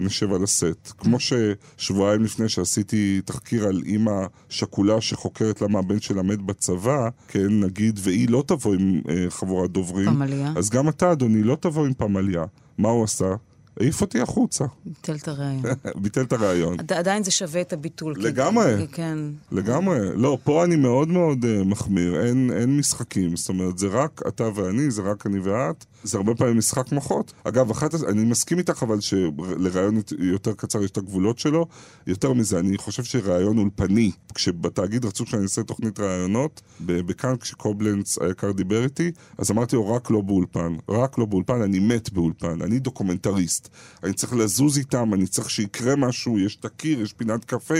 נשב 0.00 0.32
על 0.32 0.42
הסט. 0.42 0.92
כמו 0.98 1.16
ששבועיים 1.20 2.22
לפני 2.24 2.48
שעשיתי 2.48 3.20
תחקיר 3.24 3.66
על 3.66 3.82
אימא 3.86 4.12
שכולה 4.48 5.00
שחוקרת 5.00 5.62
למה 5.62 5.78
הבן 5.78 6.00
שלה 6.00 6.22
מת 6.22 6.38
בצבא, 6.42 7.08
כן, 7.28 7.60
נגיד, 7.60 8.00
והיא 8.02 8.28
לא 8.30 8.44
תבוא 8.46 8.74
עם 8.74 9.00
אה, 9.08 9.26
חבורת 9.30 9.70
דוברים. 9.70 10.06
פמליה. 10.06 10.52
אז 10.56 10.70
גם 10.70 10.88
אתה, 10.88 11.12
אדוני, 11.12 11.42
לא 11.42 11.56
תבוא 11.60 11.86
עם 11.86 11.94
פמליה. 11.94 12.44
מה 12.78 12.88
הוא 12.88 13.04
עשה? 13.04 13.34
העיף 13.80 14.00
אותי 14.00 14.20
החוצה. 14.20 14.64
ביטל 14.86 15.14
את 15.14 15.28
הרעיון. 15.28 15.62
ביטל 16.02 16.22
את 16.22 16.32
הרעיון. 16.32 16.76
עד- 16.80 16.92
עדיין 16.92 17.24
זה 17.24 17.30
שווה 17.30 17.60
את 17.60 17.72
הביטול. 17.72 18.14
כי- 18.14 18.20
לגמרי. 18.20 18.86
כן. 18.92 19.18
לגמרי. 19.52 19.98
לא, 20.16 20.38
פה 20.44 20.64
אני 20.64 20.76
מאוד 20.76 21.08
מאוד 21.08 21.46
מחמיר, 21.64 22.20
אין, 22.26 22.50
אין 22.52 22.76
משחקים. 22.78 23.36
זאת 23.36 23.48
אומרת, 23.48 23.78
זה 23.78 23.86
רק 23.86 24.22
אתה 24.28 24.48
ואני, 24.54 24.90
זה 24.90 25.02
רק 25.02 25.26
אני 25.26 25.38
ואת. 25.38 25.84
זה 26.04 26.18
הרבה 26.18 26.34
פעמים 26.34 26.58
משחק 26.58 26.92
מוחות. 26.92 27.32
אגב, 27.44 27.70
אחת, 27.70 27.94
אני 27.94 28.24
מסכים 28.24 28.58
איתך, 28.58 28.82
אבל 28.82 29.00
שלרעיון 29.00 30.00
יותר 30.18 30.52
קצר 30.54 30.82
יש 30.82 30.90
את 30.90 30.96
הגבולות 30.96 31.38
שלו. 31.38 31.66
יותר 32.06 32.32
מזה, 32.32 32.58
אני 32.58 32.78
חושב 32.78 33.04
שרעיון 33.04 33.58
אולפני, 33.58 34.10
כשבתאגיד 34.34 35.04
רצו 35.04 35.26
שאני 35.26 35.42
אעשה 35.42 35.62
תוכנית 35.62 36.00
רעיונות, 36.00 36.62
ב- 36.86 37.00
בכאן 37.00 37.36
כשקובלנץ 37.36 38.18
היקר 38.18 38.52
דיבר 38.52 38.84
איתי, 38.84 39.12
אז 39.38 39.50
אמרתי 39.50 39.76
לו, 39.76 39.94
רק 39.94 40.10
לא 40.10 40.20
באולפן. 40.20 40.76
רק 40.88 41.18
לא 41.18 41.24
באולפן, 41.24 41.62
אני 41.62 41.78
מת 41.78 42.12
באולפן. 42.12 42.62
אני 42.62 42.78
דוקומנטריסט. 42.78 43.68
אני 44.02 44.12
צריך 44.12 44.32
לזוז 44.32 44.78
איתם, 44.78 45.14
אני 45.14 45.26
צריך 45.26 45.50
שיקרה 45.50 45.96
משהו, 45.96 46.38
יש 46.38 46.56
את 46.56 46.64
הקיר, 46.64 47.00
יש 47.02 47.12
פינת 47.12 47.44
קפה. 47.44 47.74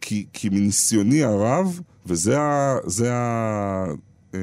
כי, 0.00 0.26
כי 0.32 0.48
מניסיוני 0.48 1.24
הרב, 1.24 1.80
וזה 2.06 2.40
ה... 2.40 2.76
זה 2.86 3.14
ה... 3.14 3.84
אה, 4.34 4.38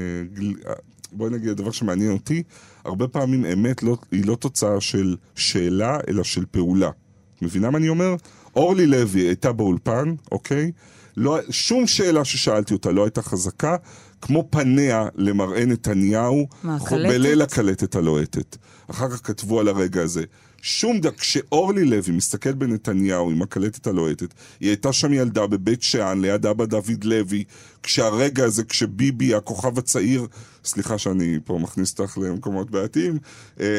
בואי 1.12 1.30
נגיד, 1.30 1.50
הדבר 1.50 1.72
שמעניין 1.72 2.12
אותי, 2.12 2.44
הרבה 2.86 3.08
פעמים 3.08 3.46
אמת 3.46 3.84
לא, 3.84 3.98
היא 4.12 4.26
לא 4.26 4.36
תוצאה 4.36 4.82
של 4.82 5.16
שאלה, 5.36 5.98
אלא 6.08 6.24
של 6.24 6.46
פעולה. 6.52 6.90
את 7.38 7.42
מבינה 7.42 7.70
מה 7.70 7.78
אני 7.78 7.90
אומר? 7.90 8.16
אורלי 8.56 8.88
לוי 8.88 9.22
הייתה 9.22 9.52
באולפן, 9.52 10.16
אוקיי? 10.32 10.72
לא, 11.18 11.40
שום 11.50 11.88
שאלה 11.88 12.26
ששאלתי 12.26 12.74
אותה 12.74 12.92
לא 12.92 13.04
הייתה 13.04 13.22
חזקה, 13.22 13.76
כמו 14.22 14.48
פניה 14.50 15.08
למראה 15.16 15.66
נתניהו, 15.66 16.48
מה? 16.64 16.78
בליל 16.92 17.42
הקלטת 17.42 17.96
הלוהטת. 17.96 18.58
אחר 18.92 19.10
כך 19.10 19.28
כתבו 19.28 19.60
על 19.60 19.68
הרגע 19.68 20.02
הזה. 20.02 20.24
שום 20.68 21.00
דבר, 21.00 21.12
כשאורלי 21.12 21.86
לוי 21.86 22.14
מסתכלת 22.14 22.56
בנתניהו 22.56 23.32
עם 23.32 23.42
הקלטת 23.42 23.88
הלוהטת, 23.88 24.34
היא 24.60 24.70
הייתה 24.70 24.94
שם 24.94 25.14
ילדה 25.14 25.48
בבית 25.48 25.84
שאן, 25.84 26.22
ליד 26.22 26.46
אבא 26.46 26.66
דוד 26.66 27.04
לוי, 27.04 27.44
כשהרגע 27.84 28.46
הזה, 28.46 28.64
כשביבי, 28.64 29.36
הכוכב 29.36 29.80
הצעיר, 29.80 30.28
סליחה 30.64 30.98
שאני 30.98 31.40
פה 31.46 31.58
מכניס 31.62 32.00
אותך 32.00 32.18
למקומות 32.18 32.72
בעייתיים, 32.72 33.18
אה, 33.60 33.66
אה, 33.66 33.72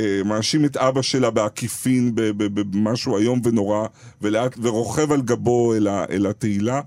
אה, 0.00 0.22
מאשים 0.24 0.64
את 0.64 0.76
אבא 0.76 1.02
שלה 1.02 1.30
בעקיפין, 1.30 2.12
במשהו 2.36 3.18
איום 3.18 3.40
ונורא, 3.44 3.86
ולאט, 4.22 4.56
ורוכב 4.62 5.12
על 5.12 5.22
גבו 5.22 5.74
אל, 5.74 5.88
ה, 5.88 6.04
אל 6.10 6.26
התהילה. 6.26 6.80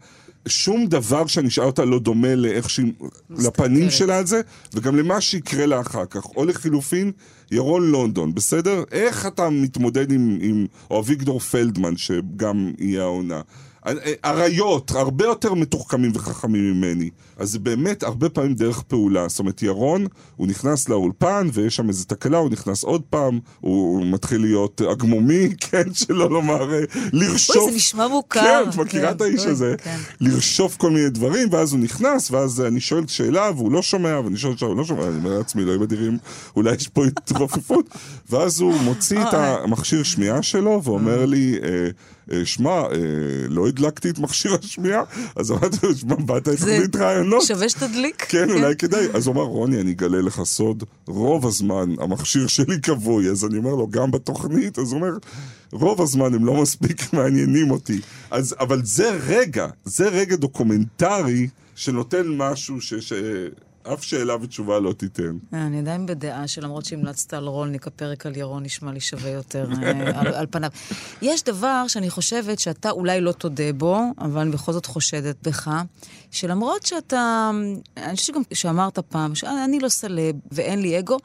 שום 0.47 0.85
דבר 0.85 1.27
שאני 1.27 1.47
אשאל 1.47 1.63
אותה 1.63 1.85
לא 1.85 1.99
דומה 1.99 2.35
לאיך 2.35 2.69
שהיא, 2.69 2.93
לפנים 3.29 3.91
שלה 3.91 4.17
על 4.17 4.25
זה, 4.25 4.41
וגם 4.73 4.95
למה 4.95 5.21
שיקרה 5.21 5.65
לה 5.65 5.81
אחר 5.81 6.05
כך. 6.05 6.25
או 6.25 6.45
לחילופין, 6.45 7.11
ירון 7.51 7.91
לונדון, 7.91 8.35
בסדר? 8.35 8.83
איך 8.91 9.25
אתה 9.25 9.49
מתמודד 9.49 10.11
עם, 10.11 10.37
עם 10.41 10.65
או 10.91 10.99
אביגדור 10.99 11.39
פלדמן, 11.39 11.97
שגם 11.97 12.71
יהיה 12.79 13.01
העונה? 13.01 13.41
אריות, 14.25 14.91
הרבה 14.91 15.25
יותר 15.25 15.53
מתוחכמים 15.53 16.11
וחכמים 16.13 16.71
ממני. 16.71 17.09
אז 17.37 17.49
זה 17.51 17.59
באמת 17.59 18.03
הרבה 18.03 18.29
פעמים 18.29 18.53
דרך 18.53 18.81
פעולה. 18.81 19.27
זאת 19.27 19.39
אומרת, 19.39 19.63
ירון, 19.63 20.07
הוא 20.35 20.47
נכנס 20.47 20.89
לאולפן, 20.89 21.49
ויש 21.53 21.75
שם 21.75 21.89
איזו 21.89 22.05
תקלה, 22.05 22.37
הוא 22.37 22.49
נכנס 22.49 22.83
עוד 22.83 23.01
פעם, 23.09 23.39
הוא 23.59 24.05
מתחיל 24.05 24.41
להיות 24.41 24.81
אגמומי, 24.81 25.49
כן, 25.69 25.93
שלא 25.93 26.29
לומר, 26.29 26.73
אה, 26.73 26.79
לרשוף. 27.13 27.55
אוי, 27.55 27.71
זה 27.71 27.77
נשמע 27.77 28.07
מוכר. 28.07 28.41
כן, 28.41 28.69
את 28.69 28.75
מכירה 28.75 29.09
כן, 29.09 29.15
את 29.15 29.21
האיש 29.21 29.41
אוי, 29.41 29.51
הזה? 29.51 29.75
כן. 29.83 29.97
לרשוף 30.21 30.77
כל 30.77 30.91
מיני 30.91 31.09
דברים, 31.09 31.47
ואז 31.51 31.73
הוא 31.73 31.79
נכנס, 31.79 32.31
ואז 32.31 32.61
אני 32.61 32.79
שואל 32.79 33.07
שאלה, 33.07 33.51
והוא 33.55 33.71
לא 33.71 33.81
שומע, 33.81 34.19
ואני 34.23 34.37
שואל 34.37 34.57
שאלה, 34.57 34.71
הוא 34.71 34.77
לא 34.77 34.83
שומע, 34.83 35.07
אני 35.07 35.17
אומר 35.17 35.37
לעצמי, 35.37 35.63
אלוהים 35.63 35.81
אדירים, 35.81 36.17
אולי 36.55 36.75
יש 36.75 36.87
פה 36.87 37.05
התרופפות. 37.05 37.89
ואז 38.29 38.59
הוא 38.59 38.73
מוציא 38.81 39.21
את 39.21 39.33
המכשיר 39.33 40.03
שמיעה 40.03 40.41
שלו, 40.41 40.81
ואומר 40.83 41.25
לי, 41.25 41.59
אה, 41.63 41.89
שמע, 42.43 42.71
אה, 42.71 42.87
לא 43.49 43.67
הדלקתי 43.67 44.09
את 44.09 44.19
מכשיר 44.19 44.57
השמיעה, 44.63 45.03
אז 45.35 45.51
אמרתי 45.51 45.77
לו, 45.83 45.95
שמע, 45.95 46.15
באת 46.15 46.47
את 46.47 46.59
תוכנית 46.59 46.95
רעיונות. 46.95 47.43
שווה 47.43 47.69
שתדליק. 47.69 48.25
כן, 48.29 48.49
אולי 48.49 48.75
כדאי. 48.75 49.07
אז 49.13 49.27
הוא 49.27 49.35
אמר, 49.35 49.43
רוני, 49.43 49.81
אני 49.81 49.91
אגלה 49.91 50.21
לך 50.21 50.41
סוד, 50.43 50.83
רוב 51.07 51.47
הזמן 51.47 51.95
המכשיר 51.99 52.47
שלי 52.47 52.81
כבוי, 52.81 53.29
אז 53.29 53.45
אני 53.45 53.57
אומר 53.57 53.75
לו, 53.75 53.87
גם 53.87 54.11
בתוכנית? 54.11 54.79
אז 54.79 54.91
הוא 54.91 55.01
אומר, 55.01 55.17
רוב 55.71 56.01
הזמן 56.01 56.33
הם 56.33 56.45
לא 56.45 56.61
מספיק 56.61 57.13
מעניינים 57.13 57.71
אותי. 57.71 57.99
אז, 58.31 58.55
אבל 58.59 58.81
זה 58.83 59.19
רגע, 59.27 59.67
זה 59.85 60.09
רגע 60.09 60.35
דוקומנטרי 60.35 61.47
שנותן 61.75 62.27
משהו 62.27 62.81
ש... 62.81 62.93
ש... 62.93 63.13
אף 63.93 64.03
שאלה 64.03 64.35
ותשובה 64.41 64.79
לא 64.79 64.93
תיתן. 64.93 65.37
אני 65.53 65.79
עדיין 65.79 66.05
בדעה 66.05 66.47
שלמרות 66.47 66.85
שהמלצת 66.85 67.33
על 67.33 67.47
רולניק, 67.47 67.87
הפרק 67.87 68.25
על 68.25 68.37
ירון 68.37 68.63
נשמע 68.63 68.91
לי 68.91 68.99
שווה 68.99 69.29
יותר 69.29 69.69
אה, 69.83 70.19
על, 70.19 70.27
על 70.27 70.45
פניו. 70.51 70.69
יש 71.21 71.43
דבר 71.43 71.85
שאני 71.87 72.09
חושבת 72.09 72.59
שאתה 72.59 72.89
אולי 72.89 73.21
לא 73.21 73.31
תודה 73.31 73.73
בו, 73.73 74.01
אבל 74.17 74.41
אני 74.41 74.51
בכל 74.51 74.71
זאת 74.73 74.85
חושדת 74.85 75.47
בך, 75.47 75.71
שלמרות 76.31 76.85
שאתה, 76.85 77.51
אני 77.97 78.15
חושבת 78.15 78.35
שגם 78.35 78.41
שאמרת 78.53 78.99
פעם, 78.99 79.35
שאני 79.35 79.79
לא 79.79 79.89
סלב 79.89 80.35
ואין 80.51 80.81
לי 80.81 80.99
אגו, 80.99 81.17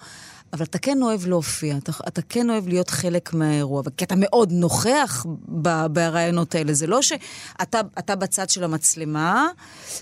אבל 0.52 0.64
אתה 0.64 0.78
כן 0.78 1.02
אוהב 1.02 1.26
להופיע, 1.26 1.76
אתה, 1.76 1.92
אתה 2.08 2.22
כן 2.28 2.50
אוהב 2.50 2.68
להיות 2.68 2.90
חלק 2.90 3.34
מהאירוע, 3.34 3.82
כי 3.96 4.04
אתה 4.04 4.14
מאוד 4.18 4.52
נוכח 4.52 5.26
ב- 5.62 5.86
ברעיונות 5.86 6.54
האלה. 6.54 6.72
זה 6.74 6.86
לא 6.86 7.02
שאתה 7.02 7.80
אתה 7.98 8.16
בצד 8.16 8.50
של 8.50 8.64
המצלמה 8.64 9.46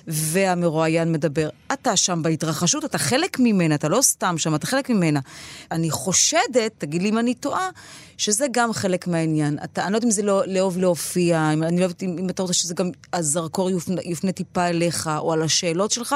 והמרואיין 0.09 1.13
מדבר. 1.13 1.49
אתה 1.73 1.97
שם 1.97 2.23
בהתרחשות, 2.23 2.85
אתה 2.85 2.99
חלק 2.99 3.37
ממנה, 3.39 3.75
אתה 3.75 3.89
לא 3.89 4.03
סתם 4.03 4.39
שם, 4.39 4.55
אתה 4.55 4.67
חלק 4.67 4.91
ממנה. 4.91 5.21
אני 5.71 5.91
חושדת, 5.91 6.73
תגיד 6.79 7.03
לי 7.03 7.09
אם 7.09 7.19
אני 7.19 7.35
טועה, 7.35 7.69
שזה 8.21 8.47
גם 8.53 8.73
חלק 8.73 9.07
מהעניין. 9.07 9.59
אתה, 9.65 9.85
אני 9.85 9.93
לא 9.93 9.97
יודעת 9.97 10.05
אם 10.07 10.11
זה 10.11 10.23
לא, 10.23 10.43
לאהוב 10.47 10.79
להופיע, 10.79 11.51
אם, 11.55 11.63
אני 11.63 11.79
לא 11.79 11.85
יודעת 11.85 12.03
אם, 12.03 12.17
אם 12.19 12.31
אתה 12.31 12.43
רוצה 12.43 12.55
שזה 12.55 12.75
גם, 12.75 12.91
הזרקור 13.13 13.71
יופנה, 13.71 14.01
יופנה 14.05 14.33
טיפה 14.33 14.67
אליך 14.67 15.11
או 15.19 15.33
על 15.33 15.43
השאלות 15.43 15.91
שלך, 15.91 16.15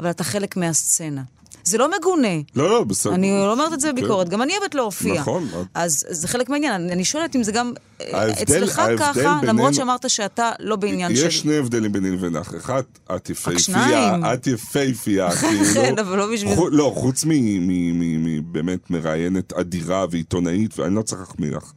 אבל 0.00 0.10
אתה 0.10 0.24
חלק 0.24 0.56
מהסצנה. 0.56 1.22
זה 1.64 1.78
לא 1.78 1.90
מגונה. 1.98 2.28
לא, 2.56 2.70
לא, 2.70 2.84
בסדר. 2.84 3.14
אני 3.14 3.30
לא 3.30 3.52
אומרת 3.52 3.72
את 3.72 3.80
זה 3.80 3.92
בביקורת, 3.92 4.26
כן. 4.26 4.32
גם 4.32 4.42
אני 4.42 4.52
אוהבת 4.58 4.74
להופיע. 4.74 5.20
נכון. 5.20 5.48
אז 5.74 6.04
זה 6.10 6.28
חלק 6.28 6.48
מהעניין. 6.48 6.72
אני 6.72 6.92
אני 6.92 7.04
שואלת 7.04 7.36
אם 7.36 7.42
זה 7.42 7.52
גם 7.52 7.72
אה, 8.00 8.20
ההבדל- 8.20 8.42
אצלך 8.42 8.78
ההבדל 8.78 8.96
ככה, 8.98 9.12
בינינו- 9.12 9.42
למרות 9.46 9.74
שאמרת 9.74 10.10
שאתה 10.10 10.50
לא 10.60 10.76
בעניין 10.76 11.16
שלי. 11.16 11.26
יש 11.26 11.38
שני 11.38 11.56
הבדלים 11.56 11.92
ביני 11.92 12.10
לבינך. 12.10 12.54
אחד, 12.56 12.82
את 13.16 13.30
יפהפייה, 13.30 13.58
שניים. 13.58 14.24
את 14.24 14.46
יפהפייה, 14.46 15.30
כן, 15.40 15.64
כאילו. 15.74 16.02
אבל 16.02 16.18
לא 16.18 16.32
בשביל- 16.32 16.52
לא, 16.70 16.92
חוץ 16.96 17.24
מ- 17.24 17.28
מ- 17.30 17.68
מ- 18.00 18.24
מ- 18.24 18.52
באמת 18.52 18.90
מראיינת 18.90 19.52
אדירה 19.52 20.06
ועיתונאית, 20.10 20.78
ואני 20.78 20.94
לא 20.94 21.02
צריך 21.02 21.20
להחמיא 21.20 21.45
לך. 21.50 21.72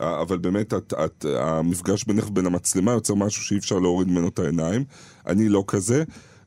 אה, 0.00 0.20
אבל 0.20 0.38
באמת, 0.38 0.74
את, 0.74 0.92
את, 1.04 1.24
המפגש 1.38 2.04
בינך 2.04 2.28
ובין 2.28 2.46
המצלמה 2.46 2.92
יוצר 2.92 3.14
משהו 3.14 3.42
שאי 3.42 3.58
אפשר 3.58 3.78
להוריד 3.78 4.08
ממנו 4.08 4.28
את 4.28 4.38
העיניים. 4.38 4.84
אני 5.26 5.48
לא 5.48 5.64
כזה. 5.66 6.04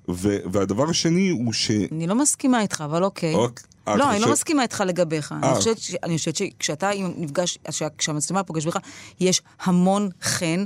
ו- 0.10 0.38
והדבר 0.52 0.90
השני 0.90 1.30
הוא 1.30 1.54
ש... 1.54 1.72
אני 1.92 2.08
לא 2.08 2.16
מסכימה 2.16 2.62
איתך, 2.62 2.84
אבל 2.86 3.04
אוקיי. 3.04 3.36
אוקיי. 3.36 3.66
אה, 3.88 3.96
לא, 3.96 4.12
אני 4.12 4.20
לא 4.20 4.32
מסכימה 4.32 4.62
איתך 4.64 4.84
לגביך. 4.88 5.32
אה. 5.32 5.38
אני 5.50 5.58
חושבת 5.58 5.78
ש- 5.80 5.96
אני 6.04 6.18
חושבת 6.18 6.36
שכשאתה 6.36 6.90
נפגש, 7.18 7.58
כשה- 7.68 7.88
כשהמצלמה 7.98 8.44
פוגש 8.44 8.66
בך, 8.66 8.78
יש 9.20 9.42
המון 9.64 10.10
חן, 10.24 10.66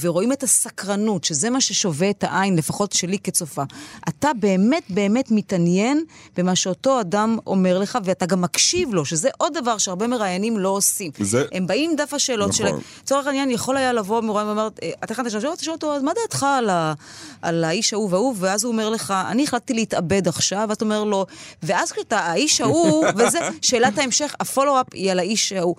ורואים 0.00 0.32
את 0.32 0.42
הסקרנות, 0.42 1.24
שזה 1.24 1.50
מה 1.50 1.60
ששווה 1.60 2.10
את 2.10 2.24
העין, 2.24 2.56
לפחות 2.56 2.92
שלי 2.92 3.18
כצופה. 3.18 3.62
אתה 4.08 4.30
באמת 4.40 4.82
באמת 4.88 5.30
מתעניין 5.30 6.04
במה 6.36 6.56
שאותו 6.56 7.00
אדם 7.00 7.38
אומר 7.46 7.78
לך, 7.78 7.98
ואתה 8.04 8.26
גם 8.26 8.40
מקשיב 8.40 8.94
לו, 8.94 9.04
שזה 9.04 9.28
עוד 9.38 9.54
דבר 9.58 9.78
שהרבה 9.78 10.06
מראיינים 10.06 10.58
לא 10.58 10.68
עושים. 10.68 11.10
זה- 11.20 11.44
הם 11.52 11.66
באים 11.66 11.90
עם 11.90 11.96
דף 11.96 12.14
השאלות 12.14 12.48
נכון. 12.48 12.58
שלהם. 12.58 12.76
לצורך 13.02 13.26
העניין, 13.26 13.50
יכול 13.50 13.76
היה 13.76 13.92
לבוא 13.92 14.20
מרואיין 14.20 14.48
ואומר, 14.48 14.68
"אה, 14.82 14.90
אתה 15.04 15.14
הכנת 15.14 15.30
שאלות, 15.30 15.54
אתה 15.54 15.64
שואל 15.64 15.74
אותו, 15.74 15.94
מה 16.02 16.12
דעתך 16.22 16.46
על, 16.58 16.70
ה, 16.70 16.94
על 17.42 17.64
האיש 17.64 17.92
ההוא 17.92 18.08
וההוא? 18.10 18.34
ואז 18.38 18.64
הוא 18.64 18.72
אומר 18.72 18.90
לך, 18.90 19.14
אני 19.30 19.44
החלטתי 19.44 19.74
להתאבד 19.74 20.28
עכשיו, 20.28 20.66
ואתה 20.68 20.84
אומר 20.84 21.04
לו, 21.04 21.26
ואז 21.62 21.92
כשאתה, 21.92 22.18
האיש 22.18 22.57
ההוא, 22.60 23.06
וזה, 23.16 23.38
שאלת 23.62 23.98
ההמשך, 23.98 24.34
הפולו-אפ 24.40 24.86
היא 24.94 25.10
על 25.10 25.18
האיש 25.18 25.52
ההוא. 25.52 25.74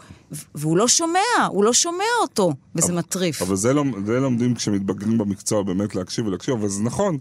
והוא 0.56 0.78
לא 0.78 0.88
שומע, 0.88 1.20
הוא 1.50 1.64
לא 1.64 1.74
שומע 1.74 2.04
אותו, 2.22 2.52
וזה 2.84 2.94
מטריף. 2.94 3.42
אבל 3.42 3.56
זה, 3.56 3.74
לומ- 3.74 4.06
זה 4.06 4.20
לומדים 4.20 4.56
כשמתבגרים 4.56 5.18
במקצוע, 5.18 5.64
באמת 5.64 5.96
להקשיב 5.96 6.28
ולהקשיב, 6.28 6.56
אבל 6.56 6.68
זה 6.68 6.84
נכון. 6.84 7.18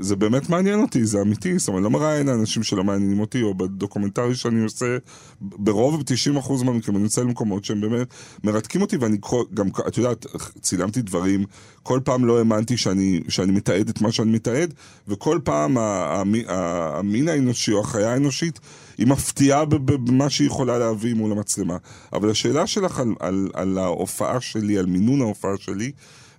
זה 0.00 0.16
באמת 0.16 0.48
מעניין 0.48 0.80
אותי, 0.80 1.04
זה 1.04 1.20
אמיתי. 1.22 1.58
זאת 1.58 1.68
אומרת, 1.68 1.82
לא 1.82 1.90
מראיין 1.90 2.28
אנשים 2.28 2.62
שלא 2.62 2.84
מעניינים 2.84 3.20
אותי, 3.20 3.42
או 3.42 3.54
בדוקומנטרי 3.54 4.34
שאני 4.34 4.62
עושה, 4.62 4.96
ברוב 5.40 6.02
90% 6.02 6.64
מהמקרים, 6.64 6.96
אני 6.96 7.04
יוצא 7.04 7.20
למקומות 7.20 7.64
שהם 7.64 7.80
באמת 7.80 8.06
מרתקים 8.44 8.82
אותי, 8.82 8.96
ואני 8.96 9.18
גם, 9.54 9.68
את 9.88 9.98
יודעת, 9.98 10.26
צילמתי 10.60 11.02
דברים, 11.02 11.44
כל 11.82 12.00
פעם 12.04 12.24
לא 12.24 12.38
האמנתי 12.38 12.76
שאני, 12.76 13.20
שאני 13.28 13.52
מתעד 13.52 13.88
את 13.88 14.00
מה 14.00 14.12
שאני 14.12 14.32
מתעד, 14.32 14.74
וכל 15.08 15.38
פעם 15.44 15.76
המין 15.78 17.28
האנושי 17.28 17.72
או 17.72 17.80
החיה 17.80 18.12
האנושית, 18.12 18.60
היא 18.98 19.06
מפתיעה 19.06 19.64
במה 19.64 20.30
שהיא 20.30 20.46
יכולה 20.46 20.78
להביא 20.78 21.14
מול 21.14 21.32
המצלמה. 21.32 21.76
אבל 22.12 22.30
השאלה 22.30 22.66
שלך 22.66 22.98
על, 22.98 23.14
על, 23.20 23.48
על 23.54 23.78
ההופעה 23.78 24.40
שלי, 24.40 24.78
על 24.78 24.86
מינון 24.86 25.20
ההופעה 25.20 25.52
שלי, 25.58 25.92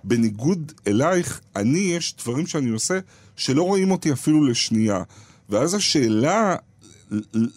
בניגוד 0.03 0.72
אלייך, 0.88 1.41
אני, 1.56 1.80
יש 1.80 2.16
דברים 2.24 2.47
שאני 2.47 2.70
עושה 2.70 2.99
שלא 3.36 3.64
רואים 3.64 3.91
אותי 3.91 4.12
אפילו 4.14 4.43
לשנייה. 4.45 5.03
ואז 5.49 5.74
השאלה, 5.74 6.56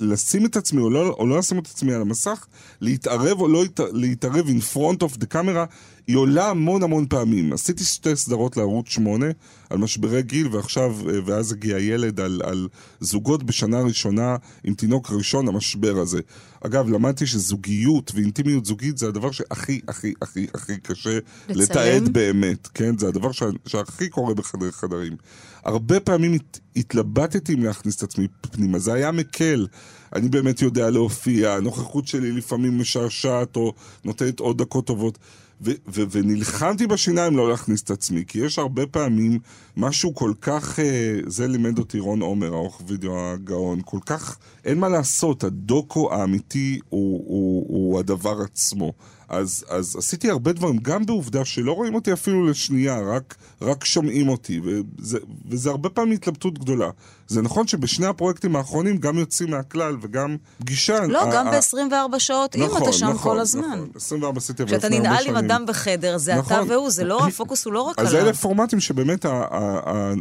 לשים 0.00 0.46
את 0.46 0.56
עצמי 0.56 0.80
או 0.80 0.90
לא, 0.90 1.08
או 1.08 1.26
לא 1.26 1.38
לשים 1.38 1.58
את 1.58 1.66
עצמי 1.66 1.94
על 1.94 2.00
המסך, 2.00 2.46
להתערב 2.80 3.40
או 3.40 3.48
לא 3.48 3.62
להת- 3.62 3.92
להתערב 3.92 4.46
in 4.46 4.74
front 4.74 4.98
of 5.02 5.16
the 5.18 5.34
camera, 5.34 5.66
היא 6.08 6.16
עולה 6.16 6.50
המון 6.50 6.82
המון 6.82 7.06
פעמים. 7.06 7.52
עשיתי 7.52 7.84
שתי 7.84 8.16
סדרות 8.16 8.56
לערוץ 8.56 8.88
8 8.88 9.26
על 9.70 9.78
משברי 9.78 10.22
גיל, 10.22 10.48
ועכשיו, 10.48 10.96
אה, 11.10 11.18
ואז 11.26 11.52
הגיע 11.52 11.78
ילד 11.78 12.20
על, 12.20 12.40
על 12.44 12.68
זוגות 13.00 13.42
בשנה 13.42 13.80
ראשונה 13.80 14.36
עם 14.64 14.74
תינוק 14.74 15.10
ראשון, 15.10 15.48
המשבר 15.48 15.98
הזה. 15.98 16.20
אגב, 16.60 16.88
למדתי 16.88 17.26
שזוגיות 17.26 18.12
ואינטימיות 18.14 18.64
זוגית 18.64 18.98
זה 18.98 19.08
הדבר 19.08 19.30
שהכי, 19.30 19.80
הכי, 19.88 20.14
הכי, 20.22 20.46
הכי 20.54 20.76
קשה 20.76 21.18
לצלם? 21.48 21.60
לתעד 21.62 22.08
באמת, 22.08 22.66
כן? 22.66 22.98
זה 22.98 23.08
הדבר 23.08 23.32
שה, 23.32 23.46
שהכי 23.66 24.08
קורה 24.08 24.34
בחדרי 24.34 24.72
חדרים. 24.72 25.16
הרבה 25.64 26.00
פעמים 26.00 26.34
הת, 26.34 26.58
התלבטתי 26.76 27.54
אם 27.54 27.62
להכניס 27.62 27.96
את 27.96 28.02
עצמי 28.02 28.26
פנימה, 28.40 28.78
זה 28.78 28.92
היה 28.94 29.12
מקל. 29.12 29.66
אני 30.14 30.28
באמת 30.28 30.62
יודע 30.62 30.90
להופיע, 30.90 31.54
הנוכחות 31.54 32.06
שלי 32.06 32.32
לפעמים 32.32 32.78
משעשעת 32.80 33.56
או 33.56 33.72
נותנת 34.04 34.40
עוד 34.40 34.58
דקות 34.58 34.86
טובות. 34.86 35.18
ו- 35.62 35.70
ו- 35.88 36.02
ונלחמתי 36.10 36.86
בשיניים 36.86 37.36
לא 37.36 37.50
להכניס 37.50 37.82
את 37.82 37.90
עצמי, 37.90 38.24
כי 38.28 38.38
יש 38.38 38.58
הרבה 38.58 38.86
פעמים 38.86 39.38
משהו 39.76 40.14
כל 40.14 40.32
כך, 40.40 40.78
אה, 40.78 41.18
זה 41.26 41.46
לימד 41.46 41.78
אותי 41.78 41.98
רון 41.98 42.20
עומר, 42.20 42.52
העורך 42.52 42.80
וידאו 42.86 43.18
הגאון, 43.18 43.80
כל 43.84 43.98
כך, 44.06 44.38
אין 44.64 44.78
מה 44.78 44.88
לעשות, 44.88 45.44
הדוקו 45.44 46.14
האמיתי 46.14 46.80
הוא, 46.88 47.24
הוא, 47.26 47.66
הוא 47.68 47.98
הדבר 47.98 48.42
עצמו. 48.42 48.92
אז, 49.28 49.64
אז 49.68 49.96
עשיתי 49.96 50.30
הרבה 50.30 50.52
דברים, 50.52 50.78
גם 50.78 51.06
בעובדה 51.06 51.44
שלא 51.44 51.72
רואים 51.72 51.94
אותי 51.94 52.12
אפילו 52.12 52.46
לשנייה, 52.46 53.00
רק, 53.00 53.34
רק 53.62 53.84
שומעים 53.84 54.28
אותי, 54.28 54.60
וזה, 54.64 55.18
וזה 55.48 55.70
הרבה 55.70 55.88
פעמים 55.88 56.12
התלבטות 56.12 56.58
גדולה. 56.58 56.90
זה 57.28 57.42
נכון 57.42 57.66
שבשני 57.66 58.06
הפרויקטים 58.06 58.56
האחרונים 58.56 58.96
גם 58.98 59.18
יוצאים 59.18 59.50
מהכלל 59.50 59.96
וגם 60.02 60.36
פגישה... 60.58 61.06
לא, 61.06 61.22
גם 61.32 61.46
ה- 61.48 61.50
ב-24 61.50 62.18
שעות, 62.18 62.56
אם 62.56 62.62
נכון, 62.64 62.82
אתה 62.82 62.92
שם 62.92 63.06
נכון, 63.08 63.32
כל 63.32 63.40
הזמן. 63.40 63.62
נכון. 63.62 63.88
24 63.96 64.38
עשיתי 64.38 64.62
אבל 64.62 64.70
כשאתה 64.72 64.86
לפני 64.86 64.96
הרבה 64.96 65.08
ננעל 65.08 65.26
עם 65.26 65.34
שנים. 65.34 65.36
אדם 65.50 65.64
בחדר, 65.66 66.18
זה 66.18 66.32
אתה 66.32 66.40
נכון. 66.40 66.70
והוא, 66.70 66.90
זה 66.90 67.04
לא, 67.04 67.26
הפוקוס 67.26 67.64
הוא 67.64 67.72
לא 67.72 67.80
רק 67.82 67.98
אז 67.98 68.14
עליו. 68.14 68.24
אלה 68.26 68.32
פורמטים 68.34 68.80
שבאמת 68.80 69.26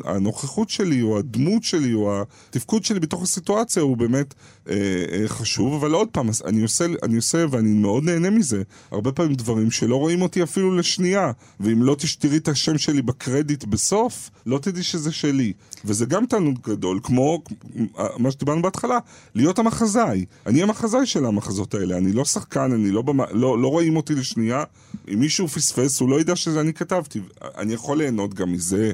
הנוכחות 0.06 0.70
שלי, 0.70 1.02
או 1.02 1.18
הדמות 1.20 1.64
שלי, 1.64 1.94
או 1.94 2.22
התפקוד 2.50 2.84
שלי 2.86 3.00
בתוך 3.00 3.24
הסיטואציה 3.24 3.84
הוא 3.84 3.98
באמת 3.98 4.34
אה, 4.70 4.74
אה, 5.12 5.28
חשוב, 5.28 5.74
אבל 5.74 5.92
עוד 5.94 6.08
פעם, 6.12 6.30
אז 6.30 6.44
אני 6.46 6.62
עושה, 6.62 6.86
אני 7.04 7.16
עושה, 7.16 7.46
ואני 7.52 7.74
מאוד 7.74 8.04
נהנה 8.04 8.30
מזה, 8.30 8.62
הרבה 8.92 9.12
פעמים 9.12 9.34
דברים 9.34 9.72
שלא 9.72 9.96
רואים 9.96 10.22
אותי 10.22 10.44
אפילו 10.44 10.76
לשנייה, 10.76 11.32
ואם 11.60 11.84
לא 11.84 11.96
תראי 12.20 12.38
את 12.38 12.48
השם 12.48 12.78
שלי 12.78 13.02
בקרדיט 13.02 13.64
בסוף, 13.64 14.30
לא 14.46 14.58
תדעי 14.60 14.84
שזה 14.84 15.12
שלי. 15.12 15.54
וזה 15.86 16.06
גם 16.06 16.26
תענוג 16.26 16.60
גדול, 16.64 16.97
כמו 17.04 17.42
אה, 18.00 18.08
מה 18.18 18.32
שדיברנו 18.32 18.62
בהתחלה, 18.62 19.00
להיות 19.36 19.60
המחזאי. 19.60 20.26
אני 20.46 20.64
המחזאי 20.64 21.06
של 21.06 21.26
המחזות 21.26 21.74
האלה, 21.74 21.98
אני 21.98 22.12
לא 22.12 22.26
שחקן, 22.26 22.72
אני 22.72 22.92
לא, 22.92 23.02
במ... 23.02 23.22
לא, 23.22 23.62
לא 23.62 23.68
רואים 23.68 23.96
אותי 23.96 24.16
לשנייה. 24.16 24.64
אם 25.14 25.20
מישהו 25.20 25.48
פספס, 25.48 26.00
הוא 26.00 26.10
לא 26.10 26.22
ידע 26.22 26.36
שזה 26.36 26.62
אני 26.62 26.74
כתבתי. 26.74 27.22
אני 27.58 27.74
יכול 27.74 27.98
ליהנות 27.98 28.34
גם 28.34 28.52
מזה 28.52 28.92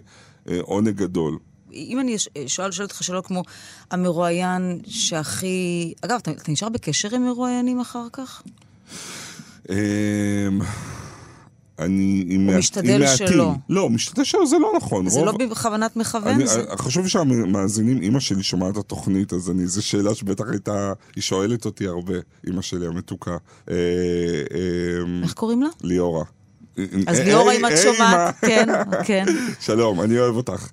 אה, 0.49 0.59
עונג 0.61 0.95
גדול. 0.95 1.37
אם 1.73 1.99
אני 1.99 2.17
שואל, 2.47 2.71
שואל 2.71 2.87
אותך 2.87 3.03
שאלות 3.03 3.27
כמו 3.27 3.43
המרואיין 3.91 4.79
שהכי... 4.87 5.93
אגב, 6.01 6.17
אתה, 6.21 6.31
אתה 6.31 6.51
נשאר 6.51 6.69
בקשר 6.69 7.15
עם 7.15 7.25
מרואיינים 7.25 7.79
אחר 7.79 8.07
כך? 8.13 8.43
אני 11.79 12.25
הוא 12.35 12.39
מעט- 12.43 12.55
משתדל. 12.57 13.05
שלא. 13.15 13.51
לא, 13.69 13.89
משתדל 13.89 14.23
שלא, 14.23 14.45
זה 14.45 14.57
לא 14.59 14.73
נכון. 14.77 15.09
זה 15.09 15.19
רוב- 15.19 15.41
לא 15.41 15.47
בכוונת 15.47 15.95
מכוון? 15.95 16.27
אני, 16.35 16.47
זה... 16.47 16.61
חשוב 16.77 17.07
שהמאזינים, 17.07 18.01
אימא 18.01 18.19
שלי 18.19 18.43
שומעת 18.43 18.71
את 18.73 18.77
התוכנית, 18.77 19.33
אז 19.33 19.49
אני, 19.49 19.67
זו 19.67 19.85
שאלה 19.85 20.15
שבטח 20.15 20.43
הייתה, 20.51 20.93
היא 21.15 21.21
שואלת 21.21 21.65
אותי 21.65 21.87
הרבה, 21.87 22.13
אימא 22.47 22.61
שלי 22.61 22.87
המתוקה. 22.87 23.31
אה, 23.69 23.73
אה, 23.73 25.23
איך 25.23 25.33
קוראים 25.33 25.61
לה? 25.63 25.69
ליאורה. 25.83 26.23
אז 27.07 27.19
אה, 27.19 27.23
ליאורה, 27.23 27.51
אה, 27.53 27.57
אם 27.59 27.65
את 27.65 27.71
אה, 27.71 27.77
שומעת. 27.77 28.35
כן, 28.41 28.67
כן. 29.05 29.25
שלום, 29.59 30.01
אני 30.01 30.19
אוהב 30.19 30.35
אותך. 30.35 30.69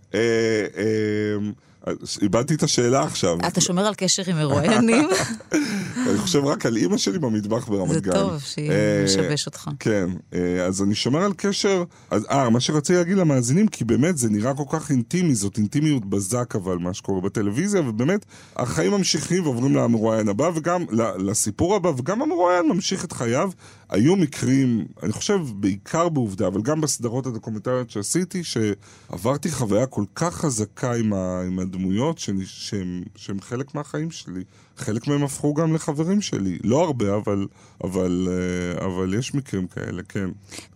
איבדתי 2.22 2.54
את 2.54 2.62
השאלה 2.62 3.02
עכשיו. 3.02 3.38
אתה 3.48 3.60
שומר 3.60 3.86
על 3.86 3.94
קשר 3.94 4.22
עם 4.26 4.36
מרואיינים? 4.36 5.08
אני 6.08 6.18
חושב 6.18 6.44
רק 6.44 6.66
על 6.66 6.76
אימא 6.76 6.96
שלי 6.96 7.18
במטבח 7.18 7.68
ברמת 7.68 7.92
זה 7.92 8.00
גן. 8.00 8.12
טוב 8.12 8.40
שהיא 8.40 8.70
אה, 8.70 9.02
משבש 9.04 9.46
אותך. 9.46 9.70
כן, 9.80 10.10
אה, 10.34 10.66
אז 10.66 10.82
אני 10.82 10.94
שומר 10.94 11.22
על 11.22 11.32
קשר. 11.36 11.84
אה, 12.12 12.50
מה 12.50 12.60
שרציתי 12.60 12.98
להגיד 12.98 13.16
למאזינים, 13.16 13.68
כי 13.68 13.84
באמת 13.84 14.18
זה 14.18 14.30
נראה 14.30 14.54
כל 14.54 14.64
כך 14.78 14.90
אינטימי, 14.90 15.34
זאת 15.34 15.58
אינטימיות 15.58 16.04
בזק 16.04 16.56
אבל, 16.56 16.78
מה 16.78 16.94
שקורה 16.94 17.20
בטלוויזיה, 17.20 17.80
ובאמת, 17.80 18.24
החיים 18.56 18.92
ממשיכים 18.92 19.42
ועוברים 19.42 19.76
למרואיין 19.76 20.28
הבא, 20.28 20.50
וגם 20.54 20.84
לסיפור 21.18 21.76
הבא, 21.76 21.88
וגם 21.88 22.22
המרואיין 22.22 22.68
ממשיך 22.68 23.04
את 23.04 23.12
חייו. 23.12 23.50
היו 23.90 24.16
מקרים, 24.16 24.86
אני 25.02 25.12
חושב 25.12 25.38
בעיקר 25.54 26.08
בעובדה, 26.08 26.46
אבל 26.46 26.62
גם 26.62 26.80
בסדרות 26.80 27.26
הדוקומנטריות 27.26 27.90
שעשיתי, 27.90 28.42
שעברתי 28.44 29.50
חוויה 29.50 29.86
כל 29.86 30.04
כך 30.14 30.34
חזקה 30.34 30.92
עם, 30.92 31.12
ה, 31.12 31.42
עם 31.46 31.58
הדמויות, 31.70 32.18
שהם, 32.18 32.38
שהם, 32.44 33.02
שהם 33.16 33.40
חלק 33.40 33.74
מהחיים 33.74 34.10
שלי. 34.10 34.44
חלק 34.76 35.06
מהם 35.06 35.24
הפכו 35.24 35.54
גם 35.54 35.74
לחברים 35.74 36.20
שלי. 36.20 36.58
לא 36.64 36.84
הרבה, 36.84 37.16
אבל, 37.16 37.46
אבל, 37.84 38.28
אה, 38.30 38.86
אבל 38.86 39.14
יש 39.14 39.34
מקרים 39.34 39.66
כאלה, 39.66 40.02
כן. 40.02 40.30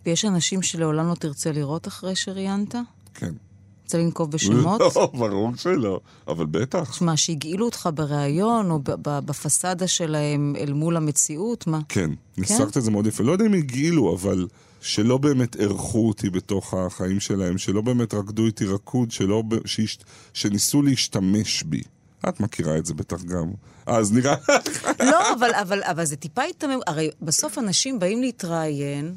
ויש 0.05 0.25
אנשים 0.25 0.61
שלעולם 0.61 1.07
לא 1.07 1.15
תרצה 1.15 1.51
לראות 1.51 1.87
אחרי 1.87 2.15
שראיינת? 2.15 2.75
כן. 3.13 3.33
רוצה 3.83 3.97
לנקוב 3.97 4.31
בשמות? 4.31 4.81
לא, 4.81 5.11
ברור 5.13 5.55
שלא, 5.55 5.99
אבל 6.27 6.45
בטח. 6.45 6.89
תשמע, 6.91 7.17
שהגעילו 7.17 7.65
אותך 7.65 7.89
בריאיון, 7.93 8.71
או 8.71 8.79
ב- 8.79 8.91
ב- 9.09 9.19
בפסאדה 9.25 9.87
שלהם 9.87 10.55
אל 10.59 10.73
מול 10.73 10.97
המציאות, 10.97 11.67
מה? 11.67 11.79
כן, 11.89 12.09
ניסחת 12.37 12.77
את 12.77 12.83
זה 12.83 12.91
מאוד 12.91 13.07
יפה. 13.07 13.23
לא 13.23 13.31
יודע 13.31 13.45
אם 13.45 13.53
הגעילו, 13.53 14.15
אבל 14.15 14.47
שלא 14.85 15.17
באמת 15.17 15.55
אירחו 15.55 16.07
אותי 16.07 16.29
בתוך 16.29 16.73
החיים 16.73 17.19
שלהם, 17.19 17.57
שלא 17.57 17.81
באמת 17.81 18.13
רקדו 18.13 18.45
איתי 18.45 18.65
רקוד, 18.65 19.11
שלא, 19.11 19.43
שיש, 19.65 19.99
שניסו 20.33 20.81
להשתמש 20.81 21.63
בי. 21.63 21.81
את 22.29 22.39
מכירה 22.39 22.77
את 22.77 22.85
זה 22.85 22.93
בטח 22.93 23.23
גם. 23.23 23.51
אז 23.85 24.11
נראה... 24.11 24.35
לא, 24.99 25.33
אבל, 25.33 25.49
אבל, 25.53 25.83
אבל 25.83 26.05
זה 26.05 26.15
טיפה 26.15 26.41
היתמם. 26.41 26.79
הרי 26.87 27.09
בסוף 27.21 27.57
אנשים 27.57 27.99
באים 27.99 28.21
להתראיין. 28.21 29.13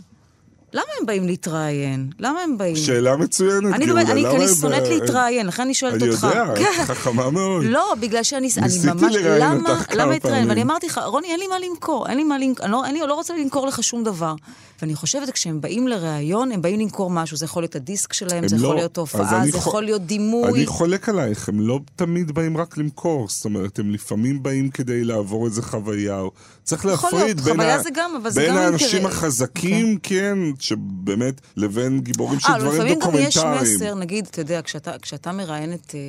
למה 0.73 0.85
הם 1.01 1.07
באים 1.07 1.27
להתראיין? 1.27 2.11
למה 2.19 2.41
הם 2.41 2.59
באים? 2.59 2.77
שאלה 2.77 3.16
מצוינת, 3.16 3.75
אני 3.75 3.87
גאולה. 3.87 4.03
אני, 4.03 4.27
אני 4.27 4.45
הם- 4.45 4.55
שונאת 4.61 4.83
אה, 4.83 4.89
להתראיין, 4.89 5.47
לכן 5.47 5.62
אני 5.62 5.75
שואלת 5.75 6.03
אני 6.03 6.11
אותך. 6.11 6.23
יודע, 6.23 6.55
כן. 6.57 6.83
את 6.83 6.87
חכמה 6.87 7.31
מאוד. 7.31 7.64
לא, 7.64 7.95
בגלל 8.01 8.23
שאני 8.23 8.49
אני 8.59 8.64
ניסיתי 8.66 8.87
ממש... 8.87 9.14
לראיין 9.14 9.43
למה, 9.43 9.71
אותך 9.71 9.93
כמה 9.93 10.03
למה 10.03 10.12
להתראיין? 10.12 10.49
ואני 10.49 10.62
אמרתי 10.62 10.87
לך, 10.87 11.01
רוני, 11.07 11.29
אין 11.29 11.41
לי 11.41 11.47
מה 11.47 11.59
למכור, 11.59 12.09
אין 12.09 12.16
לי 12.16 12.25
מה 12.25 12.39
למכור, 12.39 12.64
אני 12.64 12.73
לא, 12.73 12.85
אני 12.87 13.01
לא 13.09 13.14
רוצה 13.14 13.35
למכור 13.37 13.66
לך 13.66 13.83
שום 13.83 14.05
דבר. 14.05 14.35
ואני 14.83 14.95
חושבת, 14.95 15.31
כשהם 15.31 15.61
באים 15.61 15.89
לראיון, 15.89 16.53
הם 16.53 16.62
באים 16.62 16.81
למכור 16.81 17.11
משהו. 17.11 17.37
זה 17.37 17.45
יכול 17.45 17.62
להיות 17.62 17.76
הדיסק 17.76 18.12
שלהם, 18.12 18.43
הם 18.43 18.49
זה 18.49 18.57
יכול 18.57 18.68
לא- 18.68 18.74
להיות 18.74 18.99
אז 18.99 19.01
הופעה, 19.01 19.43
זה 19.47 19.53
חו- 19.53 19.59
יכול 19.59 19.83
להיות 19.85 20.03
דימוי. 20.07 20.51
אני 20.51 20.66
חולק 20.66 21.09
עלייך, 21.09 21.49
הם 21.49 21.61
לא 21.61 21.81
תמיד 21.97 22.33
באים 22.33 22.57
רק 22.57 22.79
למכור, 22.79 23.29
זאת 23.29 23.45
אומרת, 23.45 23.79
הם 23.79 23.91
לפעמים 23.91 24.43
באים 24.43 24.70
כדי 24.70 25.05
לעבור 25.05 25.47
איזה 25.47 25.62
חוויה. 25.62 26.22
צריך 26.64 26.85
יכול 26.85 27.11
להפריד 27.12 27.41
להיות, 27.41 27.59
בין, 27.59 27.61
ה- 27.61 27.83
גם, 27.95 28.11
בין 28.35 28.57
האנשים 28.57 28.89
אינטרס. 28.99 29.12
החזקים, 29.14 29.99
כן, 30.03 30.39
שבאמת, 30.59 31.41
לבין 31.57 32.01
גיבורים 32.01 32.41
של 32.41 32.53
אה, 32.53 32.59
דברים 32.59 32.72
לפעמים 32.74 32.99
גם 32.99 33.11
יש 33.18 33.37
דוקומנטריים. 33.37 33.74
מסר, 33.76 33.95
נגיד, 33.95 34.26
אתה 34.31 34.41
יודע, 34.41 34.61
כשאתה, 34.64 34.99
כשאתה 34.99 35.33
מראיין 35.33 35.72
את 35.72 35.95
אה, 35.95 36.01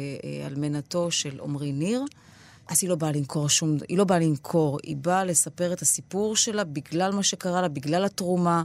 אה, 0.42 0.48
אלמנתו 0.48 1.12
של 1.12 1.40
עמרי 1.44 1.72
ניר, 1.72 2.04
אז 2.70 2.78
היא 2.82 2.90
לא 2.90 2.96
באה 2.96 3.12
למכור 3.12 3.50
שום, 3.50 3.78
היא 3.88 3.98
לא 3.98 4.04
באה 4.04 4.20
למכור, 4.20 4.80
היא 4.84 4.98
באה 4.98 5.24
לספר 5.26 5.74
את 5.74 5.82
הסיפור 5.82 6.36
שלה 6.36 6.64
בגלל 6.64 7.12
מה 7.12 7.24
שקרה 7.24 7.62
לה, 7.62 7.68
בגלל 7.68 8.06
התרומה 8.06 8.64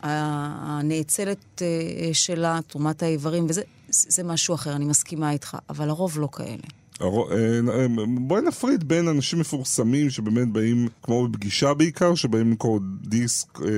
הנאצלת 0.00 1.62
אה, 1.62 1.66
אה, 1.66 2.14
שלה, 2.14 2.60
תרומת 2.66 3.02
האיברים, 3.02 3.46
וזה 3.48 3.62
זה 3.88 4.06
זה 4.10 4.22
משהו 4.22 4.54
אחר, 4.54 4.76
אני 4.76 4.84
מסכימה 4.84 5.30
איתך, 5.30 5.56
אבל 5.70 5.88
הרוב 5.88 6.20
לא 6.20 6.28
כאלה. 6.32 6.62
אה, 7.02 7.06
אה, 7.68 7.86
בואי 8.20 8.42
נפריד 8.42 8.88
בין 8.88 9.08
אנשים 9.08 9.38
מפורסמים 9.38 10.10
שבאמת 10.10 10.48
באים, 10.48 10.88
כמו 11.02 11.28
בפגישה 11.28 11.74
בעיקר, 11.74 12.14
שבאים 12.14 12.50
למכור 12.50 12.80
דיסק 13.02 13.60
אה, 13.60 13.68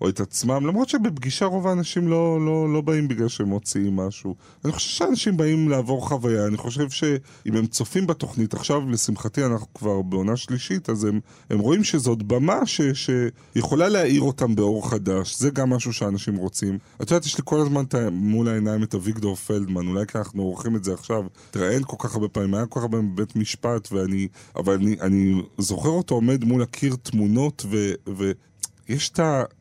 או 0.00 0.08
את 0.08 0.20
עצמם, 0.20 0.66
למרות 0.66 0.88
שבפגישה 0.88 1.44
רוב 1.44 1.66
האנשים 1.66 2.08
לא, 2.08 2.38
לא, 2.46 2.72
לא 2.72 2.80
באים 2.80 3.08
בגלל 3.08 3.28
שהם 3.28 3.48
מוציאים 3.48 3.96
משהו. 3.96 4.34
אני 4.64 4.72
חושב 4.72 4.88
שאנשים 4.88 5.36
באים 5.36 5.68
לעבור 5.68 6.08
חוויה, 6.08 6.46
אני 6.46 6.56
חושב 6.56 6.90
שאם 6.90 7.56
הם 7.56 7.66
צופים 7.66 8.06
בתוכנית, 8.06 8.54
עכשיו 8.54 8.90
לשמחתי 8.90 9.44
אנחנו 9.44 9.66
כבר 9.74 10.02
בעונה 10.02 10.36
שלישית, 10.36 10.90
אז 10.90 11.04
הם, 11.04 11.20
הם 11.50 11.58
רואים 11.58 11.84
שזאת 11.84 12.22
במה 12.22 12.66
ש, 12.66 12.80
שיכולה 13.54 13.88
להאיר 13.88 14.22
אותם 14.22 14.54
באור 14.54 14.90
חדש, 14.90 15.38
זה 15.38 15.50
גם 15.50 15.70
משהו 15.70 15.92
שאנשים 15.92 16.36
רוצים. 16.36 16.78
את 17.02 17.10
יודעת, 17.10 17.26
יש 17.26 17.38
לי 17.38 17.42
כל 17.46 17.60
הזמן 17.60 17.84
מול 18.12 18.48
העיניים 18.48 18.82
את 18.82 18.94
אביגדור 18.94 19.36
פלדמן, 19.36 19.86
אולי 19.86 20.06
כי 20.06 20.18
אנחנו 20.18 20.42
עורכים 20.42 20.76
את 20.76 20.84
זה 20.84 20.94
עכשיו, 20.94 21.22
תראיין 21.50 21.82
כל 21.86 21.96
כך 21.98 22.11
הרבה 22.14 22.28
פעמים, 22.28 22.54
היה 22.54 22.66
כל 22.66 22.80
כך 22.80 22.84
הרבה 22.84 22.98
בבית 22.98 23.36
משפט, 23.36 23.92
ואני, 23.92 24.28
אבל 24.56 24.74
אני, 24.74 24.96
אני 25.00 25.42
זוכר 25.58 25.88
אותו 25.88 26.14
עומד 26.14 26.44
מול 26.44 26.62
הקיר 26.62 26.96
תמונות, 27.02 27.62
ו... 27.70 27.92
ו 28.18 28.30
יש 28.88 29.08
את 29.10 29.20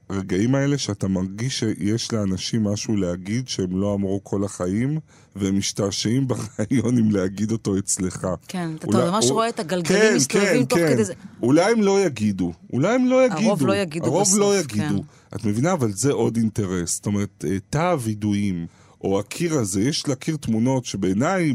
הרגעים 0.09 0.55
האלה 0.55 0.77
שאתה 0.77 1.07
מרגיש 1.07 1.59
שיש 1.59 2.13
לאנשים 2.13 2.63
משהו 2.63 2.95
להגיד 2.95 3.47
שהם 3.47 3.81
לא 3.81 3.93
אמרו 3.93 4.19
כל 4.23 4.43
החיים, 4.43 4.99
והם 5.35 5.57
משתעשעים 5.57 6.27
ברעיון 6.27 6.97
אם 6.97 7.11
להגיד 7.11 7.51
אותו 7.51 7.77
אצלך. 7.77 8.27
כן, 8.47 8.69
אתה 8.75 8.87
אולי- 8.87 9.09
ממש 9.11 9.25
הוא- 9.25 9.33
רואה 9.33 9.49
את 9.49 9.59
הגלגלים 9.59 10.01
כן, 10.01 10.13
מסתובבים 10.15 10.59
כן, 10.59 10.65
תוך 10.65 10.79
כן. 10.79 10.93
כדי 10.93 11.03
זה. 11.03 11.13
אולי 11.41 11.71
הם 11.71 11.81
לא 11.81 12.05
יגידו, 12.05 12.53
אולי 12.73 12.95
הם 12.95 13.05
לא 13.05 13.25
יגידו. 13.25 13.41
הרוב 13.47 13.65
לא 13.65 13.75
יגידו 13.75 14.05
הרוב 14.05 14.21
בסוף, 14.21 14.37
לא 14.39 14.53
כן. 14.67 14.79
יגידו. 14.81 15.03
את 15.35 15.45
מבינה? 15.45 15.73
אבל 15.73 15.91
זה 15.91 16.11
עוד 16.11 16.37
אינטרס. 16.37 16.95
זאת 16.95 17.05
אומרת, 17.05 17.45
אה, 17.47 17.57
תא 17.69 17.91
הווידואים, 17.91 18.65
או 19.03 19.19
הקיר 19.19 19.53
הזה, 19.59 19.81
יש 19.81 20.07
להכיר 20.07 20.35
תמונות 20.35 20.85
שבעיניי 20.85 21.53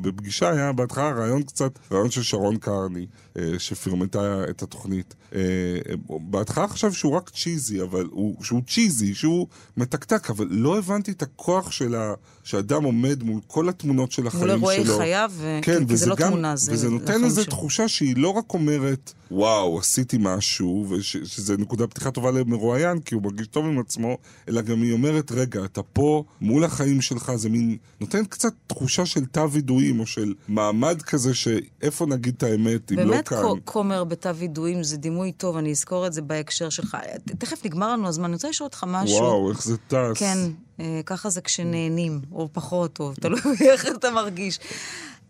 בפגישה 0.00 0.50
היה 0.50 0.72
בהתחלה 0.72 1.10
רעיון 1.10 1.42
קצת, 1.42 1.78
רעיון 1.92 2.10
של 2.10 2.22
שרון 2.22 2.56
קרני, 2.56 3.06
אה, 3.38 3.42
שפרמטה 3.58 4.44
את 4.50 4.62
התוכנית. 4.62 5.14
אה, 5.34 5.40
אה, 5.40 5.94
בהתחלה 6.08 6.68
חשב 6.68 6.92
שהוא 6.92 7.12
רק 7.16 7.30
צ'יזי, 7.30 7.82
אבל 7.82 8.06
הוא, 8.10 8.44
שהוא 8.44 8.62
צ'יזי, 8.68 9.14
שהוא 9.14 9.46
מתקתק, 9.76 10.30
אבל 10.30 10.46
לא 10.50 10.78
הבנתי 10.78 11.10
את 11.10 11.22
הכוח 11.22 11.70
של 11.70 11.94
ה... 11.94 12.14
שאדם 12.44 12.84
עומד 12.84 13.22
מול 13.22 13.40
כל 13.46 13.68
התמונות 13.68 14.12
של 14.12 14.26
החיים 14.26 14.58
מול 14.58 14.74
שלו. 14.74 14.82
אירועי 14.84 14.98
חייו, 14.98 15.30
כן, 15.62 15.80
כי- 15.80 15.88
כי 15.88 15.96
זה 15.96 16.06
לא 16.06 16.16
גם, 16.16 16.28
תמונה, 16.28 16.56
זה 16.56 16.72
וזה 16.72 16.88
נותן 16.90 17.04
החיים 17.12 17.24
איזו. 17.24 17.44
תחושה 17.44 17.88
שהיא 17.88 18.14
לא 18.16 18.28
רק 18.28 18.54
אומרת, 18.54 19.12
וואו, 19.30 19.78
עשיתי 19.78 20.16
משהו, 20.20 20.86
ושזה 20.90 21.56
נקודה 21.56 21.86
פתיחה 21.86 22.10
טובה 22.10 22.30
למרואיין, 22.30 22.98
כי 23.00 23.14
הוא 23.14 23.22
מרגיש 23.22 23.46
טוב 23.46 23.64
עם 23.64 23.78
עצמו, 23.78 24.18
אלא 24.48 24.60
גם 24.60 24.82
היא 24.82 24.92
אומרת, 24.92 25.32
רגע, 25.32 25.64
אתה 25.64 25.82
פה 25.82 26.24
מול 26.40 26.64
החיים 26.64 27.00
שלך, 27.00 27.32
זה 27.34 27.48
מין, 27.48 27.76
נותנת 28.00 28.26
קצת 28.26 28.52
תחושה 28.66 29.06
של 29.06 29.24
תא 29.26 29.46
וידויים, 29.50 30.00
או 30.00 30.06
של 30.06 30.34
מעמד 30.48 31.02
כזה, 31.02 31.34
שאיפה 31.34 32.06
נגיד 32.06 32.34
את 32.36 32.42
האמת, 32.42 32.92
אם 32.92 32.98
לא 32.98 33.04
באמת 33.04 33.28
כאן. 33.28 33.38
כ- 33.42 33.60
כומר 33.64 34.04
בתא 34.04 34.32
וידויים 34.36 34.82
זה 34.82 34.96
דימוי 34.96 35.32
טוב, 35.32 35.56
אני 35.56 35.70
אזכור 35.70 36.06
את 36.06 36.12
זה 36.12 36.22
בהקשר 36.22 36.68
שלך. 36.68 36.96
תכף 37.38 37.64
נגמר 37.64 37.92
לנו 37.92 38.08
הזמן, 38.08 38.24
אני 38.24 38.32
רוצה 38.34 38.48
לשאול 38.48 38.66
אותך 38.66 38.84
משהו. 38.88 39.16
וואו, 39.16 39.50
איך 39.50 39.62
זה 39.64 39.76
טס. 39.76 39.94
כן, 40.14 40.38
אה, 40.80 41.00
ככה 41.06 41.30
זה 41.30 41.40
כשנהנים, 41.40 42.20
או 42.32 42.48
פחות 42.52 42.92
טוב, 42.92 43.14
תלוי 43.14 43.40
איך 43.72 43.86
אתה 43.98 44.10
מרגיש. 44.10 44.58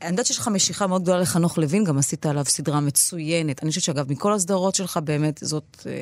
אני 0.03 0.11
יודעת 0.11 0.27
שיש 0.27 0.39
לך 0.39 0.49
משיכה 0.49 0.87
מאוד 0.87 1.03
גדולה 1.03 1.21
לחנוך 1.21 1.59
לוין, 1.59 1.85
גם 1.85 1.99
עשית 1.99 2.27
עליו 2.27 2.45
סדרה 2.45 2.81
מצוינת. 2.81 3.63
אני 3.63 3.69
חושבת 3.71 3.85
שאגב, 3.85 4.13
מכל 4.13 4.33
הסדרות 4.33 4.75
שלך 4.75 4.97
באמת, 5.05 5.41
זאת 5.43 5.77
אה, 5.87 5.93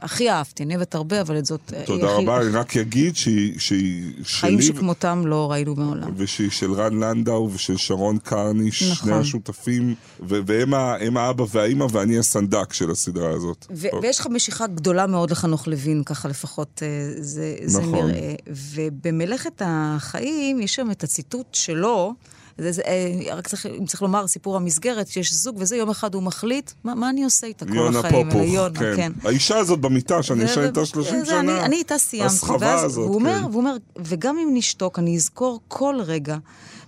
הכי 0.00 0.30
אהבתי, 0.30 0.62
אני 0.62 0.74
אוהבת 0.76 0.94
הרבה, 0.94 1.20
אבל 1.20 1.38
את 1.38 1.46
זאת... 1.46 1.72
אה, 1.76 1.82
תודה 1.86 2.14
הכי- 2.14 2.22
רבה, 2.22 2.40
אני 2.42 2.50
רק 2.50 2.76
אגיד 2.76 3.16
שהיא, 3.16 3.58
שהיא 3.58 4.12
חיים 4.24 4.62
שלי, 4.62 4.76
שכמותם 4.76 5.22
לא 5.26 5.50
ראינו 5.50 5.74
מעולם. 5.74 6.10
ושהיא 6.16 6.50
של 6.50 6.72
רן 6.72 6.98
לנדאו 7.00 7.50
ושל 7.52 7.76
שרון 7.76 8.18
קרני, 8.18 8.72
שני 8.72 8.90
נכון. 8.90 9.12
השותפים, 9.12 9.94
ו- 10.28 10.38
והם 10.46 11.16
האבא 11.16 11.44
והאימא, 11.50 11.86
ואני 11.92 12.18
הסנדק 12.18 12.72
של 12.72 12.90
הסדרה 12.90 13.30
הזאת. 13.30 13.66
ו- 13.70 13.86
ויש 14.02 14.18
לך 14.20 14.26
משיכה 14.26 14.66
גדולה 14.66 15.06
מאוד 15.06 15.30
לחנוך 15.30 15.68
לוין, 15.68 16.02
ככה 16.04 16.28
לפחות 16.28 16.82
אה, 16.82 16.88
זה, 17.22 17.54
זה 17.64 17.80
נכון. 17.80 17.94
נראה. 18.10 18.34
ובמלאכת 18.76 19.62
החיים 19.64 20.60
יש 20.60 20.74
שם 20.74 20.90
את 20.90 21.04
הציטוט 21.04 21.46
שלו, 21.54 22.14
זה, 22.58 22.72
זה, 22.72 22.82
אה, 22.86 23.34
רק 23.34 23.48
צריך, 23.48 23.66
אם 23.66 23.86
צריך 23.86 24.02
לומר, 24.02 24.26
סיפור 24.26 24.56
המסגרת, 24.56 25.08
שיש 25.08 25.34
זוג 25.34 25.56
וזה, 25.58 25.76
יום 25.76 25.90
אחד 25.90 26.14
הוא 26.14 26.22
מחליט, 26.22 26.70
מה, 26.84 26.94
מה 26.94 27.10
אני 27.10 27.24
עושה 27.24 27.46
איתה 27.46 27.66
כל 27.66 27.96
החיים? 27.96 28.30
פופוך, 28.30 28.42
יונה, 28.48 28.78
כן. 28.78 28.92
כן. 28.96 29.12
האישה 29.24 29.58
הזאת 29.58 29.80
במיטה, 29.80 30.22
שאני 30.22 30.44
ישן 30.44 30.62
איתה 30.62 30.86
30 30.86 31.18
זה, 31.20 31.26
שנה. 31.26 31.40
אני, 31.40 31.60
אני 31.60 31.76
איתה 31.76 31.98
סיימתי. 31.98 32.26
הסחבה 32.34 32.56
ואז 32.60 32.84
הזאת, 32.84 33.06
הוא 33.08 33.14
אומר, 33.14 33.38
כן. 33.38 33.44
והוא 33.44 33.56
אומר, 33.60 33.76
וגם 33.98 34.38
אם 34.38 34.48
נשתוק, 34.54 34.98
אני 34.98 35.16
אזכור 35.16 35.60
כל 35.68 35.94
רגע 36.04 36.36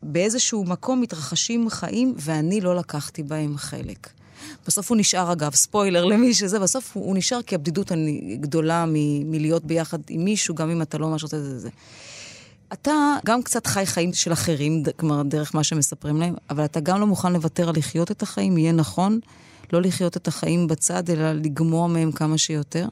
באיזשהו 0.02 0.64
מקום 0.64 1.00
מתרחשים 1.00 1.70
חיים, 1.70 2.14
ואני 2.16 2.60
לא 2.60 2.76
לקחתי 2.76 3.22
בהם 3.22 3.56
חלק. 3.56 4.08
בסוף 4.66 4.90
הוא 4.90 4.96
נשאר, 4.98 5.32
אגב, 5.32 5.54
ספוילר 5.54 6.04
למי 6.04 6.34
שזה, 6.34 6.58
בסוף 6.58 6.90
הוא, 6.94 7.04
הוא 7.06 7.16
נשאר 7.16 7.42
כי 7.42 7.54
הבדידות 7.54 7.92
גדולה 8.40 8.84
מ- 8.88 9.30
מלהיות 9.30 9.64
ביחד 9.64 9.98
עם 10.08 10.24
מישהו, 10.24 10.54
גם 10.54 10.70
אם 10.70 10.82
אתה 10.82 10.98
לא 10.98 11.08
ממש 11.08 11.22
רוצה 11.22 11.36
את 11.36 11.60
זה. 11.60 11.68
אתה 12.72 13.16
גם 13.26 13.42
קצת 13.42 13.66
חי 13.66 13.86
חיים 13.86 14.12
של 14.12 14.32
אחרים, 14.32 14.82
כלומר, 14.96 15.22
דרך 15.22 15.54
מה 15.54 15.64
שמספרים 15.64 16.16
להם, 16.16 16.34
אבל 16.50 16.64
אתה 16.64 16.80
גם 16.80 17.00
לא 17.00 17.06
מוכן 17.06 17.32
לוותר 17.32 17.68
על 17.68 17.74
לחיות 17.78 18.10
את 18.10 18.22
החיים, 18.22 18.58
יהיה 18.58 18.72
נכון 18.72 19.20
לא 19.72 19.82
לחיות 19.82 20.16
את 20.16 20.28
החיים 20.28 20.66
בצד, 20.66 21.10
אלא 21.10 21.32
לגמוע 21.32 21.88
מהם 21.88 22.12
כמה 22.12 22.38
שיותר. 22.38 22.88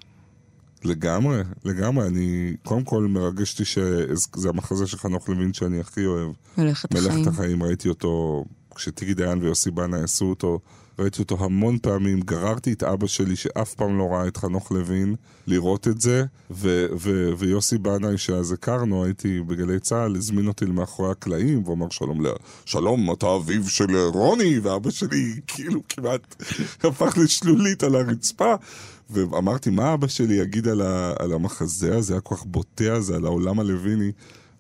לגמרי, 0.85 1.43
לגמרי. 1.65 2.07
אני, 2.07 2.57
קודם 2.65 2.85
כל 2.85 3.07
מרגש 3.11 3.53
אותי 3.53 3.65
שזה 3.65 4.49
המחזה 4.49 4.87
של 4.87 4.99
חנוך 4.99 5.29
לוין 5.29 5.53
שאני 5.53 5.81
הכי 5.81 6.07
אוהב. 6.07 6.31
מלאכת 6.59 6.95
החיים. 6.95 7.15
מלאכת 7.15 7.27
החיים, 7.27 7.63
ראיתי 7.63 7.89
אותו, 7.89 8.45
כשטיגי 8.81 9.15
דיין 9.15 9.39
ויוסי 9.43 9.71
בנה 9.71 9.97
עשו 10.05 10.25
אותו, 10.25 10.61
ראיתי 10.99 11.23
אותו 11.23 11.45
המון 11.45 11.79
פעמים, 11.79 12.21
גררתי 12.21 12.73
את 12.73 12.83
אבא 12.83 13.07
שלי 13.07 13.37
שאף 13.37 13.75
פעם 13.75 13.99
לא 13.99 14.05
ראה 14.13 14.29
את 14.29 14.37
חנוך 14.37 14.73
לוין, 14.73 15.15
לראות 15.47 15.89
את 15.89 16.01
זה, 16.01 16.25
ו- 16.51 16.87
ו- 17.01 17.31
ויוסי 17.39 17.79
בנאי, 17.79 18.19
שאז 18.19 18.53
הכרנו, 18.53 19.05
הייתי 19.05 19.41
בגלי 19.41 19.81
צה"ל, 19.81 20.17
הזמין 20.17 20.47
אותי 20.49 20.65
למאחורי 20.67 21.11
הקלעים, 21.11 21.69
ואמר 21.69 21.87
שלום, 21.91 22.27
ל- 22.27 22.31
שלום, 22.65 23.13
אתה 23.13 23.37
אביו 23.37 23.69
של 23.69 23.97
רוני, 23.97 24.59
ואבא 24.59 24.91
שלי 24.91 25.41
כאילו 25.47 25.81
כמעט 25.89 26.43
הפך 26.85 27.19
לשלולית 27.19 27.83
על 27.83 27.95
הרצפה. 27.95 28.55
ואמרתי, 29.11 29.71
מה 29.71 29.95
אבא 29.95 30.07
שלי 30.07 30.35
יגיד 30.35 30.69
על, 30.69 30.81
ה- 30.83 31.13
על 31.19 31.33
המחזה 31.33 31.97
הזה, 31.97 32.13
היה 32.15 32.21
כל 32.21 32.35
כך 32.35 32.45
בוטה 32.47 32.93
הזה, 32.93 33.17
על 33.17 33.25
העולם 33.25 33.61
הלוויני. 33.61 34.13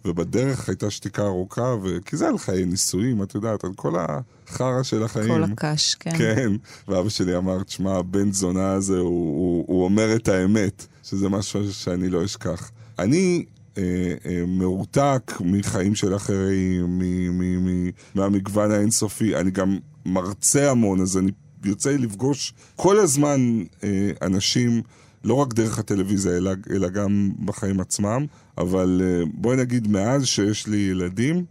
ובדרך 0.05 0.68
הייתה 0.68 0.90
שתיקה 0.90 1.22
ארוכה, 1.22 1.74
ו... 1.82 1.98
כי 2.05 2.16
זה 2.16 2.28
על 2.28 2.38
חיי 2.38 2.64
נישואים, 2.64 3.22
את 3.22 3.34
יודעת, 3.34 3.64
על 3.64 3.70
כל 3.76 3.94
החרא 3.98 4.82
של 4.82 5.03
החיים. 5.03 5.28
כל 5.28 5.44
הקש, 5.44 5.94
כן. 5.94 6.18
כן, 6.18 6.53
ואבא 6.88 7.09
שלי 7.09 7.36
אמר, 7.36 7.62
תשמע, 7.62 7.96
הבן 7.96 8.32
זונה 8.32 8.72
הזה, 8.72 8.98
הוא, 8.98 9.09
הוא, 9.09 9.64
הוא 9.68 9.84
אומר 9.84 10.16
את 10.16 10.28
האמת, 10.28 10.86
שזה 11.03 11.28
משהו 11.28 11.72
שאני 11.72 12.09
לא 12.09 12.24
אשכח. 12.24 12.70
אני 12.98 13.44
אה, 13.78 13.82
אה, 14.26 14.44
מרותק 14.46 15.32
מחיים 15.40 15.94
של 15.94 16.16
אחרים, 16.16 16.98
מ, 16.98 17.38
מ, 17.38 17.66
מ, 17.66 17.90
מהמגוון 18.14 18.70
האינסופי, 18.70 19.36
אני 19.36 19.51
גם 19.51 19.78
מרצה 20.07 20.70
המון, 20.70 21.01
אז 21.01 21.18
אני 21.18 21.30
יוצא 21.64 21.90
לפגוש 21.90 22.55
כל 22.76 22.98
הזמן 22.98 23.62
אה, 23.84 24.11
אנשים, 24.22 24.82
לא 25.24 25.34
רק 25.34 25.55
דרך 25.55 25.78
הטלוויזיה, 25.78 26.36
אלא, 26.36 26.51
אלא 26.70 26.88
גם 26.88 27.30
בחיים 27.44 27.80
עצמם, 27.80 28.26
אבל 28.61 29.00
אה, 29.04 29.22
בואי 29.34 29.56
נגיד, 29.56 29.88
מאז 29.88 30.26
שיש 30.26 30.66
לי 30.66 30.76
ילדים, 30.76 31.44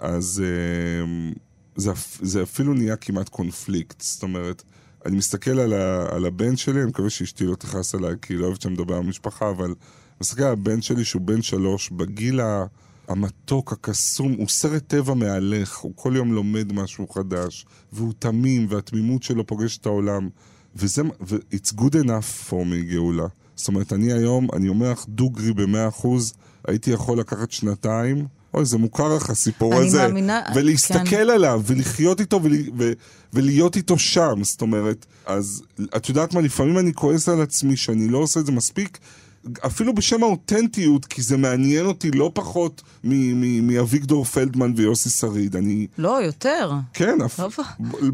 אז 0.00 0.42
אה, 0.44 1.32
זה, 1.76 1.92
זה 2.20 2.42
אפילו 2.42 2.74
נהיה 2.74 2.96
כמעט 2.96 3.28
קונפליקט. 3.28 4.00
זאת 4.00 4.22
אומרת, 4.22 4.62
אני 5.06 5.16
מסתכל 5.16 5.58
על, 5.58 5.72
ה, 5.72 6.06
על 6.14 6.26
הבן 6.26 6.56
שלי, 6.56 6.80
אני 6.80 6.88
מקווה 6.88 7.10
שאשתי 7.10 7.44
לא 7.44 7.54
תכעס 7.54 7.94
עליי, 7.94 8.14
כי 8.22 8.32
היא 8.32 8.40
לא 8.40 8.46
אוהבת 8.46 8.60
שאני 8.60 8.74
מדבר 8.74 8.94
על 8.94 9.02
משפחה, 9.02 9.50
אבל 9.50 9.74
מסתכל 10.20 10.42
על 10.42 10.52
הבן 10.52 10.82
שלי 10.82 11.04
שהוא 11.04 11.22
בן 11.22 11.42
שלוש, 11.42 11.90
בגיל 11.90 12.40
המתוק, 13.08 13.72
הקסום, 13.72 14.32
הוא 14.32 14.48
סרט 14.48 14.82
טבע 14.86 15.14
מהלך, 15.14 15.78
הוא 15.78 15.92
כל 15.96 16.12
יום 16.16 16.32
לומד 16.32 16.72
משהו 16.72 17.08
חדש, 17.08 17.66
והוא 17.92 18.12
תמים, 18.18 18.66
והתמימות 18.68 19.22
שלו 19.22 19.46
פוגשת 19.46 19.80
את 19.80 19.86
העולם. 19.86 20.28
וזה, 20.76 21.02
ו- 21.02 21.36
it's 21.36 21.72
good 21.80 21.94
enough 22.04 22.50
for 22.50 22.52
me, 22.52 22.92
גאולה. 22.92 23.26
זאת 23.54 23.68
אומרת, 23.68 23.92
אני 23.92 24.12
היום, 24.12 24.48
אני 24.52 24.68
אומר 24.68 24.92
לך 24.92 25.04
דוגרי 25.08 25.52
במאה 25.52 25.88
אחוז, 25.88 26.32
הייתי 26.68 26.90
יכול 26.90 27.18
לקחת 27.18 27.50
שנתיים, 27.52 28.26
אוי, 28.54 28.64
זה 28.64 28.78
מוכר 28.78 29.16
לך 29.16 29.30
הסיפור 29.30 29.74
אני 29.78 29.86
הזה. 29.86 30.02
מאמינה- 30.08 30.40
ולהסתכל 30.54 31.04
כן. 31.04 31.30
עליו, 31.30 31.62
ולחיות 31.66 32.20
איתו, 32.20 32.40
ול, 32.42 32.52
ו, 32.78 32.92
ולהיות 33.32 33.76
איתו 33.76 33.98
שם, 33.98 34.34
זאת 34.42 34.60
אומרת. 34.62 35.06
אז 35.26 35.62
את 35.96 36.08
יודעת 36.08 36.34
מה, 36.34 36.40
לפעמים 36.40 36.78
אני 36.78 36.92
כועס 36.94 37.28
על 37.28 37.40
עצמי 37.42 37.76
שאני 37.76 38.08
לא 38.08 38.18
עושה 38.18 38.40
את 38.40 38.46
זה 38.46 38.52
מספיק, 38.52 38.98
אפילו 39.66 39.94
בשם 39.94 40.22
האותנטיות, 40.22 41.04
כי 41.04 41.22
זה 41.22 41.36
מעניין 41.36 41.86
אותי 41.86 42.10
לא 42.10 42.30
פחות 42.34 42.82
מאביגדור 43.62 44.24
פלדמן 44.24 44.72
ויוסי 44.76 45.10
שריד. 45.10 45.56
אני... 45.56 45.86
לא, 45.98 46.22
יותר. 46.22 46.72
כן, 46.92 47.18
אפ... 47.20 47.40
לא, 47.40 47.48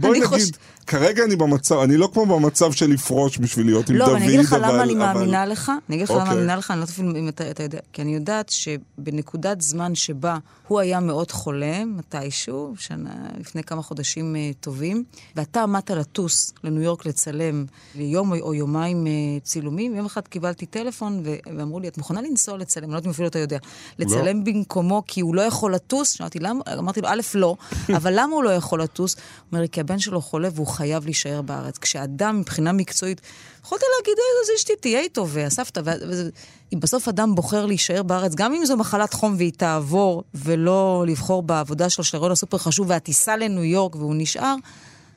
בואי 0.01 0.11
נגיד, 0.11 0.24
חוש- 0.24 0.51
כרגע 0.87 1.24
אני 1.24 1.37
במצב, 1.37 1.79
אני 1.79 1.97
לא 1.97 2.11
כמו 2.12 2.26
במצב 2.26 2.72
של 2.72 2.91
לפרוש 2.91 3.39
בשביל 3.39 3.66
להיות 3.66 3.91
עם 3.91 3.97
לא, 3.97 4.07
דוד, 4.07 4.14
אבל 4.14 4.22
אני 4.22 4.29
אגיד 4.35 4.41
לך. 4.41 4.57
למה 4.61 4.83
אני 4.83 4.95
מאמינה 4.95 5.47
לך. 5.47 5.72
אני 5.89 5.97
אגיד 5.97 6.05
לך 6.05 6.11
למה 6.11 6.20
אני 6.20 6.29
אוקיי. 6.29 6.37
מאמינה 6.37 6.57
לך, 6.57 6.70
אני 6.70 6.81
לא 6.81 6.85
יודעת 6.85 7.16
אם 7.16 7.29
אתה, 7.29 7.51
אתה 7.51 7.62
יודע. 7.62 7.79
כי 7.93 8.03
אני 8.03 8.14
יודעת 8.14 8.49
שבנקודת 8.49 9.61
זמן 9.61 9.95
שבה 9.95 10.39
הוא 10.68 10.81
היה 10.81 11.01
מאוד 11.01 11.31
חולה, 11.31 11.85
מתישהו, 11.85 12.74
שנה, 12.79 13.11
לפני 13.41 13.62
כמה 13.62 13.83
חודשים 13.83 14.37
אה, 14.37 14.51
טובים, 14.61 15.05
ואתה 15.37 15.62
עמדת 15.62 15.91
לטוס 15.91 16.53
לניו 16.64 16.83
יורק 16.83 17.07
לצלם 17.07 17.64
ליום 17.95 18.33
או, 18.33 18.55
יומיים 18.55 19.07
אה, 19.07 19.12
צילומים, 19.43 19.95
יום 19.95 20.07
אחד 20.07 20.29
קיבלתי 20.29 20.66
טלפון 20.66 21.18
ו- 21.25 21.35
ואמרו 21.59 21.81
לי, 21.81 21.89
את 21.89 21.99
מוכנה 21.99 22.21
לנסוע 22.23 22.57
לצלם? 22.59 22.85
אני 22.85 22.93
לא 22.93 22.97
יודעת 22.97 23.07
אם 23.07 23.11
אפילו 23.11 23.29
אתה 23.29 23.39
יודע. 23.39 23.59
לצלם 23.99 24.45
במקומו 24.45 25.03
כי 25.07 25.21
הוא 25.21 25.35
לא 25.35 25.43
יכול 25.43 25.75
לטוס? 25.75 26.11
שאלתי, 26.11 26.39
למה? 26.39 26.61
אמרתי 26.79 27.01
לו, 27.01 27.09
א', 27.09 27.21
לא, 27.35 27.57
אבל 27.97 28.12
למה 28.16 28.35
הוא 28.35 28.45
לא 28.45 28.51
יכול 28.51 28.83
לטוס? 28.83 29.14
הוא 29.14 29.23
אומר 29.53 29.61
לי, 29.62 29.69
כי 29.69 29.81
הבן 29.81 29.99
שלו 29.99 30.21
חולה 30.21 30.49
והוא 30.55 30.66
חייב 30.66 31.05
להישאר 31.05 31.43
בארץ. 31.43 31.79
כשאדם 31.79 32.41
מבחינה 32.41 32.73
מקצועית, 32.73 33.21
יכולת 33.64 33.83
להגיד, 33.99 34.14
"אה, 34.19 34.25
אז 34.55 34.61
אשתי 34.61 34.73
תהיה 34.81 35.01
איתו, 35.01 35.27
ואספת, 35.29 35.79
ו- 35.85 35.91
וזה- 36.09 36.31
אם 36.75 36.81
בסוף 36.81 37.09
אדם 37.09 37.35
בוחר 37.35 37.66
להישאר 37.66 38.03
בארץ, 38.03 38.35
גם 38.35 38.53
אם 38.55 38.64
זו 38.66 38.77
מחלת 38.77 39.12
חום 39.12 39.35
והיא 39.39 39.53
תעבור, 39.57 40.23
ולא 40.35 41.05
לבחור 41.09 41.43
בעבודה 41.43 41.91
שלו, 41.91 42.05
שהרעיון 42.05 42.33
הסופר 42.33 42.59
חשוב, 42.59 42.91
והטיסה 42.91 43.37
לניו 43.37 43.64
יורק 43.64 43.97
והוא 43.97 44.14
נשאר, 44.19 44.55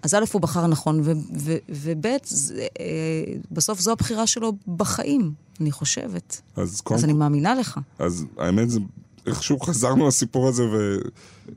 אז 0.04 0.14
א', 0.14 0.24
הוא 0.32 0.41
בחר 0.41 0.68
נכון, 0.68 1.02
וב', 1.04 2.06
בסוף 3.52 3.80
זו 3.80 3.91
הבחירה 3.91 4.28
שלו 4.28 4.54
בחיים, 4.68 5.34
אני 5.62 5.72
חושבת. 5.72 6.41
אז, 6.56 6.82
אז 6.91 7.04
אני 7.04 7.14
מאמינה 7.14 7.56
לך. 7.56 7.80
אז 7.99 8.26
האמת 8.38 8.70
זה, 8.70 8.80
איכשהו 9.26 9.60
חזרנו 9.60 10.08
לסיפור 10.08 10.47
הזה, 10.47 10.64
ו... 10.64 10.97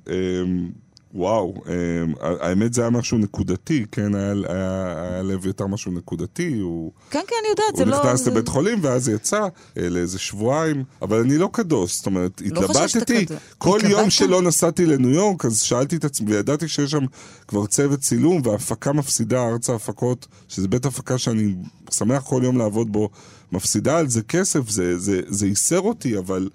אמ, 0.08 0.70
וואו, 1.14 1.54
אמ, 1.66 2.14
האמת 2.20 2.74
זה 2.74 2.80
היה 2.80 2.90
משהו 2.90 3.18
נקודתי, 3.18 3.84
כן? 3.92 4.14
היה, 4.14 4.32
היה, 4.48 4.94
היה 4.96 5.22
לאביתר 5.22 5.66
משהו 5.66 5.92
נקודתי, 5.92 6.58
הוא... 6.58 6.92
כן, 7.10 7.20
כן, 7.28 7.34
אני 7.40 7.48
יודעת, 7.50 7.76
זה 7.76 7.84
לא... 7.84 7.96
הוא 7.96 8.06
נכנס 8.06 8.26
לבית 8.26 8.48
חולים 8.48 8.78
ואז 8.82 9.08
יצא 9.08 9.40
אה, 9.78 9.88
לאיזה 9.88 10.18
שבועיים, 10.18 10.84
אבל 11.02 11.20
אני 11.20 11.38
לא 11.38 11.48
קדוש, 11.52 11.96
זאת 11.96 12.06
אומרת, 12.06 12.42
לא 12.50 12.64
התלבטתי. 12.64 13.26
כל 13.58 13.78
יום 13.88 14.10
שלא 14.10 14.42
נסעתי 14.42 14.86
לניו 14.86 15.10
יורק, 15.10 15.44
אז 15.44 15.60
שאלתי 15.60 15.96
את 15.96 16.04
עצמי, 16.04 16.34
וידעתי 16.34 16.68
שיש 16.68 16.90
שם 16.90 17.04
כבר 17.48 17.66
צוות 17.66 18.00
צילום, 18.00 18.40
והפקה 18.44 18.92
מפסידה, 18.92 19.46
ארץ 19.46 19.70
ההפקות, 19.70 20.26
שזה 20.48 20.68
בית 20.68 20.86
הפקה 20.86 21.18
שאני 21.18 21.54
שמח 21.90 22.22
כל 22.22 22.40
יום 22.44 22.58
לעבוד 22.58 22.92
בו, 22.92 23.10
מפסידה 23.52 23.98
על 23.98 24.08
זה 24.08 24.22
כסף, 24.22 24.60
זה 25.28 25.46
ייסר 25.46 25.80
אותי, 25.80 26.18
אבל 26.18 26.48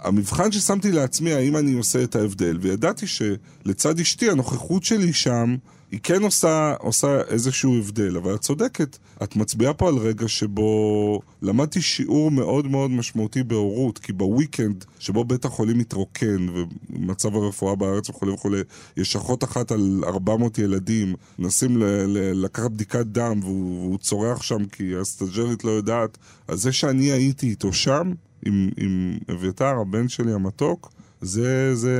המבחן 0.00 0.52
ששמתי 0.52 0.92
לעצמי, 0.92 1.32
האם 1.32 1.56
אני 1.56 1.72
עושה 1.72 2.02
את 2.02 2.16
ההבדל, 2.16 2.58
וידעתי 2.60 3.06
שלצד 3.06 4.00
אשתי, 4.00 4.30
הנוכחות 4.30 4.84
שלי 4.84 5.12
שם, 5.12 5.56
היא 5.92 6.00
כן 6.02 6.22
עושה, 6.22 6.74
עושה 6.78 7.20
איזשהו 7.28 7.78
הבדל, 7.78 8.16
אבל 8.16 8.34
את 8.34 8.40
צודקת, 8.40 8.98
את 9.22 9.36
מצביעה 9.36 9.74
פה 9.74 9.88
על 9.88 9.96
רגע 9.96 10.28
שבו 10.28 11.20
למדתי 11.42 11.82
שיעור 11.82 12.30
מאוד 12.30 12.66
מאוד 12.66 12.90
משמעותי 12.90 13.42
בהורות, 13.42 13.98
כי 13.98 14.12
בוויקנד, 14.12 14.84
שבו 14.98 15.24
בית 15.24 15.44
החולים 15.44 15.78
מתרוקן, 15.78 16.46
ומצב 16.90 17.36
הרפואה 17.36 17.76
בארץ 17.76 18.10
וכולי 18.10 18.32
וכולי, 18.32 18.60
יש 18.96 19.16
אחות 19.16 19.44
אחת 19.44 19.72
על 19.72 20.02
400 20.06 20.58
ילדים, 20.58 21.14
מנסים 21.38 21.76
ל- 21.76 21.84
ל- 21.84 22.44
לקחת 22.44 22.70
בדיקת 22.70 23.06
דם, 23.06 23.40
והוא, 23.42 23.80
והוא 23.80 23.98
צורח 23.98 24.42
שם 24.42 24.66
כי 24.66 24.96
הסטאג'רית 24.96 25.64
לא 25.64 25.70
יודעת, 25.70 26.18
אז 26.48 26.60
זה 26.60 26.72
שאני 26.72 27.04
הייתי 27.12 27.48
איתו 27.48 27.72
שם, 27.72 28.12
עם, 28.46 28.70
עם 28.76 29.18
אביתר, 29.30 29.74
הבן 29.80 30.08
שלי 30.08 30.32
המתוק, 30.32 30.92
זה, 31.20 31.74
זה, 31.74 31.98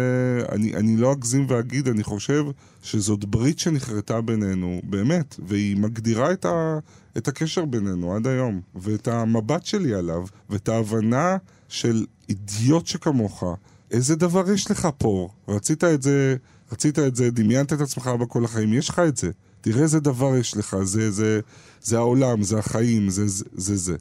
אני, 0.52 0.74
אני 0.74 0.96
לא 0.96 1.12
אגזים 1.12 1.46
ואגיד, 1.48 1.88
אני 1.88 2.02
חושב 2.02 2.44
שזאת 2.82 3.24
ברית 3.24 3.58
שנחרטה 3.58 4.20
בינינו, 4.20 4.80
באמת, 4.84 5.36
והיא 5.46 5.76
מגדירה 5.76 6.32
את, 6.32 6.44
ה, 6.44 6.78
את 7.16 7.28
הקשר 7.28 7.64
בינינו 7.64 8.16
עד 8.16 8.26
היום, 8.26 8.60
ואת 8.74 9.08
המבט 9.08 9.66
שלי 9.66 9.94
עליו, 9.94 10.24
ואת 10.50 10.68
ההבנה 10.68 11.36
של 11.68 12.06
אידיוט 12.28 12.86
שכמוך, 12.86 13.44
איזה 13.90 14.16
דבר 14.16 14.50
יש 14.50 14.70
לך 14.70 14.88
פה? 14.98 15.28
רצית 15.48 15.84
את 15.84 16.02
זה, 16.02 16.36
רצית 16.72 16.98
את 16.98 17.16
זה, 17.16 17.30
דמיינת 17.30 17.72
את 17.72 17.80
עצמך 17.80 18.06
בכל 18.06 18.44
החיים, 18.44 18.72
יש 18.72 18.88
לך 18.88 18.98
את 18.98 19.16
זה. 19.16 19.30
תראה 19.60 19.82
איזה 19.82 20.00
דבר 20.00 20.36
יש 20.36 20.56
לך, 20.56 20.76
זה, 20.82 21.10
זה, 21.10 21.40
זה 21.82 21.98
העולם, 21.98 22.42
זה 22.42 22.58
החיים, 22.58 23.10
זה 23.10 23.26
זה. 23.26 23.76
זה. 23.76 23.96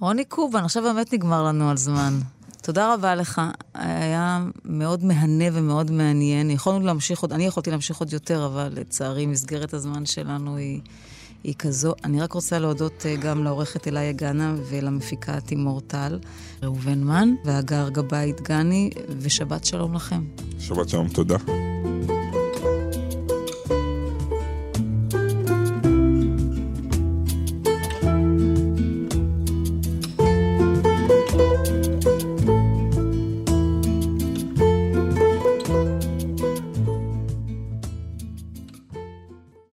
רוני 0.00 0.24
קובן, 0.24 0.64
עכשיו 0.64 0.82
באמת 0.82 1.12
נגמר 1.12 1.42
לנו 1.42 1.70
על 1.70 1.76
זמן. 1.76 2.18
תודה 2.62 2.94
רבה 2.94 3.14
לך. 3.14 3.40
היה 3.74 4.44
מאוד 4.64 5.04
מהנה 5.04 5.44
ומאוד 5.52 5.90
מעניין. 5.90 6.50
יכולנו 6.50 6.86
להמשיך 6.86 7.20
עוד, 7.20 7.32
אני 7.32 7.46
יכולתי 7.46 7.70
להמשיך 7.70 7.96
עוד 7.96 8.12
יותר, 8.12 8.46
אבל 8.46 8.72
לצערי 8.74 9.26
מסגרת 9.26 9.74
הזמן 9.74 10.06
שלנו 10.06 10.56
היא, 10.56 10.80
היא 11.44 11.54
כזו. 11.58 11.94
אני 12.04 12.20
רק 12.20 12.32
רוצה 12.32 12.58
להודות 12.58 13.06
אה, 13.06 13.16
גם 13.16 13.44
לעורכת 13.44 13.88
אליה 13.88 14.12
גאנה 14.12 14.54
ולמפיקה 14.70 15.40
תימור 15.40 15.80
טל, 15.80 16.18
ראובן 16.62 17.04
מן 17.04 17.28
והגר 17.44 17.88
גבאי 17.88 18.32
דגני, 18.32 18.90
ושבת 19.18 19.64
שלום 19.64 19.94
לכם. 19.94 20.24
שבת 20.58 20.88
שלום, 20.88 21.08
תודה. 21.08 21.36